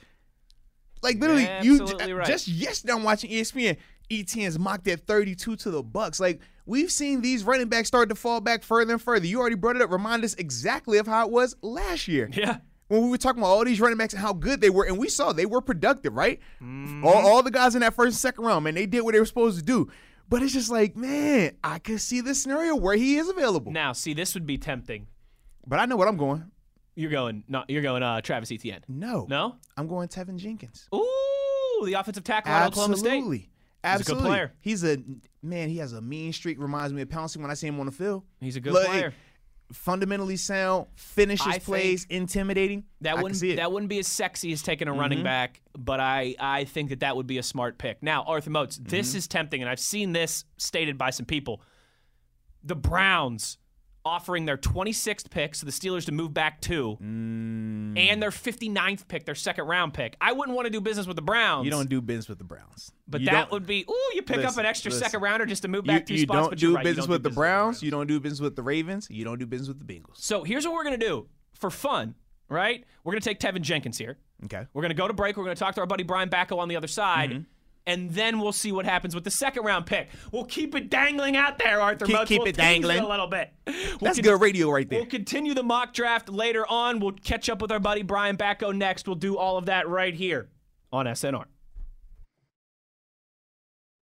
Like 1.02 1.18
literally, 1.20 1.44
You're 1.44 1.62
you 1.62 1.82
absolutely 1.82 2.12
right. 2.12 2.26
just 2.26 2.48
yesterday 2.48 2.92
I'm 2.92 3.04
watching 3.04 3.30
ESPN. 3.30 3.76
Etienne's 4.10 4.58
mocked 4.58 4.88
at 4.88 5.06
32 5.06 5.54
to 5.56 5.70
the 5.70 5.82
Bucks. 5.82 6.18
Like 6.18 6.40
we've 6.66 6.90
seen 6.90 7.20
these 7.20 7.44
running 7.44 7.68
backs 7.68 7.88
start 7.88 8.08
to 8.08 8.14
fall 8.14 8.40
back 8.40 8.62
further 8.64 8.94
and 8.94 9.02
further. 9.02 9.26
You 9.26 9.38
already 9.38 9.54
brought 9.54 9.76
it 9.76 9.82
up. 9.82 9.90
Remind 9.90 10.24
us 10.24 10.34
exactly 10.34 10.98
of 10.98 11.06
how 11.06 11.24
it 11.26 11.30
was 11.30 11.54
last 11.62 12.08
year. 12.08 12.28
Yeah. 12.32 12.58
When 12.88 13.02
we 13.02 13.10
were 13.10 13.18
talking 13.18 13.40
about 13.42 13.48
all 13.50 13.64
these 13.66 13.80
running 13.82 13.98
backs 13.98 14.14
and 14.14 14.22
how 14.22 14.32
good 14.32 14.62
they 14.62 14.70
were, 14.70 14.86
and 14.86 14.96
we 14.98 15.10
saw 15.10 15.32
they 15.34 15.44
were 15.44 15.60
productive, 15.60 16.14
right? 16.14 16.40
Mm-hmm. 16.62 17.04
All, 17.06 17.14
all 17.14 17.42
the 17.42 17.50
guys 17.50 17.74
in 17.74 17.82
that 17.82 17.92
first 17.94 18.06
and 18.06 18.14
second 18.16 18.44
round, 18.46 18.64
man, 18.64 18.74
they 18.74 18.86
did 18.86 19.02
what 19.02 19.12
they 19.12 19.20
were 19.20 19.26
supposed 19.26 19.58
to 19.58 19.64
do. 19.64 19.90
But 20.30 20.42
it's 20.42 20.54
just 20.54 20.70
like, 20.70 20.96
man, 20.96 21.52
I 21.62 21.80
could 21.80 22.00
see 22.00 22.22
this 22.22 22.42
scenario 22.42 22.74
where 22.74 22.96
he 22.96 23.16
is 23.16 23.28
available. 23.28 23.72
Now, 23.72 23.92
see, 23.92 24.14
this 24.14 24.32
would 24.34 24.46
be 24.46 24.56
tempting. 24.56 25.06
But 25.68 25.78
I 25.80 25.84
know 25.86 25.96
what 25.96 26.08
I'm 26.08 26.16
going. 26.16 26.50
You're 26.96 27.10
going, 27.10 27.44
not 27.46 27.68
you're 27.70 27.82
going, 27.82 28.02
uh, 28.02 28.20
Travis 28.22 28.50
Etienne. 28.50 28.80
No. 28.88 29.26
No. 29.28 29.56
I'm 29.76 29.86
going 29.86 30.08
Teven 30.08 30.36
Jenkins. 30.38 30.88
Ooh, 30.92 31.82
the 31.84 31.92
offensive 31.94 32.24
tackle 32.24 32.50
at 32.52 32.66
Oklahoma 32.68 32.96
State. 32.96 33.08
Absolutely. 33.18 33.38
He's 33.38 33.44
a 33.44 33.46
good 33.46 33.84
Absolutely. 33.84 34.28
player. 34.28 34.52
He's 34.60 34.84
a 34.84 34.98
man, 35.42 35.68
he 35.68 35.76
has 35.76 35.92
a 35.92 36.00
mean 36.00 36.32
streak, 36.32 36.58
reminds 36.58 36.92
me 36.92 37.02
of 37.02 37.08
Pouncey 37.08 37.36
when 37.36 37.50
I 37.50 37.54
see 37.54 37.68
him 37.68 37.78
on 37.78 37.86
the 37.86 37.92
field. 37.92 38.24
He's 38.40 38.56
a 38.56 38.60
good 38.60 38.72
Look, 38.72 38.86
player. 38.86 39.14
Fundamentally 39.72 40.36
sound, 40.38 40.86
finishes 40.96 41.58
plays, 41.58 42.06
intimidating. 42.08 42.84
That 43.02 43.18
I 43.18 43.22
wouldn't. 43.22 43.40
Mm-hmm. 43.40 43.56
that 43.56 43.70
wouldn't 43.70 43.90
be 43.90 43.98
as 43.98 44.06
sexy 44.08 44.50
as 44.52 44.62
taking 44.62 44.88
a 44.88 44.92
running 44.94 45.22
back, 45.22 45.60
but 45.78 46.00
I 46.00 46.34
I 46.40 46.64
think 46.64 46.88
that 46.88 47.00
that 47.00 47.16
would 47.16 47.26
be 47.26 47.36
a 47.36 47.42
smart 47.42 47.76
pick. 47.76 48.02
Now, 48.02 48.22
Arthur 48.22 48.48
Moats, 48.50 48.78
this 48.78 49.10
Mm-hmm. 49.10 49.18
is 49.18 49.28
tempting, 49.28 49.60
and 49.60 49.68
I've 49.70 49.78
seen 49.78 50.12
this 50.14 50.46
stated 50.56 50.96
by 50.96 51.10
some 51.10 51.26
people. 51.26 51.60
The 52.64 52.74
Browns 52.76 53.58
offering 54.08 54.46
their 54.46 54.56
26th 54.56 55.30
pick, 55.30 55.54
so 55.54 55.66
the 55.66 55.72
Steelers 55.72 56.06
to 56.06 56.12
move 56.12 56.32
back 56.34 56.60
two, 56.60 56.96
Mm. 57.02 57.98
and 57.98 58.22
their 58.22 58.30
59th 58.30 59.06
pick, 59.08 59.24
their 59.26 59.34
second 59.34 59.66
round 59.66 59.94
pick. 59.94 60.16
I 60.20 60.32
wouldn't 60.32 60.56
want 60.56 60.66
to 60.66 60.70
do 60.70 60.80
business 60.80 61.06
with 61.06 61.16
the 61.16 61.22
Browns. 61.22 61.64
you 61.64 61.70
don't 61.70 61.88
do 61.88 62.00
business 62.00 62.28
with 62.28 62.38
the 62.38 62.44
Browns. 62.44 62.92
but 63.06 63.20
You 63.20 63.26
that 63.26 63.50
would 63.50 63.66
be 63.66 63.84
ooh, 63.88 64.10
you 64.14 64.22
pick 64.22 64.44
up 64.44 64.56
an 64.56 64.66
extra 64.66 64.90
listen. 64.90 65.04
second 65.04 65.20
rounder 65.20 65.46
just 65.46 65.62
to 65.62 65.68
move 65.68 65.84
you, 65.86 65.92
back 65.92 66.06
two 66.06 66.14
you 66.14 66.20
spots. 66.20 66.36
don't 66.40 66.48
but 66.50 66.58
do 66.58 66.74
right, 66.74 66.84
you 66.84 66.90
business 66.90 67.06
with 67.08 67.22
do 67.22 67.28
the 67.28 67.34
Browns. 67.34 67.76
Browns. 67.76 67.82
You 67.82 67.90
don't 67.90 68.06
do 68.06 68.18
business 68.20 68.40
with 68.40 68.56
the 68.56 68.62
Ravens. 68.62 69.08
You 69.10 69.24
don't 69.24 69.38
do 69.38 69.46
business 69.46 69.68
with 69.68 69.78
the 69.86 69.92
Bengals. 69.94 70.16
So 70.16 70.42
here's 70.44 70.64
what 70.64 70.74
we're 70.74 70.84
gonna 70.84 70.96
do 70.98 71.26
for 71.54 71.70
fun, 71.70 72.14
right? 72.48 72.84
We're 73.04 73.12
gonna 73.12 73.20
take 73.20 73.40
Teven 73.40 73.60
Jenkins 73.62 73.98
here. 73.98 74.18
Okay. 74.44 74.66
We're 74.72 74.82
going 74.82 74.90
to 74.90 74.94
go 74.94 75.08
to 75.08 75.12
break. 75.14 75.36
We're 75.36 75.42
going 75.42 75.56
to 75.56 75.58
talk 75.58 75.74
to 75.74 75.80
our 75.80 75.86
buddy 75.88 76.04
Brian 76.04 76.28
Batko 76.28 76.58
on 76.58 76.68
the 76.68 76.76
other 76.76 76.86
side. 76.86 77.30
Mm-hmm. 77.30 77.42
And 77.88 78.10
then 78.12 78.38
we'll 78.38 78.52
see 78.52 78.70
what 78.70 78.84
happens 78.84 79.14
with 79.14 79.24
the 79.24 79.30
second 79.30 79.64
round 79.64 79.86
pick. 79.86 80.10
We'll 80.30 80.44
keep 80.44 80.74
it 80.74 80.90
dangling 80.90 81.36
out 81.36 81.58
there, 81.58 81.80
Arthur. 81.80 82.04
Keep- 82.04 82.26
keep 82.26 82.38
We'll 82.40 82.48
it 82.48 82.56
dangling. 82.56 82.98
a 83.00 83.08
little 83.08 83.26
bit. 83.26 83.50
We'll 83.66 83.74
That's 84.02 84.18
con- 84.18 84.24
good 84.24 84.40
radio 84.40 84.70
right 84.70 84.88
there. 84.88 85.00
We'll 85.00 85.08
continue 85.08 85.54
the 85.54 85.62
mock 85.62 85.94
draft 85.94 86.28
later 86.28 86.66
on. 86.68 87.00
We'll 87.00 87.12
catch 87.12 87.48
up 87.48 87.62
with 87.62 87.72
our 87.72 87.80
buddy 87.80 88.02
Brian 88.02 88.36
Batko 88.36 88.76
next. 88.76 89.06
We'll 89.08 89.16
do 89.16 89.38
all 89.38 89.56
of 89.56 89.66
that 89.66 89.88
right 89.88 90.14
here 90.14 90.48
on 90.92 91.06
SNR. 91.06 91.44